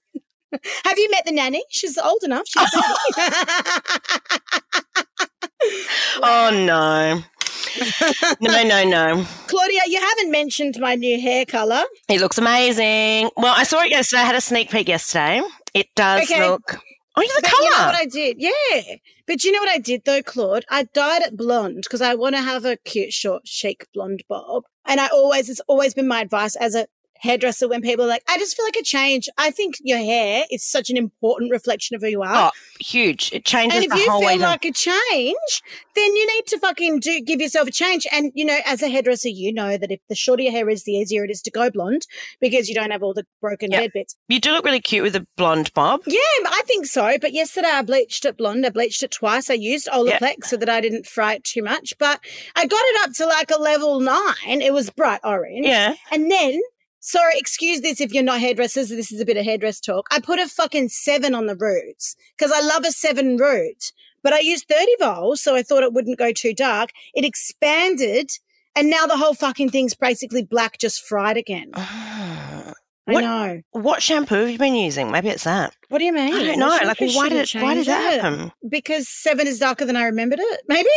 Have 0.85 0.97
you 0.97 1.09
met 1.11 1.23
the 1.25 1.31
nanny? 1.31 1.63
She's 1.69 1.97
old 1.97 2.23
enough. 2.23 2.43
She's 2.47 2.63
Oh 6.21 6.49
no. 6.51 7.21
No, 8.41 8.63
no, 8.63 8.83
no. 8.83 9.25
Claudia, 9.47 9.81
you 9.87 9.99
haven't 9.99 10.31
mentioned 10.31 10.77
my 10.79 10.95
new 10.95 11.19
hair 11.19 11.45
color. 11.45 11.83
It 12.09 12.19
looks 12.21 12.37
amazing. 12.37 13.29
Well, 13.37 13.53
I 13.55 13.63
saw 13.63 13.81
it 13.81 13.89
yesterday. 13.89 14.21
I 14.21 14.25
had 14.25 14.35
a 14.35 14.41
sneak 14.41 14.69
peek 14.69 14.87
yesterday. 14.87 15.41
It 15.73 15.87
does 15.95 16.23
Okay. 16.29 16.47
look. 16.47 16.77
Oh, 17.15 17.21
the 17.21 17.39
But 17.41 17.51
you 17.51 17.69
know 17.69 17.75
colour. 17.75 17.85
what 17.87 17.95
I 17.95 18.05
did? 18.05 18.37
Yeah. 18.39 18.95
But 19.27 19.43
you 19.43 19.51
know 19.51 19.59
what 19.59 19.69
I 19.69 19.77
did 19.77 20.03
though, 20.05 20.21
Claude? 20.23 20.65
I 20.69 20.83
dyed 20.93 21.21
it 21.21 21.37
blonde 21.37 21.81
because 21.83 22.01
I 22.01 22.15
want 22.15 22.35
to 22.35 22.41
have 22.41 22.65
a 22.65 22.77
cute, 22.77 23.13
short, 23.13 23.47
chic 23.47 23.87
blonde 23.93 24.23
bob. 24.27 24.63
And 24.85 24.99
I 24.99 25.07
always, 25.07 25.49
it's 25.49 25.61
always 25.67 25.93
been 25.93 26.07
my 26.07 26.21
advice 26.21 26.55
as 26.55 26.75
a 26.75 26.87
hairdresser 27.23 27.67
when 27.67 27.81
people 27.81 28.05
are 28.05 28.09
like, 28.09 28.23
I 28.29 28.37
just 28.37 28.55
feel 28.55 28.65
like 28.65 28.75
a 28.75 28.83
change. 28.83 29.29
I 29.37 29.49
think 29.49 29.75
your 29.81 29.97
hair 29.97 30.43
is 30.51 30.63
such 30.63 30.89
an 30.89 30.97
important 30.97 31.51
reflection 31.51 31.95
of 31.95 32.01
who 32.01 32.09
you 32.09 32.21
are. 32.21 32.47
Oh, 32.47 32.51
huge. 32.79 33.31
It 33.33 33.45
changes 33.45 33.77
and 33.77 33.85
if 33.85 33.97
you 33.97 34.05
feel 34.05 34.39
like 34.39 34.65
a 34.65 34.71
change, 34.71 35.61
then 35.95 36.15
you 36.15 36.27
need 36.27 36.45
to 36.47 36.59
fucking 36.59 36.99
do 36.99 37.21
give 37.21 37.39
yourself 37.39 37.67
a 37.67 37.71
change. 37.71 38.05
And 38.11 38.31
you 38.35 38.45
know, 38.45 38.59
as 38.65 38.81
a 38.83 38.89
hairdresser, 38.89 39.29
you 39.29 39.53
know 39.53 39.77
that 39.77 39.89
if 39.89 40.01
the 40.09 40.15
shorter 40.15 40.43
your 40.43 40.51
hair 40.51 40.69
is, 40.69 40.83
the 40.83 40.91
easier 40.93 41.23
it 41.23 41.31
is 41.31 41.41
to 41.43 41.51
go 41.51 41.71
blonde 41.71 42.05
because 42.41 42.67
you 42.67 42.75
don't 42.75 42.91
have 42.91 43.01
all 43.03 43.13
the 43.13 43.25
broken 43.41 43.71
Yep. 43.71 43.81
head 43.81 43.91
bits. 43.93 44.15
You 44.27 44.39
do 44.39 44.51
look 44.51 44.65
really 44.65 44.81
cute 44.81 45.03
with 45.03 45.15
a 45.15 45.25
blonde 45.37 45.71
bob. 45.73 46.01
Yeah, 46.05 46.19
I 46.45 46.61
think 46.65 46.85
so. 46.85 47.17
But 47.19 47.31
yesterday 47.33 47.69
I 47.71 47.81
bleached 47.81 48.25
it 48.25 48.37
blonde. 48.37 48.65
I 48.65 48.69
bleached 48.69 49.01
it 49.01 49.11
twice. 49.11 49.49
I 49.49 49.53
used 49.53 49.87
Olaplex 49.87 50.45
so 50.45 50.57
that 50.57 50.69
I 50.69 50.81
didn't 50.81 51.07
fry 51.07 51.35
it 51.35 51.43
too 51.45 51.63
much. 51.63 51.93
But 51.97 52.19
I 52.55 52.65
got 52.65 52.81
it 52.83 53.07
up 53.07 53.13
to 53.15 53.25
like 53.25 53.49
a 53.51 53.61
level 53.61 53.99
nine. 54.01 54.61
It 54.61 54.73
was 54.73 54.89
bright 54.89 55.21
orange. 55.23 55.65
Yeah. 55.65 55.95
And 56.11 56.29
then, 56.29 56.59
sorry, 57.03 57.33
excuse 57.37 57.81
this 57.81 58.01
if 58.01 58.13
you're 58.13 58.23
not 58.23 58.39
hairdressers. 58.39 58.89
This 58.89 59.11
is 59.11 59.21
a 59.21 59.25
bit 59.25 59.37
of 59.37 59.45
hairdress 59.45 59.79
talk. 59.79 60.07
I 60.09 60.19
put 60.19 60.39
a 60.39 60.47
fucking 60.47 60.89
seven 60.89 61.35
on 61.35 61.45
the 61.45 61.55
roots 61.55 62.15
because 62.37 62.51
I 62.51 62.61
love 62.61 62.85
a 62.85 62.91
seven 62.91 63.37
root. 63.37 63.91
But 64.23 64.33
I 64.33 64.39
used 64.39 64.67
30 64.69 64.95
vols, 64.99 65.41
so 65.41 65.53
I 65.55 65.63
thought 65.63 65.83
it 65.83 65.93
wouldn't 65.93 66.17
go 66.17 66.31
too 66.31 66.53
dark. 66.53 66.91
It 67.13 67.25
expanded. 67.25 68.31
And 68.75 68.89
now 68.89 69.05
the 69.05 69.17
whole 69.17 69.33
fucking 69.33 69.69
thing's 69.69 69.93
basically 69.93 70.43
black, 70.43 70.79
just 70.79 71.05
fried 71.05 71.37
again. 71.37 71.73
I 73.05 73.11
What- 73.13 73.21
know. 73.23 73.61
What 73.71 74.01
shampoo 74.01 74.35
have 74.35 74.49
you 74.49 74.57
been 74.57 74.75
using? 74.75 75.11
Maybe 75.11 75.27
it's 75.27 75.43
that. 75.43 75.73
What 75.89 75.99
do 75.99 76.05
you 76.05 76.13
mean? 76.13 76.33
I 76.33 76.43
don't 76.45 76.59
know. 76.59 76.67
Like, 76.69 76.99
why 77.01 77.27
did 77.29 77.53
it? 77.53 77.61
Why 77.61 77.73
did 77.75 77.85
that 77.87 78.13
it. 78.13 78.21
happen? 78.21 78.51
Because 78.67 79.09
seven 79.09 79.45
is 79.45 79.59
darker 79.59 79.83
than 79.85 79.97
I 79.97 80.05
remembered 80.05 80.39
it, 80.39 80.61
maybe? 80.69 80.89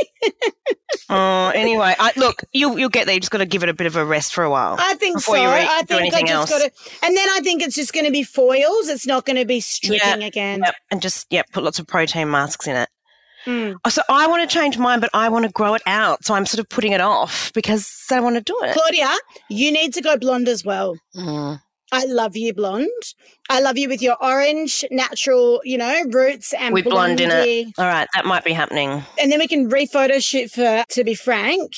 Oh, 1.10 1.48
anyway, 1.54 1.94
I, 1.98 2.12
look, 2.16 2.42
you'll 2.52 2.78
you'll 2.78 2.88
get 2.90 3.06
there. 3.06 3.14
You 3.14 3.20
just 3.20 3.32
got 3.32 3.38
to 3.38 3.46
give 3.46 3.62
it 3.62 3.68
a 3.68 3.74
bit 3.74 3.86
of 3.88 3.96
a 3.96 4.04
rest 4.04 4.32
for 4.34 4.44
a 4.44 4.50
while. 4.50 4.76
I 4.78 4.94
think 4.94 5.18
so. 5.20 5.32
re- 5.34 5.40
I 5.68 5.82
think 5.82 6.14
I 6.14 6.22
just 6.22 6.48
got 6.50 6.58
to, 6.62 6.70
and 7.02 7.16
then 7.16 7.28
I 7.32 7.40
think 7.40 7.62
it's 7.62 7.74
just 7.74 7.92
going 7.92 8.06
to 8.06 8.12
be 8.12 8.22
foils. 8.22 8.88
It's 8.88 9.06
not 9.06 9.26
going 9.26 9.36
to 9.36 9.44
be 9.44 9.60
stripping 9.60 10.22
again. 10.22 10.60
Yep, 10.64 10.74
and 10.92 11.02
just 11.02 11.26
yep, 11.30 11.46
put 11.52 11.64
lots 11.64 11.78
of 11.78 11.86
protein 11.86 12.30
masks 12.30 12.66
in 12.66 12.76
it. 12.76 12.88
Mm. 13.46 13.76
Oh, 13.84 13.88
So 13.90 14.02
I 14.08 14.26
want 14.26 14.48
to 14.48 14.52
change 14.52 14.76
mine, 14.78 14.98
but 15.00 15.10
I 15.14 15.28
want 15.28 15.44
to 15.44 15.50
grow 15.52 15.74
it 15.74 15.82
out. 15.86 16.24
So 16.24 16.34
I'm 16.34 16.46
sort 16.46 16.58
of 16.58 16.68
putting 16.68 16.92
it 16.92 17.00
off 17.00 17.52
because 17.52 17.88
I 18.10 18.18
want 18.20 18.34
to 18.36 18.40
do 18.42 18.58
it. 18.64 18.72
Claudia, 18.74 19.12
you 19.50 19.70
need 19.70 19.94
to 19.94 20.00
go 20.02 20.16
blonde 20.16 20.48
as 20.48 20.64
well. 20.64 20.96
Mm. 21.16 21.60
I 21.92 22.04
love 22.04 22.36
you 22.36 22.52
blonde. 22.54 23.14
I 23.48 23.60
love 23.60 23.78
you 23.78 23.88
with 23.88 24.02
your 24.02 24.16
orange, 24.22 24.84
natural, 24.90 25.60
you 25.64 25.78
know, 25.78 26.02
roots 26.10 26.52
and 26.52 26.74
With 26.74 26.84
blonde 26.84 27.20
in 27.20 27.30
it. 27.30 27.72
All 27.78 27.86
right, 27.86 28.08
that 28.14 28.24
might 28.26 28.44
be 28.44 28.52
happening. 28.52 29.02
And 29.20 29.30
then 29.30 29.38
we 29.38 29.48
can 29.48 29.68
re-photo 29.68 30.18
shoot 30.18 30.50
for 30.50 30.84
to 30.88 31.04
be 31.04 31.14
frank, 31.14 31.72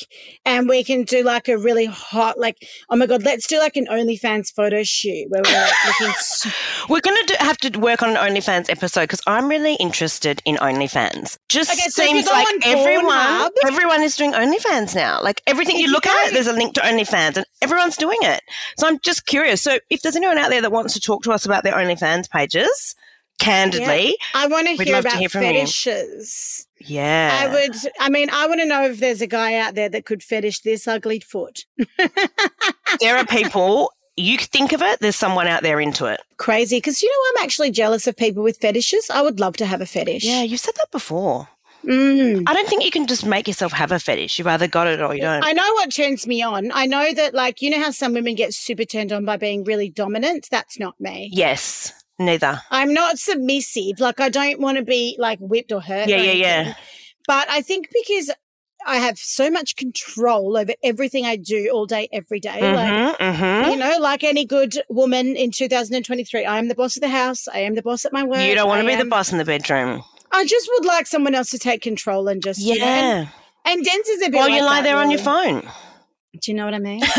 and 0.44 0.68
we 0.68 0.82
can 0.84 1.02
do 1.04 1.22
like 1.22 1.48
a 1.48 1.58
really 1.58 1.86
hot, 1.86 2.38
like 2.38 2.56
oh 2.90 2.96
my 2.96 3.06
god, 3.06 3.22
let's 3.22 3.46
do 3.46 3.58
like 3.58 3.76
an 3.76 3.86
OnlyFans 3.86 4.52
photo 4.54 4.82
shoot 4.82 5.26
where 5.28 5.42
we're 5.44 5.52
like 5.52 5.72
looking. 6.00 6.14
So- 6.20 6.50
We're 6.88 7.00
going 7.00 7.26
to 7.26 7.36
have 7.40 7.56
to 7.58 7.78
work 7.78 8.02
on 8.02 8.10
an 8.10 8.16
OnlyFans 8.16 8.70
episode 8.70 9.02
because 9.02 9.20
I'm 9.26 9.48
really 9.48 9.74
interested 9.74 10.40
in 10.44 10.56
OnlyFans. 10.56 11.36
Just 11.48 11.70
Okay, 11.72 11.88
so 11.88 12.02
seems 12.02 12.26
like 12.26 12.46
everyone, 12.64 13.06
Pornhub- 13.14 13.50
everyone 13.66 14.02
is 14.02 14.16
doing 14.16 14.32
OnlyFans 14.32 14.94
now. 14.94 15.20
Like 15.22 15.42
everything 15.46 15.76
you 15.76 15.86
you 15.86 15.92
look 15.92 16.04
go- 16.04 16.22
at, 16.26 16.32
there's 16.32 16.46
a 16.46 16.52
link 16.52 16.74
to 16.74 16.80
OnlyFans, 16.80 17.36
and 17.36 17.46
everyone's 17.62 17.96
doing 17.96 18.18
it. 18.22 18.40
So 18.78 18.86
I'm 18.86 18.98
just 19.00 19.26
curious. 19.26 19.62
So 19.62 19.78
if 19.90 20.02
there's 20.02 20.16
anyone 20.16 20.38
out 20.38 20.50
there 20.50 20.60
that 20.62 20.72
wants 20.72 20.94
to 20.94 21.00
talk 21.00 21.22
to 21.24 21.32
us 21.32 21.44
about 21.44 21.57
their 21.64 21.74
OnlyFans 21.74 22.28
pages, 22.30 22.94
candidly, 23.38 24.16
I 24.34 24.46
want 24.46 24.66
to 24.66 24.82
hear 24.82 24.94
love 24.94 25.04
to 25.04 25.08
about 25.08 25.18
hear 25.18 25.28
from 25.28 25.42
you. 25.42 25.48
fetishes. 25.48 26.66
yeah, 26.80 27.40
I 27.42 27.52
would. 27.52 27.76
I 28.00 28.08
mean, 28.08 28.30
I 28.30 28.46
want 28.46 28.60
to 28.60 28.66
know 28.66 28.84
if 28.84 29.00
there's 29.00 29.20
a 29.20 29.26
guy 29.26 29.54
out 29.54 29.74
there 29.74 29.88
that 29.88 30.04
could 30.04 30.22
fetish 30.22 30.60
this 30.60 30.86
ugly 30.88 31.20
foot. 31.20 31.64
there 33.00 33.16
are 33.16 33.26
people. 33.26 33.92
You 34.16 34.36
think 34.36 34.72
of 34.72 34.82
it, 34.82 34.98
there's 34.98 35.14
someone 35.14 35.46
out 35.46 35.62
there 35.62 35.78
into 35.78 36.06
it. 36.06 36.20
Crazy, 36.38 36.78
because 36.78 37.02
you 37.02 37.08
know 37.08 37.40
I'm 37.40 37.44
actually 37.44 37.70
jealous 37.70 38.08
of 38.08 38.16
people 38.16 38.42
with 38.42 38.56
fetishes. 38.56 39.08
I 39.10 39.22
would 39.22 39.38
love 39.38 39.56
to 39.58 39.66
have 39.66 39.80
a 39.80 39.86
fetish. 39.86 40.24
Yeah, 40.24 40.42
you've 40.42 40.58
said 40.58 40.74
that 40.74 40.90
before. 40.90 41.48
Mm. 41.88 42.42
I 42.46 42.52
don't 42.52 42.68
think 42.68 42.84
you 42.84 42.90
can 42.90 43.06
just 43.06 43.24
make 43.24 43.48
yourself 43.48 43.72
have 43.72 43.92
a 43.92 43.98
fetish. 43.98 44.38
You've 44.38 44.46
either 44.48 44.68
got 44.68 44.86
it 44.86 45.00
or 45.00 45.14
you 45.14 45.22
don't. 45.22 45.42
I 45.42 45.52
know 45.52 45.72
what 45.74 45.94
turns 45.94 46.26
me 46.26 46.42
on. 46.42 46.70
I 46.72 46.86
know 46.86 47.12
that, 47.14 47.34
like, 47.34 47.62
you 47.62 47.70
know 47.70 47.78
how 47.78 47.90
some 47.90 48.12
women 48.12 48.34
get 48.34 48.52
super 48.52 48.84
turned 48.84 49.10
on 49.10 49.24
by 49.24 49.38
being 49.38 49.64
really 49.64 49.88
dominant? 49.88 50.48
That's 50.50 50.78
not 50.78 51.00
me. 51.00 51.30
yes, 51.32 51.92
neither. 52.18 52.60
I'm 52.70 52.92
not 52.92 53.18
submissive. 53.18 54.00
Like, 54.00 54.20
I 54.20 54.28
don't 54.28 54.60
want 54.60 54.76
to 54.76 54.84
be 54.84 55.16
like 55.18 55.38
whipped 55.38 55.72
or 55.72 55.80
hurt. 55.80 56.08
Yeah, 56.08 56.18
or 56.18 56.24
yeah, 56.24 56.32
yeah. 56.32 56.74
But 57.26 57.48
I 57.48 57.62
think 57.62 57.88
because 57.92 58.30
I 58.86 58.96
have 58.96 59.18
so 59.18 59.50
much 59.50 59.76
control 59.76 60.56
over 60.56 60.72
everything 60.82 61.24
I 61.24 61.36
do 61.36 61.70
all 61.72 61.86
day, 61.86 62.08
every 62.12 62.40
day, 62.40 62.60
like, 62.60 63.16
hmm 63.18 63.32
hmm 63.32 63.70
you 63.70 63.76
know, 63.76 63.96
like 63.98 64.24
any 64.24 64.44
good 64.44 64.80
woman 64.88 65.36
in 65.36 65.50
2023, 65.50 66.44
I 66.44 66.58
am 66.58 66.68
the 66.68 66.74
boss 66.74 66.96
of 66.96 67.02
the 67.02 67.08
house. 67.08 67.48
I 67.48 67.60
am 67.60 67.74
the 67.74 67.82
boss 67.82 68.04
at 68.04 68.12
my 68.12 68.24
work. 68.24 68.46
You 68.46 68.54
don't 68.54 68.68
want 68.68 68.80
I 68.80 68.82
to 68.82 68.88
be 68.88 69.02
the 69.02 69.08
boss 69.08 69.32
in 69.32 69.38
the 69.38 69.44
bedroom. 69.44 70.04
I 70.32 70.44
just 70.44 70.68
would 70.74 70.84
like 70.84 71.06
someone 71.06 71.34
else 71.34 71.50
to 71.50 71.58
take 71.58 71.82
control 71.82 72.28
and 72.28 72.42
just, 72.42 72.60
you 72.60 72.78
know, 72.78 72.84
and, 72.84 73.28
Yeah. 73.28 73.72
and 73.72 73.84
Den's 73.84 74.08
is 74.08 74.22
a 74.22 74.30
bit 74.30 74.36
While 74.38 74.48
like 74.50 74.58
you 74.60 74.64
lie 74.64 74.80
there 74.82 74.96
on 74.96 75.10
your 75.10 75.20
phone. 75.20 75.62
Do 76.40 76.50
you 76.50 76.54
know 76.54 76.64
what 76.64 76.74
I 76.74 76.78
mean? 76.78 77.02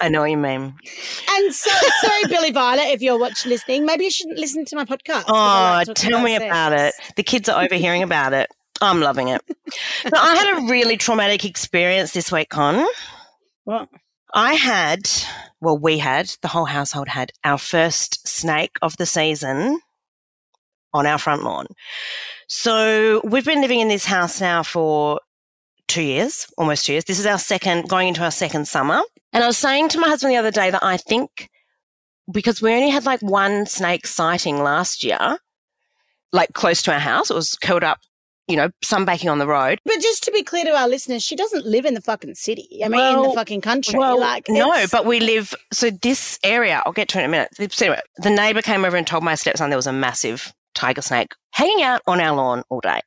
I 0.00 0.08
know 0.08 0.20
what 0.20 0.30
you 0.30 0.36
mean. 0.36 0.74
and 1.30 1.54
so, 1.54 1.70
sorry, 2.00 2.24
Billy 2.28 2.50
Violet, 2.50 2.88
if 2.88 3.02
you're 3.02 3.18
watching, 3.18 3.50
listening, 3.50 3.86
maybe 3.86 4.04
you 4.04 4.10
shouldn't 4.10 4.38
listen 4.38 4.64
to 4.66 4.76
my 4.76 4.84
podcast. 4.84 5.24
Oh, 5.28 5.32
like 5.34 5.88
tell 5.94 6.20
me 6.22 6.34
sex. 6.36 6.44
about 6.44 6.72
it. 6.72 6.94
The 7.16 7.22
kids 7.22 7.48
are 7.48 7.62
overhearing 7.62 8.02
about 8.02 8.32
it. 8.32 8.48
I'm 8.80 9.00
loving 9.00 9.28
it. 9.28 9.42
So 10.02 10.10
I 10.16 10.34
had 10.36 10.58
a 10.58 10.70
really 10.70 10.96
traumatic 10.96 11.44
experience 11.44 12.12
this 12.12 12.32
week, 12.32 12.48
Con. 12.48 12.84
What? 13.64 13.88
I 14.32 14.54
had, 14.54 15.08
well, 15.60 15.76
we 15.76 15.98
had, 15.98 16.30
the 16.40 16.48
whole 16.48 16.64
household 16.64 17.08
had 17.08 17.32
our 17.44 17.58
first 17.58 18.26
snake 18.26 18.76
of 18.80 18.96
the 18.96 19.06
season 19.06 19.80
on 20.92 21.06
our 21.06 21.18
front 21.18 21.42
lawn. 21.42 21.66
So 22.48 23.20
we've 23.24 23.44
been 23.44 23.60
living 23.60 23.80
in 23.80 23.88
this 23.88 24.04
house 24.04 24.40
now 24.40 24.62
for 24.62 25.20
two 25.88 26.02
years, 26.02 26.46
almost 26.58 26.86
two 26.86 26.92
years. 26.92 27.04
This 27.04 27.18
is 27.18 27.26
our 27.26 27.38
second, 27.38 27.88
going 27.88 28.08
into 28.08 28.22
our 28.22 28.30
second 28.30 28.66
summer. 28.66 29.02
And 29.32 29.44
I 29.44 29.46
was 29.46 29.58
saying 29.58 29.90
to 29.90 29.98
my 29.98 30.08
husband 30.08 30.32
the 30.32 30.38
other 30.38 30.50
day 30.50 30.70
that 30.70 30.82
I 30.82 30.96
think 30.96 31.48
because 32.30 32.62
we 32.62 32.72
only 32.72 32.90
had 32.90 33.04
like 33.04 33.20
one 33.22 33.66
snake 33.66 34.06
sighting 34.06 34.62
last 34.62 35.02
year, 35.04 35.38
like 36.32 36.52
close 36.52 36.82
to 36.82 36.92
our 36.92 36.98
house, 36.98 37.30
it 37.30 37.34
was 37.34 37.54
curled 37.56 37.84
up, 37.84 37.98
you 38.46 38.56
know, 38.56 38.70
sunbaking 38.84 39.30
on 39.30 39.38
the 39.38 39.46
road. 39.46 39.80
But 39.84 40.00
just 40.00 40.22
to 40.24 40.32
be 40.32 40.42
clear 40.42 40.64
to 40.64 40.76
our 40.76 40.88
listeners, 40.88 41.22
she 41.22 41.36
doesn't 41.36 41.66
live 41.66 41.84
in 41.84 41.94
the 41.94 42.00
fucking 42.00 42.34
city. 42.34 42.80
I 42.84 42.88
mean, 42.88 43.16
in 43.16 43.22
the 43.22 43.32
fucking 43.34 43.60
country. 43.60 43.98
Well, 43.98 44.18
like, 44.18 44.48
no, 44.48 44.86
but 44.90 45.06
we 45.06 45.20
live. 45.20 45.54
So 45.72 45.90
this 45.90 46.38
area, 46.44 46.82
I'll 46.86 46.92
get 46.92 47.08
to 47.10 47.18
it 47.18 47.24
in 47.24 47.26
a 47.26 47.30
minute. 47.30 47.72
So 47.72 47.86
anyway, 47.86 48.00
the 48.18 48.30
neighbour 48.30 48.62
came 48.62 48.84
over 48.84 48.96
and 48.96 49.06
told 49.06 49.24
my 49.24 49.34
stepson 49.34 49.70
there 49.70 49.76
was 49.76 49.86
a 49.86 49.92
massive 49.92 50.52
tiger 50.74 51.02
snake 51.02 51.34
hanging 51.52 51.82
out 51.82 52.02
on 52.06 52.20
our 52.20 52.34
lawn 52.34 52.62
all 52.68 52.80
day. 52.80 53.00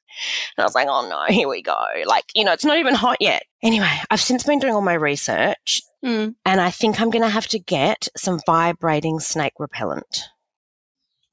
And 0.57 0.59
I 0.59 0.63
was 0.63 0.75
like, 0.75 0.87
oh 0.89 1.07
no, 1.09 1.33
here 1.33 1.47
we 1.47 1.61
go. 1.61 1.77
Like, 2.05 2.25
you 2.35 2.43
know, 2.43 2.53
it's 2.53 2.65
not 2.65 2.77
even 2.77 2.93
hot 2.93 3.17
yet. 3.19 3.43
Anyway, 3.61 3.89
I've 4.11 4.21
since 4.21 4.43
been 4.43 4.59
doing 4.59 4.73
all 4.73 4.81
my 4.81 4.93
research 4.93 5.81
Mm, 6.03 6.35
and 6.45 6.59
I 6.59 6.69
think 6.69 6.99
I'm 6.99 7.09
going 7.09 7.23
to 7.23 7.29
have 7.29 7.47
to 7.47 7.59
get 7.59 8.09
some 8.17 8.39
vibrating 8.45 9.19
snake 9.21 9.53
repellent. 9.57 10.23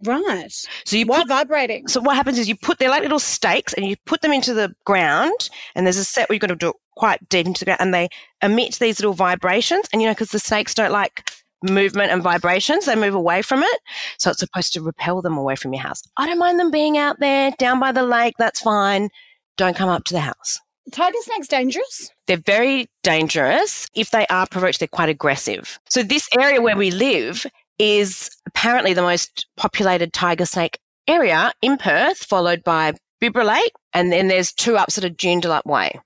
right. 0.04 0.52
So 0.84 0.96
you 0.96 1.06
Why 1.06 1.20
put 1.20 1.28
vibrating? 1.28 1.88
So 1.88 2.00
what 2.00 2.14
happens 2.14 2.38
is 2.38 2.48
you 2.48 2.56
put 2.56 2.78
they're 2.78 2.88
like 2.88 3.02
little 3.02 3.18
stakes 3.18 3.72
and 3.72 3.84
you 3.84 3.96
put 4.06 4.22
them 4.22 4.32
into 4.32 4.54
the 4.54 4.72
ground 4.84 5.50
and 5.74 5.86
there's 5.86 5.96
a 5.96 6.04
set 6.04 6.28
where 6.28 6.34
you've 6.34 6.40
got 6.40 6.48
to 6.48 6.56
do 6.56 6.68
it 6.70 6.76
quite 6.96 7.28
deep 7.28 7.46
into 7.46 7.60
the 7.60 7.64
ground 7.64 7.80
and 7.80 7.92
they 7.92 8.08
emit 8.42 8.78
these 8.78 9.00
little 9.00 9.12
vibrations 9.12 9.86
and 9.92 10.00
you 10.00 10.06
know 10.06 10.12
because 10.12 10.30
the 10.30 10.38
snakes 10.38 10.74
don't 10.74 10.92
like 10.92 11.28
movement 11.62 12.10
and 12.10 12.22
vibrations 12.22 12.86
they 12.86 12.96
move 12.96 13.14
away 13.14 13.42
from 13.42 13.62
it 13.62 13.80
so 14.18 14.30
it's 14.30 14.40
supposed 14.40 14.72
to 14.72 14.80
repel 14.80 15.20
them 15.20 15.36
away 15.36 15.54
from 15.54 15.72
your 15.72 15.82
house 15.82 16.02
i 16.16 16.26
don't 16.26 16.38
mind 16.38 16.58
them 16.58 16.70
being 16.70 16.96
out 16.96 17.18
there 17.20 17.50
down 17.58 17.78
by 17.78 17.92
the 17.92 18.02
lake 18.02 18.34
that's 18.38 18.60
fine 18.60 19.08
don't 19.56 19.76
come 19.76 19.88
up 19.88 20.04
to 20.04 20.14
the 20.14 20.20
house 20.20 20.58
tiger 20.90 21.16
snakes 21.22 21.48
dangerous? 21.48 22.10
They're 22.26 22.36
very 22.36 22.88
dangerous. 23.02 23.88
If 23.94 24.10
they 24.10 24.26
are 24.26 24.46
provoked, 24.46 24.78
they're 24.78 24.88
quite 24.88 25.08
aggressive. 25.08 25.78
So, 25.88 26.02
this 26.02 26.28
area 26.38 26.60
where 26.60 26.76
we 26.76 26.90
live 26.90 27.46
is 27.78 28.30
apparently 28.46 28.92
the 28.92 29.02
most 29.02 29.46
populated 29.56 30.12
tiger 30.12 30.46
snake 30.46 30.78
area 31.08 31.52
in 31.62 31.78
Perth, 31.78 32.18
followed 32.18 32.62
by 32.62 32.94
Bibra 33.22 33.44
Lake, 33.44 33.72
and 33.92 34.12
then 34.12 34.28
there's 34.28 34.52
two 34.52 34.76
up 34.76 34.90
sort 34.90 35.04
of 35.04 35.16
Joondalup 35.16 35.66
Way. 35.66 35.98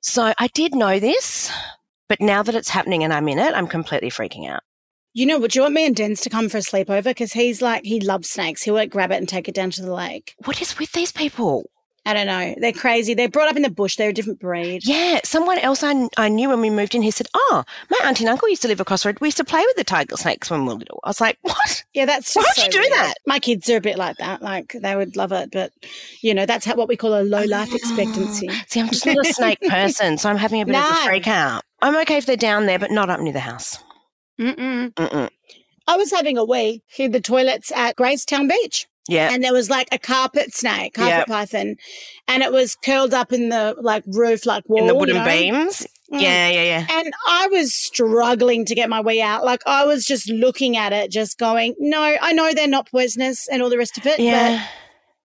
So, 0.00 0.32
I 0.38 0.48
did 0.48 0.74
know 0.74 0.98
this, 0.98 1.50
but 2.08 2.20
now 2.20 2.42
that 2.42 2.54
it's 2.54 2.68
happening 2.68 3.04
and 3.04 3.12
I'm 3.12 3.28
in 3.28 3.38
it, 3.38 3.54
I'm 3.54 3.68
completely 3.68 4.10
freaking 4.10 4.48
out. 4.48 4.62
You 5.16 5.26
know, 5.26 5.38
would 5.38 5.54
you 5.54 5.62
want 5.62 5.74
me 5.74 5.86
and 5.86 5.94
Dens 5.94 6.20
to 6.22 6.28
come 6.28 6.48
for 6.48 6.58
a 6.58 6.60
sleepover? 6.60 7.04
Because 7.04 7.32
he's 7.32 7.62
like, 7.62 7.84
he 7.84 8.00
loves 8.00 8.28
snakes. 8.28 8.64
He'll 8.64 8.74
like 8.74 8.90
grab 8.90 9.12
it 9.12 9.18
and 9.18 9.28
take 9.28 9.48
it 9.48 9.54
down 9.54 9.70
to 9.70 9.82
the 9.82 9.94
lake. 9.94 10.34
What 10.44 10.60
is 10.60 10.76
with 10.76 10.90
these 10.90 11.12
people? 11.12 11.70
I 12.04 12.14
don't 12.14 12.26
know. 12.26 12.54
They're 12.58 12.72
crazy. 12.72 13.14
They're 13.14 13.28
brought 13.28 13.48
up 13.48 13.54
in 13.54 13.62
the 13.62 13.70
bush. 13.70 13.94
They're 13.94 14.10
a 14.10 14.12
different 14.12 14.40
breed. 14.40 14.84
Yeah, 14.84 15.20
someone 15.22 15.58
else 15.58 15.84
I, 15.84 16.08
I 16.16 16.28
knew 16.28 16.48
when 16.48 16.60
we 16.60 16.68
moved 16.68 16.96
in, 16.96 17.00
he 17.00 17.12
said, 17.12 17.28
Oh, 17.32 17.62
my 17.90 17.98
auntie 18.04 18.24
and 18.24 18.28
uncle 18.28 18.48
used 18.48 18.62
to 18.62 18.68
live 18.68 18.80
across 18.80 19.04
the 19.04 19.10
road. 19.10 19.20
We 19.20 19.28
used 19.28 19.36
to 19.36 19.44
play 19.44 19.62
with 19.64 19.76
the 19.76 19.84
tiger 19.84 20.16
snakes 20.16 20.50
when 20.50 20.62
we 20.66 20.74
were 20.74 20.80
little. 20.80 20.98
I 21.04 21.10
was 21.10 21.20
like, 21.20 21.38
What? 21.42 21.84
Yeah, 21.94 22.06
that's 22.06 22.34
Why'd 22.34 22.44
just 22.56 22.66
you 22.66 22.72
do 22.72 22.80
weird. 22.80 22.92
that? 22.92 23.14
My 23.24 23.38
kids 23.38 23.70
are 23.70 23.76
a 23.76 23.80
bit 23.80 23.96
like 23.96 24.16
that. 24.16 24.42
Like 24.42 24.74
they 24.82 24.96
would 24.96 25.16
love 25.16 25.30
it, 25.30 25.52
but 25.52 25.72
you 26.22 26.34
know, 26.34 26.44
that's 26.44 26.66
how, 26.66 26.74
what 26.74 26.88
we 26.88 26.96
call 26.96 27.14
a 27.14 27.22
low 27.22 27.44
life 27.44 27.70
oh, 27.72 27.76
expectancy. 27.76 28.48
See, 28.66 28.80
I'm 28.80 28.88
just 28.88 29.06
not 29.06 29.24
a 29.24 29.32
snake 29.32 29.60
person, 29.68 30.18
so 30.18 30.28
I'm 30.28 30.38
having 30.38 30.60
a 30.60 30.66
bit 30.66 30.74
of 30.74 30.82
a 30.82 30.94
freak 31.06 31.28
out. 31.28 31.62
I'm 31.80 31.96
okay 31.98 32.16
if 32.16 32.26
they're 32.26 32.36
down 32.36 32.66
there, 32.66 32.80
but 32.80 32.90
not 32.90 33.10
up 33.10 33.20
near 33.20 33.32
the 33.32 33.40
house. 33.40 33.78
Mm-mm. 34.40 34.92
Mm-mm. 34.94 35.30
I 35.86 35.96
was 35.96 36.10
having 36.10 36.38
a 36.38 36.44
wee 36.44 36.82
in 36.98 37.12
the 37.12 37.20
toilets 37.20 37.70
at 37.72 37.96
Gracetown 37.96 38.48
Beach. 38.48 38.86
Yeah. 39.06 39.28
and 39.30 39.44
there 39.44 39.52
was 39.52 39.68
like 39.68 39.86
a 39.92 39.98
carpet 39.98 40.54
snake, 40.54 40.94
carpet 40.94 41.12
Yep. 41.12 41.26
python, 41.26 41.76
and 42.26 42.42
it 42.42 42.50
was 42.52 42.74
curled 42.74 43.12
up 43.12 43.34
in 43.34 43.50
the 43.50 43.76
like 43.82 44.02
roof, 44.06 44.46
like 44.46 44.66
wall, 44.66 44.78
in 44.80 44.86
the 44.86 44.94
you 44.94 44.98
wooden 44.98 45.16
know? 45.16 45.24
beams. 45.26 45.86
Mm. 46.10 46.22
Yeah, 46.22 46.48
yeah, 46.48 46.62
yeah. 46.62 46.86
And 46.88 47.12
I 47.28 47.46
was 47.48 47.74
struggling 47.74 48.64
to 48.64 48.74
get 48.74 48.88
my 48.88 49.02
way 49.02 49.20
out. 49.20 49.44
Like 49.44 49.60
I 49.66 49.84
was 49.84 50.06
just 50.06 50.30
looking 50.30 50.78
at 50.78 50.94
it, 50.94 51.10
just 51.10 51.38
going, 51.38 51.74
"No, 51.78 52.00
I 52.00 52.32
know 52.32 52.54
they're 52.54 52.66
not 52.66 52.90
poisonous 52.90 53.46
and 53.48 53.60
all 53.62 53.68
the 53.68 53.76
rest 53.76 53.98
of 53.98 54.06
it, 54.06 54.18
Yeah. 54.20 54.56
but 54.56 54.68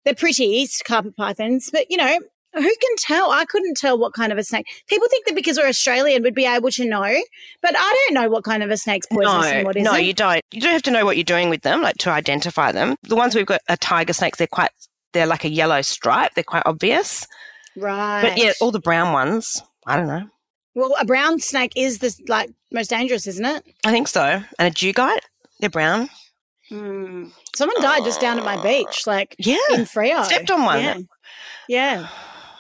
they're 0.06 0.14
pretty 0.16 0.68
carpet 0.86 1.18
pythons. 1.18 1.70
But 1.74 1.89
you 1.89 1.97
know, 1.97 2.20
who 2.54 2.62
can 2.62 2.95
tell? 2.97 3.32
I 3.32 3.45
couldn't 3.45 3.76
tell 3.78 3.97
what 3.97 4.14
kind 4.14 4.32
of 4.32 4.38
a 4.38 4.43
snake. 4.43 4.66
People 4.88 5.08
think 5.10 5.26
that 5.26 5.36
because 5.36 5.58
we're 5.58 5.68
Australian, 5.68 6.24
we'd 6.24 6.36
be 6.36 6.45
able 6.45 6.70
to 6.72 6.86
know, 6.86 7.22
but 7.62 7.76
I 7.78 8.06
don't 8.08 8.14
know 8.22 8.30
what 8.30 8.43
kind 8.43 8.62
of 8.64 8.70
a 8.72 8.78
snake's 8.78 9.08
poisonous 9.08 9.45
and 9.47 9.58
No, 9.60 9.64
what 9.66 9.76
no, 9.76 9.91
isn't. 9.93 10.06
you 10.06 10.14
don't. 10.14 10.41
You 10.51 10.62
do 10.62 10.68
have 10.68 10.84
to 10.84 10.91
know 10.91 11.06
what 11.06 11.18
you're 11.18 11.24
doing 11.24 11.49
with 11.49 11.62
them, 11.62 11.82
like 11.82 11.97
to 11.99 12.10
identify 12.12 12.72
them. 12.72 12.95
The 13.04 13.16
ones 13.16 13.36
we've 13.36 13.45
got 13.45 13.62
are 13.70 13.78
tiger 13.78 14.14
snakes. 14.14 14.38
They're 14.38 14.47
quite. 14.47 14.70
They're 15.14 15.26
like 15.28 15.43
a 15.45 15.49
yellow 15.49 15.82
stripe. 15.82 16.34
They're 16.36 16.43
quite 16.43 16.64
obvious. 16.66 17.28
right? 17.76 18.22
But 18.24 18.38
yeah, 18.38 18.54
all 18.62 18.72
the 18.72 18.80
brown 18.80 19.14
ones. 19.14 19.62
I 19.86 19.95
don't 19.97 20.08
know. 20.08 20.28
well, 20.76 20.95
a 20.99 21.06
brown 21.06 21.39
snake 21.39 21.74
is 21.76 21.99
the 21.99 22.16
like 22.28 22.49
most 22.72 22.89
dangerous, 22.89 23.28
isn't 23.28 23.45
it? 23.45 23.64
I 23.86 23.91
think 23.91 24.08
so. 24.08 24.43
And 24.58 24.68
a 24.68 24.72
dugite. 24.72 25.20
They're 25.60 25.70
brown. 25.70 26.10
Hmm. 26.70 27.26
Someone 27.56 27.80
died 27.82 28.04
just 28.06 28.22
down 28.22 28.39
at 28.39 28.45
my 28.45 28.62
beach, 28.64 29.06
like 29.06 29.36
Yeah. 29.38 29.58
in 29.74 29.86
Frio. 29.86 30.24
Stepped 30.24 30.49
on 30.49 30.64
one. 30.66 30.82
Yeah. 30.82 30.97
yeah. 31.68 32.08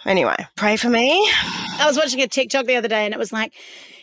Anyway, 0.05 0.35
pray 0.55 0.77
for 0.77 0.89
me. 0.89 1.09
I 1.79 1.85
was 1.85 1.97
watching 1.97 2.21
a 2.21 2.27
TikTok 2.27 2.65
the 2.65 2.75
other 2.75 2.87
day, 2.87 3.05
and 3.05 3.13
it 3.13 3.17
was 3.17 3.31
like, 3.31 3.53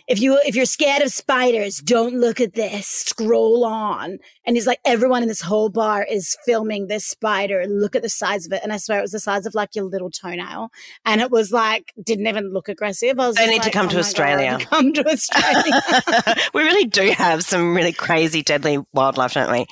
if 0.09 0.21
you 0.21 0.41
if 0.45 0.57
you're 0.57 0.65
scared 0.65 1.03
of 1.03 1.13
spiders, 1.13 1.79
don't 1.79 2.15
look 2.15 2.41
at 2.41 2.55
this. 2.55 2.87
Scroll 2.87 3.65
on, 3.65 4.19
and 4.45 4.57
he's 4.57 4.67
like, 4.67 4.81
everyone 4.85 5.23
in 5.23 5.29
this 5.29 5.41
whole 5.41 5.69
bar 5.69 6.03
is 6.03 6.37
filming 6.45 6.89
this 6.89 7.07
spider. 7.07 7.65
Look 7.69 7.95
at 7.95 8.03
the 8.03 8.09
size 8.09 8.45
of 8.45 8.53
it, 8.53 8.61
and 8.63 8.73
I 8.73 8.79
swear 8.79 8.99
it 8.99 9.03
was 9.03 9.13
the 9.13 9.21
size 9.21 9.47
of 9.47 9.55
like 9.55 9.77
your 9.77 9.85
little 9.85 10.11
toenail, 10.11 10.71
and 11.05 11.21
it 11.21 11.31
was 11.31 11.53
like 11.53 11.93
didn't 12.03 12.27
even 12.27 12.53
look 12.53 12.69
aggressive. 12.69 13.21
I 13.21 13.29
was 13.29 13.37
They 13.37 13.47
just 13.47 13.53
need 13.53 13.63
to 13.63 13.71
come 13.71 13.87
"Oh 13.87 13.91
to 13.91 13.99
Australia." 13.99 14.59
God, 14.59 14.67
come 14.67 14.93
to 14.95 15.09
Australia. 15.09 16.35
we 16.55 16.63
really 16.63 16.87
do 16.87 17.11
have 17.13 17.43
some 17.43 17.77
really 17.77 17.93
crazy, 17.93 18.43
deadly 18.43 18.79
wildlife, 18.93 19.35
don't 19.35 19.53
we? 19.53 19.67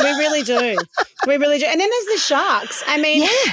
we 0.00 0.10
really 0.12 0.42
do, 0.42 0.78
we 1.26 1.36
really 1.36 1.58
do. 1.58 1.66
And 1.66 1.78
then 1.78 1.90
there's 1.90 2.14
the 2.16 2.22
sharks. 2.24 2.82
I 2.86 2.98
mean, 2.98 3.24
Yeah. 3.24 3.52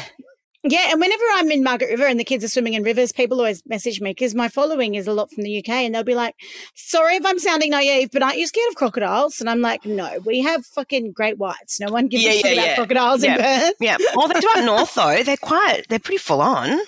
Yeah, 0.66 0.92
and 0.92 1.02
whenever 1.02 1.24
I'm 1.34 1.52
in 1.52 1.62
Margaret 1.64 1.90
River 1.92 2.06
and 2.06 2.18
the 2.20 2.24
kids 2.24 2.44
are 2.44 2.48
swimming 2.48 2.74
in 2.74 2.84
rivers, 2.84 3.12
people 3.12 3.38
always 3.40 3.62
message 3.66 4.00
me 4.00 4.12
because 4.12 4.34
my 4.34 4.48
following 4.48 4.96
is 4.96 5.08
a 5.08 5.14
lot 5.14 5.30
from 5.32 5.44
the 5.44 5.58
UK, 5.60 5.70
and 5.70 5.94
they'll 5.94 6.04
be 6.04 6.16
like, 6.16 6.36
"Sorry 6.74 7.16
if 7.18 7.26
I'm 7.26 7.38
sounding 7.38 7.72
naive, 7.72 8.10
but 8.14 8.24
aren't 8.24 8.38
you 8.38 8.48
scared 8.48 8.70
of 8.70 8.76
crocodiles?" 8.76 9.42
And 9.42 9.50
I'm 9.50 9.60
like, 9.62 9.86
"No, 9.86 10.20
we 10.26 10.40
have 10.42 10.66
fucking 10.66 11.12
great 11.12 11.38
whites. 11.38 11.80
No 11.82 11.92
one 11.92 12.08
gives 12.08 12.24
Yeah, 12.24 12.30
a 12.32 12.34
shit 12.36 12.46
yeah, 12.46 12.52
about 12.54 12.66
yeah. 12.68 12.76
crocodiles 12.76 13.24
in 13.24 13.32
Yeah. 13.32 13.60
Perth." 13.60 13.74
Yeah. 13.82 13.98
Well, 14.16 14.28
they 14.30 14.40
do 14.40 14.48
up 14.56 14.64
north 14.64 14.94
though. 14.96 15.22
They're 15.24 15.36
quite. 15.38 15.84
They're 15.90 16.00
pretty 16.00 16.18
full 16.20 16.42
on. 16.42 16.80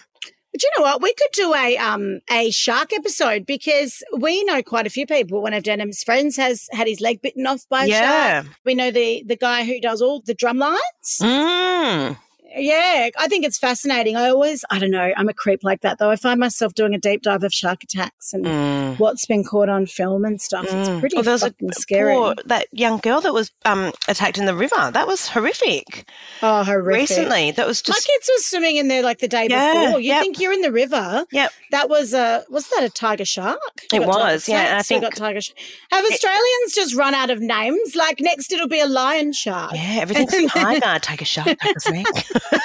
But 0.53 0.63
you 0.63 0.71
know 0.77 0.83
what? 0.83 1.01
We 1.01 1.13
could 1.13 1.31
do 1.33 1.53
a 1.53 1.75
um 1.77 2.21
a 2.31 2.49
shark 2.51 2.93
episode 2.93 3.45
because 3.45 4.01
we 4.17 4.41
know 4.45 4.63
quite 4.63 4.87
a 4.87 4.89
few 4.89 5.05
people. 5.05 5.41
One 5.41 5.53
of 5.53 5.63
Denham's 5.63 6.01
friends 6.01 6.37
has 6.37 6.67
had 6.71 6.87
his 6.87 7.01
leg 7.01 7.21
bitten 7.21 7.45
off 7.45 7.67
by 7.69 7.83
a 7.83 7.87
Yeah. 7.89 8.43
shark. 8.43 8.55
We 8.63 8.73
know 8.73 8.89
the 8.89 9.21
the 9.25 9.35
guy 9.35 9.65
who 9.65 9.81
does 9.81 10.01
all 10.01 10.21
the 10.25 10.33
drum 10.33 10.59
lines. 10.59 10.79
Mm. 11.19 12.17
Yeah, 12.55 13.09
I 13.17 13.27
think 13.27 13.45
it's 13.45 13.57
fascinating. 13.57 14.15
I 14.15 14.29
always, 14.29 14.63
I 14.69 14.79
don't 14.79 14.91
know, 14.91 15.11
I'm 15.17 15.27
a 15.29 15.33
creep 15.33 15.63
like 15.63 15.81
that 15.81 15.97
though. 15.99 16.09
I 16.09 16.15
find 16.15 16.39
myself 16.39 16.73
doing 16.73 16.93
a 16.93 16.97
deep 16.97 17.21
dive 17.21 17.43
of 17.43 17.53
shark 17.53 17.83
attacks 17.83 18.33
and 18.33 18.45
Mm. 18.45 18.99
what's 18.99 19.25
been 19.25 19.43
caught 19.43 19.69
on 19.69 19.85
film 19.85 20.23
and 20.25 20.39
stuff. 20.41 20.67
Mm. 20.67 20.79
It's 20.79 20.99
pretty 20.99 21.15
Well, 21.17 21.25
was 21.25 21.43
a 21.43 21.47
fucking 21.47 21.71
scary. 21.73 22.13
Poor, 22.15 22.35
that 22.45 22.67
young 22.71 22.97
girl 22.99 23.19
that 23.21 23.33
was 23.33 23.51
um, 23.65 23.91
attacked 24.07 24.37
in 24.37 24.45
the 24.45 24.55
river. 24.55 24.91
That 24.91 25.07
was 25.07 25.27
horrific. 25.27 26.07
oh, 26.41 26.63
horrific. 26.63 27.01
Recently, 27.09 27.51
that 27.51 27.67
was 27.67 27.83
My 27.87 27.95
kids 27.95 28.29
were 28.33 28.41
swimming 28.41 28.77
in 28.77 28.87
there 28.87 29.03
like 29.03 29.19
the 29.19 29.27
day 29.27 29.47
Yeah, 29.49 29.85
before. 29.85 29.99
You 29.99 30.07
yep. 30.09 30.21
think 30.21 30.39
you're 30.39 30.53
in 30.53 30.61
the 30.61 30.71
river? 30.71 31.25
Yep. 31.31 31.51
That 31.71 31.89
was 31.89 32.13
a 32.13 32.43
was 32.49 32.67
that 32.69 32.83
a 32.83 32.89
tiger 32.89 33.25
shark? 33.25 33.59
We 33.91 33.99
It 33.99 34.07
was, 34.07 34.47
yeah, 34.47 34.81
I 34.81 34.93
we 34.93 35.01
got 35.01 35.15
tiger. 35.15 35.41
Sh- 35.41 35.51
Have 35.91 36.05
Australians 36.05 36.73
just 36.73 36.95
run 36.95 37.13
out 37.13 37.29
of 37.29 37.39
names? 37.41 37.95
Like 37.95 38.19
next, 38.21 38.51
it'll 38.53 38.67
be 38.67 38.79
a 38.79 38.87
lion 38.87 39.33
shark. 39.33 39.73
Yeah, 39.73 39.97
everything's 40.01 40.51
tiger. 40.53 40.99
Take 40.99 41.21
a 41.21 41.25
shot. 41.25 41.45
Take 41.47 41.75
a 41.75 41.79
snake. 41.79 42.05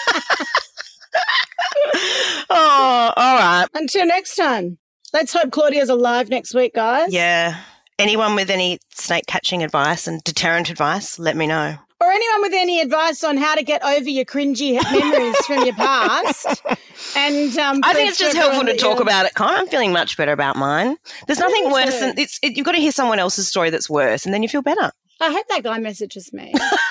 oh, 2.50 3.12
all 3.16 3.36
right. 3.36 3.66
Until 3.74 4.06
next 4.06 4.36
time. 4.36 4.78
Let's 5.12 5.32
hope 5.32 5.50
Claudia's 5.50 5.88
alive 5.88 6.28
next 6.28 6.54
week, 6.54 6.74
guys. 6.74 7.12
Yeah. 7.12 7.60
Anyone 7.98 8.34
with 8.34 8.48
any 8.48 8.78
snake 8.94 9.24
catching 9.26 9.62
advice 9.62 10.06
and 10.06 10.22
deterrent 10.24 10.70
advice, 10.70 11.18
let 11.18 11.36
me 11.36 11.46
know. 11.46 11.76
Or 12.00 12.10
anyone 12.10 12.40
with 12.40 12.54
any 12.54 12.80
advice 12.80 13.22
on 13.24 13.36
how 13.36 13.54
to 13.56 13.62
get 13.62 13.84
over 13.84 14.08
your 14.08 14.24
cringy 14.24 14.80
memories 14.92 15.36
from 15.46 15.64
your 15.64 15.74
past. 15.74 16.62
And 17.16 17.56
um, 17.58 17.80
I 17.82 17.92
think 17.94 18.10
it's 18.10 18.18
just 18.18 18.36
helpful 18.36 18.64
to 18.64 18.76
talk 18.76 19.00
about 19.00 19.26
it, 19.26 19.34
Con. 19.34 19.52
I'm 19.52 19.66
feeling 19.66 19.92
much 19.92 20.16
better 20.16 20.32
about 20.32 20.56
mine. 20.56 20.96
There's 21.26 21.38
nothing 21.40 21.72
worse 21.72 21.98
than 21.98 22.16
it's. 22.18 22.38
It, 22.42 22.56
you've 22.56 22.66
got 22.66 22.72
to 22.72 22.78
hear 22.78 22.92
someone 22.92 23.18
else's 23.18 23.48
story 23.48 23.70
that's 23.70 23.90
worse, 23.90 24.24
and 24.24 24.34
then 24.34 24.42
you 24.42 24.48
feel 24.48 24.62
better. 24.62 24.92
I 25.20 25.32
hope 25.32 25.48
that 25.48 25.62
guy 25.64 25.78
messages 25.78 26.32
me. 26.32 26.52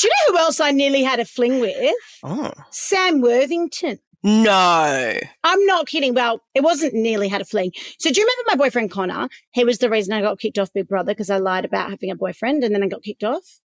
do 0.00 0.06
you 0.06 0.10
know? 0.10 0.14
Do 0.26 0.28
you 0.28 0.32
know 0.32 0.38
who 0.38 0.44
else 0.44 0.60
I 0.60 0.70
nearly 0.70 1.02
had 1.02 1.20
a 1.20 1.24
fling 1.24 1.60
with? 1.60 1.94
Oh 2.22 2.52
Sam 2.70 3.20
Worthington. 3.20 3.98
no! 4.22 5.18
I'm 5.44 5.66
not 5.66 5.86
kidding. 5.86 6.14
Well, 6.14 6.42
it 6.54 6.62
wasn't 6.62 6.92
nearly 6.94 7.28
had 7.28 7.40
a 7.40 7.44
fling. 7.44 7.72
So 7.98 8.10
do 8.10 8.20
you 8.20 8.26
remember 8.26 8.42
my 8.48 8.64
boyfriend 8.64 8.90
Connor? 8.90 9.28
He 9.52 9.64
was 9.64 9.78
the 9.78 9.88
reason 9.90 10.12
I 10.12 10.20
got 10.20 10.38
kicked 10.38 10.58
off 10.58 10.72
Big 10.72 10.88
Brother 10.88 11.12
because 11.12 11.30
I 11.30 11.38
lied 11.38 11.64
about 11.64 11.90
having 11.90 12.10
a 12.10 12.16
boyfriend 12.16 12.62
and 12.62 12.74
then 12.74 12.82
I 12.82 12.88
got 12.88 13.02
kicked 13.02 13.24
off. 13.24 13.60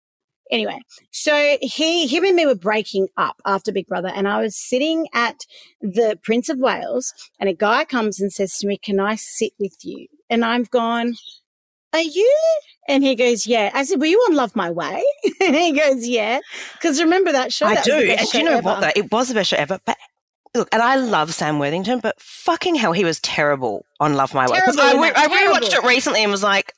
Anyway, 0.51 0.79
so 1.11 1.57
he, 1.59 2.05
him 2.05 2.23
and 2.23 2.35
me 2.35 2.45
were 2.45 2.53
breaking 2.55 3.07
up 3.17 3.41
after 3.47 3.71
Big 3.71 3.87
Brother, 3.87 4.11
and 4.15 4.27
I 4.27 4.39
was 4.41 4.55
sitting 4.55 5.07
at 5.11 5.39
the 5.81 6.19
Prince 6.21 6.49
of 6.49 6.59
Wales, 6.59 7.11
and 7.39 7.49
a 7.49 7.53
guy 7.53 7.83
comes 7.83 8.21
and 8.21 8.31
says 8.31 8.55
to 8.59 8.67
me, 8.67 8.77
"Can 8.77 8.99
I 8.99 9.15
sit 9.15 9.53
with 9.59 9.75
you?" 9.81 10.05
And 10.29 10.45
I've 10.45 10.69
gone, 10.69 11.15
"Are 11.95 12.01
you?" 12.01 12.35
And 12.87 13.03
he 13.03 13.15
goes, 13.15 13.47
"Yeah." 13.47 13.71
I 13.73 13.83
said, 13.83 13.99
"Were 13.99 14.05
you 14.05 14.19
on 14.29 14.35
Love 14.35 14.55
My 14.55 14.69
Way?" 14.69 15.03
and 15.41 15.55
he 15.55 15.71
goes, 15.71 16.07
"Yeah," 16.07 16.39
because 16.73 17.01
remember 17.01 17.31
that 17.31 17.51
show? 17.53 17.65
I 17.65 17.75
That 17.75 17.85
do. 17.85 17.93
And 17.93 18.29
do 18.29 18.37
you 18.37 18.43
know 18.43 18.57
ever. 18.57 18.61
what, 18.63 18.81
though? 18.81 18.91
It 18.95 19.11
was 19.11 19.27
the 19.29 19.33
best 19.33 19.49
show 19.49 19.57
ever. 19.57 19.79
But 19.85 19.97
look, 20.53 20.69
and 20.71 20.81
I 20.81 20.95
love 20.95 21.33
Sam 21.33 21.57
Worthington, 21.59 21.99
but 21.99 22.19
fucking 22.19 22.75
hell, 22.75 22.93
he 22.93 23.03
was 23.03 23.19
terrible 23.21 23.85
on 23.99 24.13
Love 24.13 24.33
My 24.33 24.47
Way. 24.47 24.59
'Cause 24.61 24.75
Terrible 24.75 25.03
I, 25.03 25.07
re- 25.07 25.13
I 25.15 25.27
rewatched 25.27 25.69
terrible. 25.69 25.89
it 25.89 25.93
recently 25.93 26.21
and 26.23 26.31
was 26.31 26.43
like, 26.43 26.73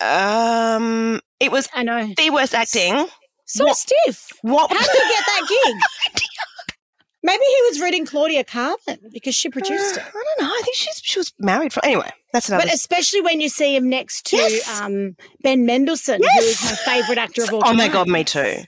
um, 0.00 1.20
it 1.40 1.50
was 1.50 1.68
I 1.74 1.82
know. 1.82 2.08
the 2.16 2.30
worst 2.30 2.54
acting. 2.54 3.06
So 3.46 3.64
What- 3.64 3.76
stiff. 3.76 4.28
What? 4.42 4.70
How 4.70 4.78
did 4.78 4.88
he 4.90 5.08
get 5.08 5.24
that 5.26 5.46
gig? 5.48 5.76
Maybe 7.26 7.42
he 7.44 7.62
was 7.70 7.80
reading 7.80 8.06
Claudia 8.06 8.44
Karvan 8.44 9.12
because 9.12 9.34
she 9.34 9.48
produced 9.48 9.96
it. 9.96 10.02
I 10.02 10.10
don't 10.12 10.40
know. 10.46 10.48
I 10.48 10.60
think 10.64 10.76
she's 10.76 11.00
she 11.02 11.18
was 11.18 11.32
married 11.40 11.72
for 11.72 11.84
anyway. 11.84 12.08
That's 12.32 12.48
another. 12.48 12.64
But 12.66 12.72
especially 12.74 13.20
when 13.20 13.40
you 13.40 13.48
see 13.48 13.74
him 13.74 13.88
next 13.88 14.26
to 14.26 14.36
Yes. 14.36 14.80
um, 14.80 15.16
Ben 15.42 15.66
Mendelsohn, 15.66 16.20
who 16.22 16.42
is 16.44 16.62
my 16.62 16.76
favourite 16.76 17.18
actor 17.18 17.42
of 17.42 17.52
all 17.52 17.62
time. 17.62 17.74
oh 17.74 17.76
my 17.76 17.88
god, 17.88 18.06
me 18.08 18.22
too. 18.22 18.62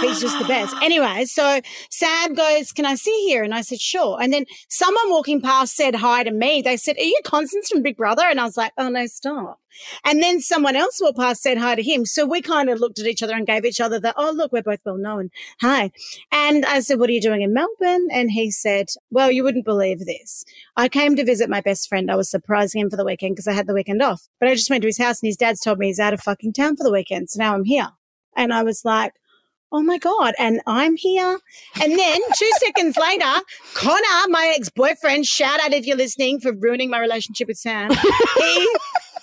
He's 0.00 0.20
just 0.20 0.38
the 0.38 0.44
best. 0.46 0.74
Anyway, 0.80 1.24
so 1.24 1.60
Sam 1.90 2.34
goes, 2.34 2.70
Can 2.72 2.86
I 2.86 2.94
see 2.94 3.26
here? 3.26 3.42
And 3.42 3.52
I 3.52 3.62
said, 3.62 3.80
Sure. 3.80 4.20
And 4.20 4.32
then 4.32 4.44
someone 4.68 5.10
walking 5.10 5.40
past 5.40 5.74
said 5.74 5.96
hi 5.96 6.22
to 6.22 6.30
me. 6.30 6.62
They 6.62 6.76
said, 6.76 6.96
Are 6.96 7.02
you 7.02 7.18
Constance 7.24 7.68
from 7.68 7.82
Big 7.82 7.96
Brother? 7.96 8.22
And 8.24 8.38
I 8.38 8.44
was 8.44 8.56
like, 8.56 8.72
Oh, 8.78 8.88
no, 8.88 9.06
stop. 9.06 9.60
And 10.04 10.22
then 10.22 10.40
someone 10.40 10.76
else 10.76 11.00
walked 11.00 11.18
past, 11.18 11.42
said 11.42 11.58
hi 11.58 11.74
to 11.74 11.82
him. 11.82 12.06
So 12.06 12.24
we 12.24 12.40
kind 12.40 12.70
of 12.70 12.78
looked 12.78 12.98
at 12.98 13.06
each 13.06 13.22
other 13.22 13.34
and 13.34 13.46
gave 13.46 13.64
each 13.64 13.80
other 13.80 13.98
the, 13.98 14.14
Oh, 14.16 14.30
look, 14.30 14.52
we're 14.52 14.62
both 14.62 14.80
well 14.84 14.98
known. 14.98 15.30
Hi. 15.60 15.90
And 16.30 16.64
I 16.64 16.80
said, 16.80 17.00
What 17.00 17.10
are 17.10 17.14
you 17.14 17.20
doing 17.20 17.42
in 17.42 17.52
Melbourne? 17.52 18.08
And 18.12 18.30
he 18.30 18.50
said, 18.50 18.86
Well, 19.10 19.32
you 19.32 19.42
wouldn't 19.42 19.64
believe 19.64 20.00
this. 20.00 20.44
I 20.76 20.88
came 20.88 21.16
to 21.16 21.24
visit 21.24 21.50
my 21.50 21.60
best 21.60 21.88
friend. 21.88 22.10
I 22.10 22.16
was 22.16 22.30
surprising 22.30 22.80
him 22.80 22.90
for 22.90 22.96
the 22.96 23.04
weekend 23.04 23.34
because 23.34 23.48
I 23.48 23.52
had 23.52 23.66
the 23.66 23.74
weekend 23.74 24.02
off. 24.02 24.28
But 24.38 24.48
I 24.48 24.54
just 24.54 24.70
went 24.70 24.82
to 24.82 24.88
his 24.88 24.98
house 24.98 25.20
and 25.22 25.28
his 25.28 25.36
dad's 25.36 25.60
told 25.60 25.78
me 25.78 25.86
he's 25.86 25.98
out 25.98 26.14
of 26.14 26.20
fucking 26.20 26.52
town 26.52 26.76
for 26.76 26.84
the 26.84 26.92
weekend. 26.92 27.30
So 27.30 27.42
now 27.42 27.54
I'm 27.54 27.64
here. 27.64 27.88
And 28.36 28.52
I 28.52 28.62
was 28.62 28.84
like, 28.84 29.14
oh 29.76 29.82
my 29.82 29.98
God, 29.98 30.34
and 30.38 30.60
I'm 30.66 30.96
here. 30.96 31.38
And 31.82 31.98
then 31.98 32.20
two 32.38 32.50
seconds 32.58 32.96
later, 32.96 33.40
Connor, 33.74 34.28
my 34.28 34.54
ex 34.56 34.70
boyfriend, 34.70 35.26
shout 35.26 35.60
out 35.60 35.74
if 35.74 35.86
you're 35.86 35.98
listening 35.98 36.40
for 36.40 36.52
ruining 36.52 36.88
my 36.88 36.98
relationship 36.98 37.48
with 37.48 37.58
Sam, 37.58 37.90
he 37.90 38.68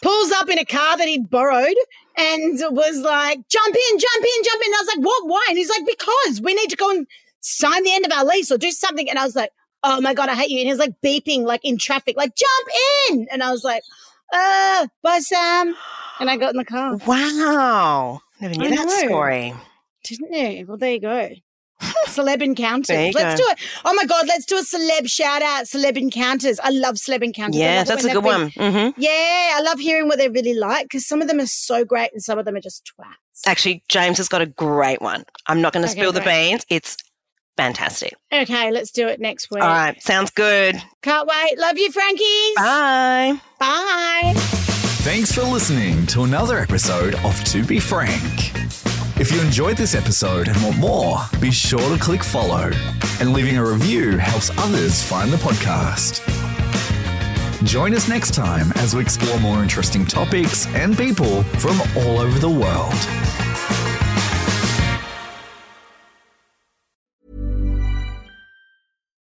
pulls 0.03 0.31
up 0.31 0.49
in 0.49 0.59
a 0.59 0.65
car 0.65 0.95
that 0.97 1.07
he'd 1.07 1.27
borrowed 1.29 1.75
and 2.17 2.59
was 2.69 2.99
like, 2.99 3.39
jump 3.49 3.75
in, 3.75 3.99
jump 3.99 4.23
in, 4.23 4.43
jump 4.43 4.61
in. 4.61 4.67
And 4.67 4.75
I 4.75 4.81
was 4.81 4.95
like, 4.95 5.05
what? 5.05 5.27
Why? 5.27 5.45
And 5.49 5.57
he's 5.57 5.69
like, 5.69 5.85
because 5.87 6.41
we 6.41 6.53
need 6.53 6.69
to 6.69 6.75
go 6.75 6.91
and 6.91 7.07
sign 7.39 7.83
the 7.83 7.93
end 7.93 8.05
of 8.05 8.11
our 8.11 8.25
lease 8.25 8.51
or 8.51 8.59
do 8.59 8.69
something. 8.69 9.09
And 9.09 9.17
I 9.17 9.23
was 9.23 9.35
like, 9.35 9.49
oh 9.83 9.99
my 10.01 10.13
God, 10.13 10.29
I 10.29 10.35
hate 10.35 10.51
you. 10.51 10.59
And 10.59 10.67
he's 10.67 10.77
like 10.77 10.93
beeping, 11.03 11.45
like 11.45 11.65
in 11.65 11.79
traffic, 11.79 12.15
like, 12.15 12.35
jump 12.35 12.69
in. 13.09 13.27
And 13.31 13.41
I 13.41 13.51
was 13.51 13.63
like, 13.63 13.81
uh, 14.31 14.87
bye, 15.01 15.19
Sam. 15.19 15.75
And 16.19 16.29
I 16.29 16.37
got 16.37 16.51
in 16.51 16.57
the 16.57 16.65
car. 16.65 16.97
Wow. 17.07 18.21
Never 18.39 18.55
knew 18.55 18.67
I 18.67 18.75
that 18.75 18.85
know. 18.85 19.07
story. 19.07 19.53
Didn't 20.03 20.33
you? 20.33 20.65
Well, 20.67 20.77
there 20.77 20.93
you 20.93 20.99
go. 20.99 21.29
celeb 22.07 22.41
encounters. 22.41 22.89
Let's 23.13 23.15
go. 23.17 23.35
do 23.35 23.51
it. 23.51 23.57
Oh 23.83 23.93
my 23.93 24.05
God, 24.05 24.25
let's 24.27 24.45
do 24.45 24.57
a 24.57 24.61
celeb 24.61 25.09
shout 25.09 25.41
out, 25.41 25.65
celeb 25.65 25.97
encounters. 25.97 26.59
I 26.63 26.69
love 26.69 26.95
celeb 26.95 27.23
encounters. 27.23 27.57
Yeah, 27.57 27.83
that's 27.83 28.05
a 28.05 28.07
good 28.07 28.17
they've 28.17 28.23
one. 28.23 28.51
been- 28.55 28.71
hmm 28.93 29.01
Yeah, 29.01 29.53
I 29.55 29.61
love 29.63 29.79
hearing 29.79 30.07
what 30.07 30.17
they're 30.17 30.31
really 30.31 30.53
like 30.53 30.85
because 30.85 31.05
some 31.07 31.21
of 31.21 31.27
them 31.27 31.39
are 31.39 31.45
so 31.47 31.83
great 31.83 32.11
and 32.13 32.21
some 32.23 32.37
of 32.39 32.45
them 32.45 32.55
are 32.55 32.61
just 32.61 32.89
twats. 32.97 33.41
Actually, 33.47 33.83
James 33.89 34.17
has 34.17 34.29
got 34.29 34.41
a 34.41 34.45
great 34.45 35.01
one. 35.01 35.23
I'm 35.47 35.61
not 35.61 35.73
going 35.73 35.83
to 35.83 35.91
Okay, 35.91 35.99
spill 35.99 36.11
the 36.13 36.21
beans. 36.21 36.63
It's 36.69 36.95
fantastic. 37.57 38.13
Okay, 38.31 38.71
let's 38.71 38.91
do 38.91 39.07
it 39.07 39.19
next 39.19 39.49
week. 39.51 39.63
All 39.63 39.67
right. 39.69 40.01
Sounds 40.01 40.29
good. 40.31 40.81
Can't 41.01 41.27
wait. 41.27 41.57
Love 41.59 41.77
you, 41.77 41.91
Frankies. 41.91 42.55
Bye. 42.55 43.41
Bye. 43.59 44.33
Thanks 45.03 45.33
for 45.33 45.41
listening 45.43 46.05
to 46.07 46.23
another 46.23 46.59
episode 46.59 47.15
of 47.25 47.43
To 47.45 47.65
Be 47.65 47.79
Frank. 47.79 48.52
If 49.19 49.31
you 49.31 49.39
enjoyed 49.41 49.77
this 49.77 49.93
episode 49.93 50.47
and 50.47 50.57
want 50.63 50.77
more, 50.77 51.17
be 51.39 51.51
sure 51.51 51.95
to 51.95 52.01
click 52.01 52.23
follow. 52.23 52.71
And 53.19 53.31
leaving 53.31 53.57
a 53.57 53.63
review 53.63 54.17
helps 54.17 54.49
others 54.57 55.03
find 55.03 55.31
the 55.31 55.37
podcast. 55.37 56.19
Join 57.63 57.93
us 57.93 58.09
next 58.09 58.33
time 58.33 58.71
as 58.77 58.95
we 58.95 59.03
explore 59.03 59.39
more 59.39 59.61
interesting 59.61 60.03
topics 60.03 60.65
and 60.73 60.97
people 60.97 61.43
from 61.59 61.79
all 61.95 62.19
over 62.19 62.39
the 62.39 62.49
world. 62.49 62.93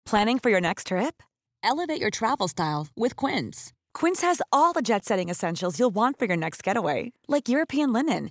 Planning 0.07 0.39
for 0.39 0.51
your 0.51 0.61
next 0.61 0.87
trip? 0.87 1.23
Elevate 1.63 2.01
your 2.01 2.11
travel 2.11 2.49
style 2.49 2.89
with 2.97 3.15
Quince. 3.15 3.75
Quince 3.93 4.23
has 4.23 4.41
all 4.53 4.73
the 4.73 4.83
jet 4.83 5.05
setting 5.05 5.29
essentials 5.29 5.79
you'll 5.79 5.91
want 5.91 6.19
for 6.19 6.25
your 6.25 6.37
next 6.37 6.63
getaway, 6.63 7.13
like 7.29 7.49
European 7.49 7.93
linen, 7.93 8.31